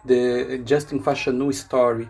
The 0.08 0.62
Justin 0.66 1.00
Fashanu 1.00 1.50
Story. 1.52 2.10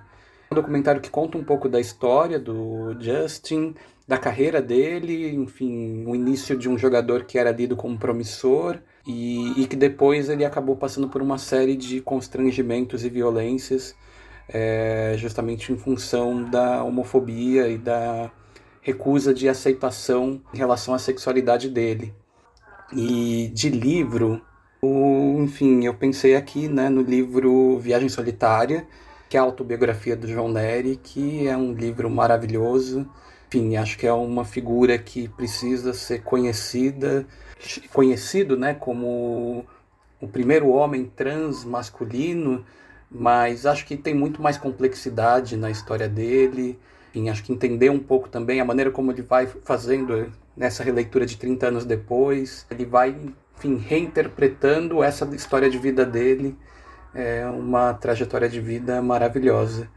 É 0.49 0.53
um 0.53 0.55
documentário 0.55 1.01
que 1.01 1.09
conta 1.09 1.39
um 1.39 1.43
pouco 1.43 1.67
da 1.67 1.79
história 1.79 2.37
do 2.37 2.95
Justin, 2.99 3.73
da 4.07 4.19
carreira 4.19 4.61
dele, 4.61 5.33
enfim, 5.35 6.05
o 6.05 6.15
início 6.15 6.55
de 6.55 6.69
um 6.69 6.77
jogador 6.77 7.23
que 7.25 7.39
era 7.39 7.51
lido 7.51 7.75
como 7.75 7.97
promissor 7.97 8.79
e, 9.07 9.59
e 9.59 9.67
que 9.67 9.75
depois 9.75 10.29
ele 10.29 10.45
acabou 10.45 10.75
passando 10.75 11.09
por 11.09 11.21
uma 11.21 11.39
série 11.39 11.75
de 11.75 11.99
constrangimentos 11.99 13.03
e 13.03 13.09
violências, 13.09 13.95
é, 14.49 15.15
justamente 15.17 15.71
em 15.71 15.77
função 15.77 16.43
da 16.43 16.83
homofobia 16.83 17.67
e 17.67 17.77
da 17.77 18.31
recusa 18.81 19.33
de 19.33 19.47
aceitação 19.47 20.41
em 20.53 20.57
relação 20.57 20.93
à 20.93 20.99
sexualidade 20.99 21.69
dele. 21.69 22.13
E 22.91 23.51
de 23.53 23.69
livro, 23.69 24.41
o, 24.81 25.37
enfim, 25.41 25.85
eu 25.85 25.93
pensei 25.93 26.35
aqui 26.35 26.67
né, 26.67 26.89
no 26.89 27.01
livro 27.01 27.77
Viagem 27.79 28.09
Solitária, 28.09 28.87
que 29.29 29.37
é 29.37 29.39
a 29.39 29.43
autobiografia 29.43 30.15
do 30.15 30.27
João 30.27 30.49
Nery, 30.49 30.99
que 31.01 31.47
é 31.47 31.55
um 31.55 31.73
livro 31.73 32.09
maravilhoso. 32.09 33.07
Enfim, 33.47 33.77
acho 33.77 33.97
que 33.97 34.07
é 34.07 34.13
uma 34.13 34.43
figura 34.43 34.97
que 34.97 35.27
precisa 35.27 35.93
ser 35.93 36.23
conhecida, 36.23 37.27
conhecido 37.93 38.57
né, 38.57 38.73
como 38.73 39.65
o 40.19 40.27
primeiro 40.27 40.69
homem 40.69 41.05
trans 41.05 41.63
masculino, 41.63 42.65
mas 43.11 43.65
acho 43.65 43.85
que 43.85 43.97
tem 43.97 44.13
muito 44.13 44.41
mais 44.41 44.57
complexidade 44.57 45.57
na 45.57 45.71
história 45.71 46.07
dele. 46.07 46.79
Enfim, 47.09 47.29
acho 47.29 47.43
que 47.43 47.51
entender 47.51 47.89
um 47.89 47.99
pouco 47.99 48.29
também 48.29 48.59
a 48.61 48.65
maneira 48.65 48.91
como 48.91 49.11
ele 49.11 49.21
vai 49.21 49.47
fazendo 49.47 50.31
nessa 50.55 50.83
releitura 50.83 51.25
de 51.25 51.37
30 51.37 51.67
anos 51.67 51.85
depois. 51.85 52.65
Ele 52.69 52.85
vai 52.85 53.15
enfim, 53.57 53.77
reinterpretando 53.77 55.03
essa 55.03 55.25
história 55.35 55.69
de 55.69 55.77
vida 55.77 56.05
dele. 56.05 56.57
É 57.13 57.45
uma 57.47 57.93
trajetória 57.93 58.47
de 58.47 58.61
vida 58.61 59.01
maravilhosa. 59.01 59.89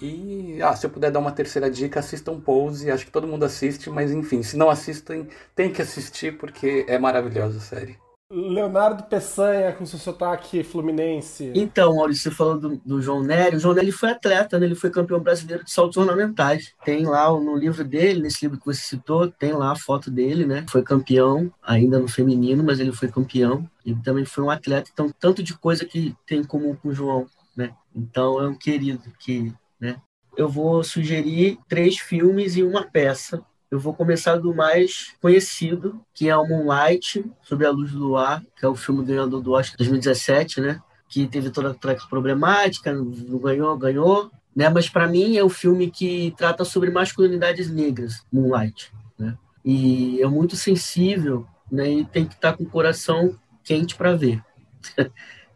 E 0.00 0.58
ah, 0.62 0.74
se 0.74 0.86
eu 0.86 0.90
puder 0.90 1.10
dar 1.10 1.18
uma 1.18 1.32
terceira 1.32 1.70
dica, 1.70 2.00
assistam 2.00 2.40
Pose. 2.40 2.90
Acho 2.90 3.04
que 3.04 3.12
todo 3.12 3.26
mundo 3.26 3.44
assiste, 3.44 3.90
mas 3.90 4.10
enfim, 4.12 4.42
se 4.42 4.56
não 4.56 4.70
assistem, 4.70 5.28
tem 5.54 5.70
que 5.72 5.82
assistir 5.82 6.38
porque 6.38 6.86
é 6.88 6.98
maravilhosa 6.98 7.58
a 7.58 7.60
série. 7.60 8.01
Leonardo 8.32 9.02
Peçanha, 9.02 9.72
com 9.72 9.84
seu 9.84 9.98
sotaque 9.98 10.64
fluminense. 10.64 11.52
Então, 11.54 11.96
Maurício, 11.96 12.30
você 12.30 12.30
falou 12.30 12.58
do, 12.58 12.76
do 12.78 13.02
João 13.02 13.22
Nery. 13.22 13.56
O 13.56 13.60
João 13.60 13.74
Nery 13.74 13.92
foi 13.92 14.08
atleta, 14.08 14.58
né? 14.58 14.64
ele 14.64 14.74
foi 14.74 14.88
campeão 14.88 15.20
brasileiro 15.20 15.62
de 15.62 15.70
saltos 15.70 15.98
ornamentais. 15.98 16.72
Tem 16.82 17.04
lá 17.04 17.30
no 17.30 17.54
livro 17.54 17.84
dele, 17.84 18.22
nesse 18.22 18.46
livro 18.46 18.58
que 18.58 18.64
você 18.64 18.80
citou, 18.80 19.30
tem 19.30 19.52
lá 19.52 19.72
a 19.72 19.76
foto 19.76 20.10
dele, 20.10 20.46
né? 20.46 20.64
Foi 20.70 20.82
campeão, 20.82 21.52
ainda 21.62 21.98
no 21.98 22.08
feminino, 22.08 22.64
mas 22.64 22.80
ele 22.80 22.92
foi 22.92 23.08
campeão. 23.08 23.68
Ele 23.84 23.98
também 24.02 24.24
foi 24.24 24.42
um 24.42 24.50
atleta, 24.50 24.88
então, 24.90 25.12
tanto 25.20 25.42
de 25.42 25.52
coisa 25.52 25.84
que 25.84 26.16
tem 26.26 26.40
em 26.40 26.44
comum 26.44 26.74
com 26.74 26.88
o 26.88 26.94
João, 26.94 27.26
né? 27.54 27.74
Então, 27.94 28.40
é 28.40 28.48
um 28.48 28.54
querido 28.54 29.12
que, 29.18 29.52
né? 29.78 29.96
Eu 30.34 30.48
vou 30.48 30.82
sugerir 30.82 31.58
três 31.68 31.98
filmes 31.98 32.56
e 32.56 32.62
uma 32.62 32.84
peça 32.84 33.44
eu 33.72 33.78
vou 33.78 33.94
começar 33.94 34.36
do 34.36 34.54
mais 34.54 35.14
conhecido, 35.18 35.98
que 36.12 36.28
é 36.28 36.36
o 36.36 36.46
Moonlight, 36.46 37.24
Sobre 37.42 37.66
a 37.66 37.70
Luz 37.70 37.90
do 37.90 38.00
Luar, 38.00 38.44
que 38.54 38.66
é 38.66 38.68
o 38.68 38.74
filme 38.74 39.02
ganhador 39.02 39.40
do 39.40 39.52
Oscar 39.52 39.78
2017, 39.78 40.60
né? 40.60 40.78
Que 41.08 41.26
teve 41.26 41.48
toda 41.48 41.70
a 41.70 42.06
problemática, 42.06 42.92
não 42.92 43.38
ganhou, 43.38 43.74
ganhou, 43.78 44.30
né? 44.54 44.68
Mas 44.68 44.90
para 44.90 45.08
mim 45.08 45.38
é 45.38 45.44
um 45.44 45.48
filme 45.48 45.90
que 45.90 46.34
trata 46.36 46.66
sobre 46.66 46.90
masculinidades 46.90 47.70
negras, 47.70 48.22
Moonlight, 48.30 48.92
né? 49.18 49.38
E 49.64 50.20
é 50.20 50.26
muito 50.26 50.54
sensível, 50.54 51.46
né? 51.70 51.90
E 51.90 52.04
tem 52.04 52.26
que 52.26 52.34
estar 52.34 52.52
tá 52.52 52.58
com 52.58 52.64
o 52.64 52.70
coração 52.70 53.38
quente 53.64 53.96
para 53.96 54.14
ver. 54.14 54.44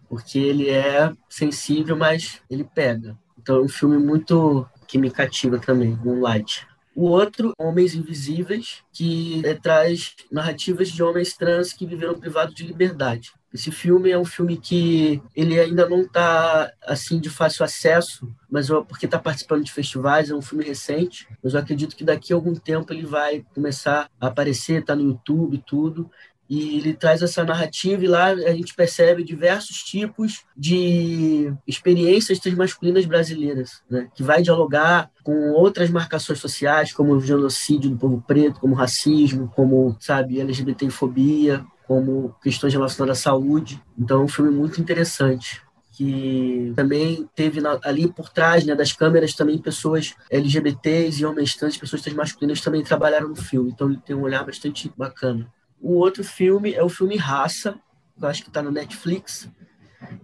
Porque 0.09 0.39
ele 0.39 0.71
é 0.71 1.13
sensível, 1.29 1.95
mas 1.95 2.41
ele 2.49 2.65
pega. 2.65 3.15
Então 3.39 3.57
é 3.57 3.61
um 3.61 3.69
filme 3.69 3.99
muito 3.99 4.67
que 4.89 4.97
me 4.97 5.11
cativa 5.11 5.59
também, 5.59 5.99
Moonlight. 6.03 6.67
O 6.97 7.09
outro, 7.11 7.53
Homens 7.59 7.95
Invisíveis, 7.95 8.83
que 8.91 9.45
é, 9.45 9.53
traz 9.53 10.17
narrativas 10.33 10.89
de 10.89 11.03
homens 11.03 11.37
trans 11.37 11.75
que 11.75 11.85
viveram 11.85 12.19
privados 12.19 12.55
de 12.55 12.67
liberdade. 12.67 13.35
Esse 13.53 13.71
filme 13.71 14.11
é 14.11 14.19
um 14.19 14.25
filme 14.25 14.57
que 14.57 15.23
ele 15.35 15.61
ainda 15.61 15.87
não 15.87 16.01
está 16.01 16.73
assim 16.87 17.21
de 17.21 17.29
fácil 17.29 17.67
acesso, 17.67 18.27
mas 18.51 18.71
eu, 18.71 18.83
porque 18.83 19.05
está 19.05 19.19
participando 19.19 19.63
de 19.63 19.73
festivais, 19.73 20.31
é 20.31 20.35
um 20.35 20.41
filme 20.41 20.65
recente, 20.65 21.29
mas 21.45 21.53
eu 21.53 21.61
acredito 21.61 21.95
que 21.95 22.03
daqui 22.03 22.33
a 22.33 22.37
algum 22.37 22.55
tempo 22.55 22.91
ele 22.91 23.05
vai 23.05 23.45
começar 23.55 24.11
a 24.19 24.29
aparecer, 24.29 24.81
está 24.81 24.97
no 24.97 25.03
YouTube 25.03 25.63
tudo, 25.67 26.11
e 26.49 26.79
ele 26.79 26.95
traz 26.95 27.23
essa 27.23 27.45
narrativa 27.45 28.05
e 28.05 28.09
lá 28.09 28.27
a 28.27 28.53
gente 28.53 28.75
percebe 28.75 29.25
diversos 29.25 29.79
tipos 29.79 30.45
de 30.57 31.53
experiências 31.67 32.39
transmasculinas 32.39 33.05
brasileiras, 33.05 33.83
né? 33.91 34.09
que 34.15 34.23
vai 34.23 34.43
dialogar 34.43 35.11
com 35.23 35.51
outras 35.53 35.91
marcações 35.91 36.39
sociais, 36.39 36.93
como 36.93 37.13
o 37.13 37.21
genocídio 37.21 37.91
do 37.91 37.97
povo 37.97 38.23
preto, 38.27 38.61
como 38.61 38.75
racismo, 38.75 39.51
como, 39.55 39.97
sabe, 40.01 40.41
LGBTfobia, 40.41 41.65
como 41.87 42.35
questões 42.43 42.73
relacionadas 42.73 43.19
à 43.19 43.23
saúde. 43.23 43.83
Então 43.99 44.21
é 44.21 44.25
um 44.25 44.29
filme 44.29 44.51
muito 44.51 44.81
interessante 44.81 45.63
que 45.97 46.75
também 46.77 47.27
teve 47.35 47.59
ali 47.83 48.13
por 48.13 48.29
trás 48.29 48.67
né, 48.67 48.75
das 48.75 48.93
câmeras 48.93 49.33
também 49.33 49.57
pessoas 49.57 50.15
LGBTs 50.31 51.23
e 51.23 51.25
homens 51.25 51.57
trans, 51.57 51.79
pessoas 51.79 52.03
transmasculinas 52.03 52.61
também 52.61 52.85
trabalharam 52.85 53.29
no 53.29 53.37
filme. 53.37 53.71
Então 53.71 53.89
ele 53.89 54.01
tem 54.05 54.15
um 54.15 54.21
olhar 54.21 54.45
bastante 54.45 54.93
bacana. 54.95 55.51
O 55.81 55.95
outro 55.95 56.25
filme 56.25 56.75
é 56.75 56.83
o 56.83 56.89
filme 56.89 57.17
Raça, 57.17 57.79
que 58.17 58.25
eu 58.25 58.29
acho 58.29 58.43
que 58.43 58.49
está 58.49 58.63
no 58.63 58.71
Netflix, 58.71 59.49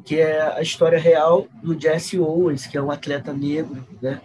que 0.04 0.18
é 0.18 0.40
a 0.40 0.62
história 0.62 0.98
real 0.98 1.48
do 1.62 1.78
Jesse 1.78 2.18
Owens, 2.18 2.66
que 2.66 2.76
é 2.76 2.82
um 2.82 2.90
atleta 2.90 3.32
negro, 3.32 3.86
né? 4.00 4.20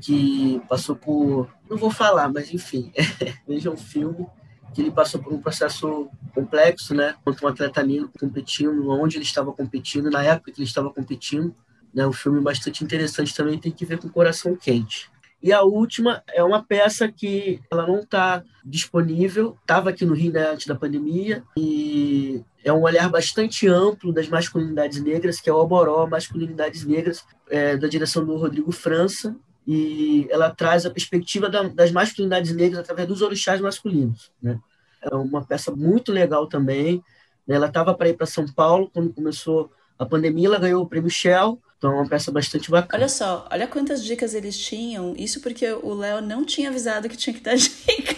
Que 0.00 0.60
passou 0.68 0.94
por. 0.94 1.48
Não 1.68 1.76
vou 1.76 1.90
falar, 1.90 2.28
mas 2.28 2.52
enfim, 2.52 2.92
veja 3.46 3.70
um 3.70 3.76
filme 3.76 4.26
que 4.74 4.82
ele 4.82 4.90
passou 4.90 5.20
por 5.20 5.32
um 5.32 5.40
processo 5.40 6.08
complexo, 6.34 6.94
né? 6.94 7.14
Contra 7.24 7.46
um 7.46 7.50
atleta 7.50 7.82
negro 7.82 8.10
competindo, 8.18 8.88
onde 8.90 9.16
ele 9.16 9.24
estava 9.24 9.52
competindo, 9.52 10.10
na 10.10 10.22
época 10.22 10.52
que 10.52 10.60
ele 10.60 10.68
estava 10.68 10.90
competindo. 10.90 11.54
Né? 11.92 12.06
Um 12.06 12.12
filme 12.12 12.40
bastante 12.40 12.84
interessante 12.84 13.34
também, 13.34 13.58
tem 13.58 13.72
que 13.72 13.84
ver 13.84 13.98
com 13.98 14.08
o 14.08 14.12
coração 14.12 14.54
quente. 14.54 15.10
E 15.42 15.52
a 15.52 15.62
última 15.62 16.22
é 16.32 16.42
uma 16.42 16.62
peça 16.62 17.10
que 17.10 17.60
ela 17.70 17.86
não 17.86 18.00
está 18.00 18.42
disponível, 18.64 19.56
estava 19.60 19.90
aqui 19.90 20.04
no 20.04 20.14
Rio 20.14 20.32
né, 20.32 20.50
antes 20.50 20.66
da 20.66 20.74
pandemia, 20.74 21.44
e 21.56 22.42
é 22.64 22.72
um 22.72 22.82
olhar 22.82 23.08
bastante 23.08 23.68
amplo 23.68 24.12
das 24.12 24.28
masculinidades 24.28 25.00
negras, 25.00 25.40
que 25.40 25.48
é 25.48 25.52
o 25.52 25.56
Oboró, 25.56 26.06
Masculinidades 26.06 26.84
Negras, 26.84 27.24
é, 27.48 27.76
da 27.76 27.86
direção 27.86 28.24
do 28.24 28.36
Rodrigo 28.36 28.72
França, 28.72 29.36
e 29.66 30.26
ela 30.30 30.50
traz 30.50 30.86
a 30.86 30.90
perspectiva 30.90 31.48
da, 31.48 31.62
das 31.64 31.92
masculinidades 31.92 32.54
negras 32.54 32.80
através 32.80 33.06
dos 33.06 33.22
orixás 33.22 33.60
masculinos. 33.60 34.32
Né? 34.42 34.58
É 35.02 35.14
uma 35.14 35.44
peça 35.44 35.70
muito 35.70 36.10
legal 36.10 36.46
também. 36.46 37.02
Né? 37.46 37.54
Ela 37.54 37.66
estava 37.66 37.94
para 37.94 38.08
ir 38.08 38.16
para 38.16 38.26
São 38.26 38.46
Paulo 38.46 38.90
quando 38.92 39.12
começou 39.12 39.70
a 39.98 40.06
pandemia, 40.06 40.46
ela 40.46 40.58
ganhou 40.58 40.82
o 40.82 40.88
prêmio 40.88 41.10
Shell, 41.10 41.60
então 41.78 41.92
é 41.92 41.94
uma 41.94 42.08
peça 42.08 42.32
bastante 42.32 42.70
bacana. 42.70 43.00
Olha 43.00 43.08
só, 43.08 43.46
olha 43.50 43.66
quantas 43.68 44.04
dicas 44.04 44.34
eles 44.34 44.58
tinham. 44.58 45.14
Isso 45.16 45.40
porque 45.40 45.64
o 45.70 45.94
Léo 45.94 46.20
não 46.20 46.44
tinha 46.44 46.70
avisado 46.70 47.08
que 47.08 47.16
tinha 47.16 47.32
que 47.32 47.40
dar 47.40 47.54
dica. 47.56 48.16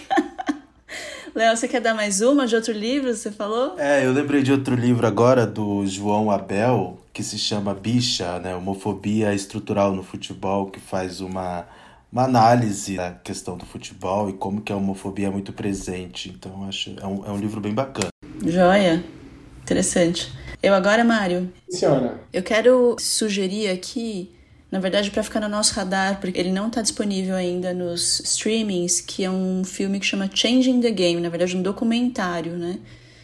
Léo, 1.33 1.55
você 1.55 1.67
quer 1.67 1.79
dar 1.79 1.93
mais 1.93 2.21
uma 2.21 2.45
de 2.45 2.55
outro 2.55 2.73
livro, 2.73 3.15
você 3.15 3.31
falou? 3.31 3.79
É, 3.79 4.05
eu 4.05 4.11
lembrei 4.11 4.41
de 4.41 4.51
outro 4.51 4.75
livro 4.75 5.05
agora 5.07 5.45
do 5.45 5.85
João 5.85 6.29
Abel, 6.29 6.99
que 7.13 7.23
se 7.23 7.37
chama 7.37 7.73
Bicha, 7.73 8.39
né? 8.39 8.53
Homofobia 8.55 9.33
estrutural 9.33 9.93
no 9.93 10.03
futebol, 10.03 10.69
que 10.69 10.79
faz 10.79 11.21
uma, 11.21 11.65
uma 12.11 12.23
análise 12.23 12.97
da 12.97 13.11
questão 13.11 13.55
do 13.55 13.65
futebol 13.65 14.29
e 14.29 14.33
como 14.33 14.59
que 14.59 14.73
a 14.73 14.75
homofobia 14.75 15.27
é 15.27 15.29
muito 15.29 15.53
presente. 15.53 16.29
Então, 16.29 16.67
acho 16.67 16.95
é 16.99 17.05
um, 17.05 17.25
é 17.25 17.31
um 17.31 17.37
livro 17.37 17.61
bem 17.61 17.73
bacana. 17.73 18.09
Joia. 18.43 19.01
Interessante. 19.61 20.33
Eu 20.61 20.75
agora, 20.75 21.03
Mário. 21.03 21.51
Senhora. 21.69 22.21
Eu 22.31 22.43
quero 22.43 22.95
sugerir 22.99 23.69
aqui, 23.69 24.29
na 24.71 24.79
verdade, 24.79 25.09
para 25.09 25.23
ficar 25.23 25.39
no 25.39 25.49
nosso 25.49 25.73
radar, 25.73 26.19
porque 26.19 26.39
ele 26.39 26.51
não 26.51 26.67
está 26.67 26.81
disponível 26.81 27.35
ainda 27.35 27.73
nos 27.73 28.19
streamings, 28.19 29.01
que 29.01 29.23
é 29.23 29.29
um 29.29 29.63
filme 29.63 29.99
que 29.99 30.05
chama 30.05 30.29
Changing 30.31 30.79
the 30.81 30.91
Game, 30.91 31.19
na 31.19 31.29
verdade, 31.29 31.57
um 31.57 31.63
documentário, 31.63 32.53
né? 32.53 32.77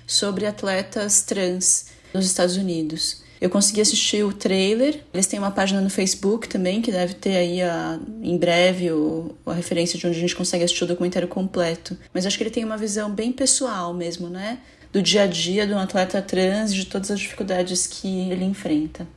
Sobre 0.07 0.45
atletas 0.45 1.21
trans 1.21 1.87
nos 2.13 2.25
Estados 2.25 2.57
Unidos. 2.57 3.21
Eu 3.39 3.51
consegui 3.51 3.81
assistir 3.81 4.23
o 4.23 4.33
trailer. 4.33 5.03
Eles 5.13 5.27
têm 5.27 5.37
uma 5.37 5.51
página 5.51 5.79
no 5.79 5.91
Facebook 5.91 6.49
também, 6.49 6.81
que 6.81 6.91
deve 6.91 7.13
ter 7.13 7.37
aí 7.37 7.61
a, 7.61 7.99
em 8.23 8.35
breve 8.35 8.91
o, 8.91 9.35
a 9.45 9.53
referência 9.53 9.99
de 9.99 10.07
onde 10.07 10.17
a 10.17 10.19
gente 10.19 10.35
consegue 10.35 10.63
assistir 10.63 10.83
o 10.85 10.87
documentário 10.87 11.27
completo. 11.27 11.95
Mas 12.11 12.25
acho 12.25 12.35
que 12.35 12.43
ele 12.43 12.49
tem 12.49 12.65
uma 12.65 12.77
visão 12.77 13.11
bem 13.11 13.31
pessoal 13.31 13.93
mesmo, 13.93 14.27
né? 14.27 14.57
Do 14.91 15.01
dia 15.01 15.23
a 15.23 15.27
dia 15.27 15.67
de 15.67 15.73
um 15.73 15.79
atleta 15.79 16.21
trans, 16.21 16.73
de 16.73 16.85
todas 16.85 17.11
as 17.11 17.19
dificuldades 17.19 17.85
que 17.85 18.29
ele 18.29 18.45
enfrenta. 18.45 19.07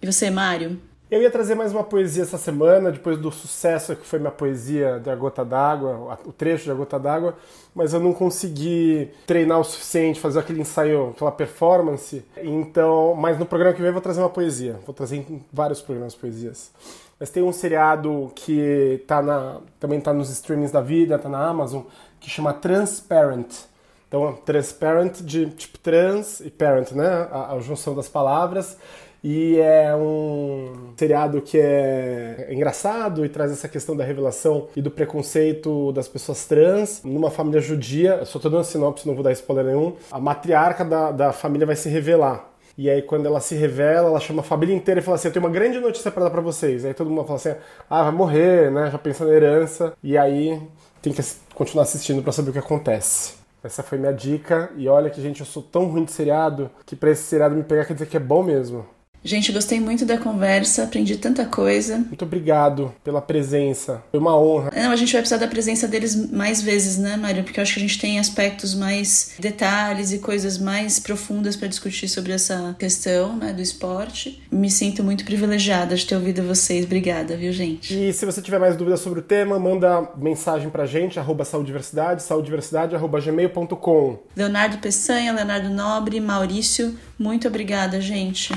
E 0.00 0.06
você, 0.06 0.30
Mário? 0.30 0.80
Eu 1.12 1.20
ia 1.20 1.30
trazer 1.30 1.54
mais 1.54 1.72
uma 1.72 1.84
poesia 1.84 2.22
essa 2.22 2.38
semana, 2.38 2.90
depois 2.90 3.18
do 3.18 3.30
sucesso 3.30 3.94
que 3.94 4.06
foi 4.06 4.18
minha 4.18 4.30
poesia 4.30 4.98
de 4.98 5.10
A 5.10 5.14
Gota 5.14 5.44
d'Água, 5.44 6.18
o 6.24 6.32
trecho 6.32 6.64
de 6.64 6.70
A 6.70 6.74
Gota 6.74 6.98
d'Água, 6.98 7.36
mas 7.74 7.92
eu 7.92 8.00
não 8.00 8.14
consegui 8.14 9.10
treinar 9.26 9.60
o 9.60 9.64
suficiente, 9.64 10.18
fazer 10.18 10.38
aquele 10.38 10.62
ensaio, 10.62 11.10
aquela 11.10 11.30
performance. 11.30 12.24
Então, 12.38 13.14
mas 13.14 13.38
no 13.38 13.44
programa 13.44 13.74
que 13.74 13.80
vem 13.82 13.88
eu 13.88 13.92
vou 13.92 14.00
trazer 14.00 14.20
uma 14.22 14.30
poesia. 14.30 14.80
Vou 14.86 14.94
trazer 14.94 15.18
em 15.18 15.44
vários 15.52 15.82
programas 15.82 16.14
poesias. 16.14 16.72
Mas 17.20 17.28
tem 17.28 17.42
um 17.42 17.52
seriado 17.52 18.32
que 18.34 19.04
tá 19.06 19.20
na, 19.20 19.60
também 19.78 19.98
está 19.98 20.14
nos 20.14 20.30
streamings 20.30 20.72
da 20.72 20.80
vida, 20.80 21.16
está 21.16 21.28
na 21.28 21.46
Amazon, 21.46 21.82
que 22.18 22.30
chama 22.30 22.54
Transparent. 22.54 23.70
Então, 24.12 24.34
transparent 24.44 25.22
de 25.22 25.46
tipo 25.46 25.78
trans 25.78 26.40
e 26.40 26.50
parent, 26.50 26.92
né? 26.92 27.06
A, 27.30 27.54
a 27.54 27.60
junção 27.60 27.94
das 27.94 28.10
palavras. 28.10 28.76
E 29.24 29.58
é 29.58 29.94
um 29.96 30.92
seriado 30.98 31.40
que 31.40 31.58
é 31.58 32.48
engraçado 32.50 33.24
e 33.24 33.28
traz 33.30 33.50
essa 33.50 33.68
questão 33.68 33.96
da 33.96 34.04
revelação 34.04 34.68
e 34.76 34.82
do 34.82 34.90
preconceito 34.90 35.92
das 35.92 36.08
pessoas 36.08 36.44
trans 36.44 37.02
numa 37.02 37.30
família 37.30 37.58
judia. 37.58 38.22
Só 38.26 38.38
tô 38.38 38.50
dando 38.50 38.64
sinopse, 38.64 39.06
não 39.08 39.14
vou 39.14 39.24
dar 39.24 39.32
spoiler 39.32 39.64
nenhum. 39.64 39.96
A 40.10 40.20
matriarca 40.20 40.84
da, 40.84 41.10
da 41.10 41.32
família 41.32 41.66
vai 41.66 41.76
se 41.76 41.88
revelar. 41.88 42.50
E 42.76 42.90
aí, 42.90 43.00
quando 43.00 43.24
ela 43.24 43.40
se 43.40 43.54
revela, 43.54 44.08
ela 44.08 44.20
chama 44.20 44.40
a 44.40 44.44
família 44.44 44.74
inteira 44.74 45.00
e 45.00 45.02
fala 45.02 45.14
assim: 45.14 45.28
Eu 45.28 45.32
tenho 45.32 45.44
uma 45.46 45.52
grande 45.52 45.80
notícia 45.80 46.10
para 46.10 46.24
dar 46.24 46.30
pra 46.30 46.42
vocês. 46.42 46.84
Aí 46.84 46.92
todo 46.92 47.08
mundo 47.08 47.24
fala 47.24 47.36
assim: 47.36 47.54
Ah, 47.88 48.02
vai 48.02 48.12
morrer, 48.12 48.70
né? 48.70 48.90
Já 48.90 48.98
pensa 48.98 49.24
na 49.24 49.32
herança. 49.32 49.94
E 50.02 50.18
aí 50.18 50.60
tem 51.00 51.14
que 51.14 51.22
continuar 51.54 51.84
assistindo 51.84 52.22
para 52.22 52.32
saber 52.32 52.50
o 52.50 52.52
que 52.52 52.58
acontece. 52.58 53.41
Essa 53.62 53.82
foi 53.82 53.98
minha 53.98 54.12
dica. 54.12 54.70
E 54.76 54.88
olha 54.88 55.10
que, 55.10 55.20
gente, 55.22 55.40
eu 55.40 55.46
sou 55.46 55.62
tão 55.62 55.86
ruim 55.86 56.04
de 56.04 56.12
seriado 56.12 56.70
que 56.84 56.96
pra 56.96 57.10
esse 57.10 57.22
seriado 57.22 57.54
me 57.54 57.62
pegar 57.62 57.84
quer 57.84 57.94
dizer 57.94 58.06
que 58.06 58.16
é 58.16 58.20
bom 58.20 58.42
mesmo. 58.42 58.86
Gente, 59.24 59.52
gostei 59.52 59.78
muito 59.78 60.04
da 60.04 60.18
conversa, 60.18 60.82
aprendi 60.82 61.16
tanta 61.16 61.44
coisa. 61.44 61.98
Muito 61.98 62.24
obrigado 62.24 62.92
pela 63.04 63.22
presença. 63.22 64.02
Foi 64.10 64.18
uma 64.18 64.36
honra. 64.36 64.72
Não, 64.74 64.90
a 64.90 64.96
gente 64.96 65.12
vai 65.12 65.22
precisar 65.22 65.38
da 65.38 65.46
presença 65.46 65.86
deles 65.86 66.30
mais 66.30 66.60
vezes, 66.60 66.98
né, 66.98 67.16
Mário? 67.16 67.44
Porque 67.44 67.60
eu 67.60 67.62
acho 67.62 67.74
que 67.74 67.78
a 67.78 67.82
gente 67.82 68.00
tem 68.00 68.18
aspectos 68.18 68.74
mais 68.74 69.34
detalhes 69.38 70.12
e 70.12 70.18
coisas 70.18 70.58
mais 70.58 70.98
profundas 70.98 71.54
para 71.54 71.68
discutir 71.68 72.08
sobre 72.08 72.32
essa 72.32 72.74
questão, 72.78 73.36
né, 73.36 73.52
do 73.52 73.62
esporte. 73.62 74.42
Me 74.50 74.68
sinto 74.68 75.04
muito 75.04 75.24
privilegiada 75.24 75.94
de 75.94 76.04
ter 76.04 76.16
ouvido 76.16 76.42
vocês. 76.42 76.84
Obrigada, 76.84 77.36
viu, 77.36 77.52
gente? 77.52 77.94
E 77.94 78.12
se 78.12 78.26
você 78.26 78.42
tiver 78.42 78.58
mais 78.58 78.76
dúvidas 78.76 79.00
sobre 79.00 79.20
o 79.20 79.22
tema, 79.22 79.56
manda 79.56 80.10
mensagem 80.16 80.68
pra 80.68 80.84
gente, 80.84 81.20
arroba 81.20 81.44
saudiversidade, 81.44 82.24
saudiversidade, 82.24 82.96
arroba 82.96 83.20
gmail.com. 83.20 84.18
Leonardo 84.36 84.78
Peçanha, 84.78 85.32
Leonardo 85.32 85.70
Nobre, 85.70 86.20
Maurício, 86.20 86.96
muito 87.16 87.46
obrigada, 87.46 88.00
gente. 88.00 88.52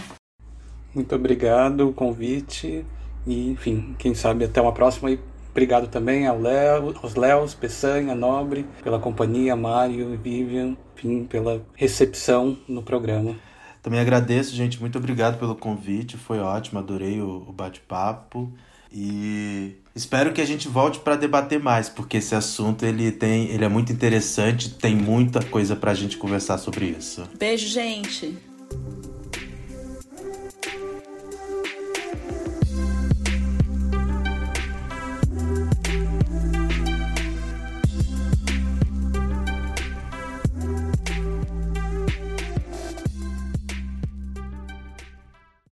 Muito 0.95 1.13
obrigado 1.13 1.89
o 1.89 1.93
convite 1.93 2.85
e, 3.27 3.51
enfim, 3.51 3.93
quem 3.99 4.15
sabe 4.15 4.45
até 4.45 4.61
uma 4.61 4.71
próxima 4.71 5.11
e 5.11 5.19
obrigado 5.51 5.87
também 5.87 6.25
ao 6.25 6.39
Léo, 6.39 6.95
aos 7.03 7.15
Léos, 7.15 7.53
Peçanha, 7.53 8.15
Nobre, 8.15 8.65
pela 8.81 8.97
companhia, 8.97 9.55
Mário 9.57 10.13
e 10.13 10.17
Vivian, 10.17 10.77
enfim, 10.95 11.25
pela 11.25 11.61
recepção 11.75 12.57
no 12.67 12.81
programa. 12.81 13.35
Também 13.83 13.99
agradeço, 13.99 14.55
gente, 14.55 14.79
muito 14.79 14.97
obrigado 14.97 15.37
pelo 15.37 15.53
convite, 15.53 16.17
foi 16.17 16.39
ótimo, 16.39 16.79
adorei 16.79 17.21
o, 17.21 17.45
o 17.47 17.51
bate-papo 17.51 18.51
e 18.91 19.75
espero 19.93 20.31
que 20.31 20.39
a 20.39 20.45
gente 20.45 20.69
volte 20.69 20.99
para 20.99 21.17
debater 21.17 21.59
mais, 21.59 21.89
porque 21.89 22.17
esse 22.17 22.33
assunto 22.33 22.85
ele 22.85 23.11
tem, 23.11 23.49
ele 23.49 23.65
é 23.65 23.69
muito 23.69 23.91
interessante, 23.91 24.69
tem 24.69 24.95
muita 24.95 25.43
coisa 25.43 25.75
para 25.75 25.91
a 25.91 25.93
gente 25.93 26.17
conversar 26.17 26.57
sobre 26.57 26.85
isso. 26.85 27.23
Beijo, 27.37 27.67
gente. 27.67 28.37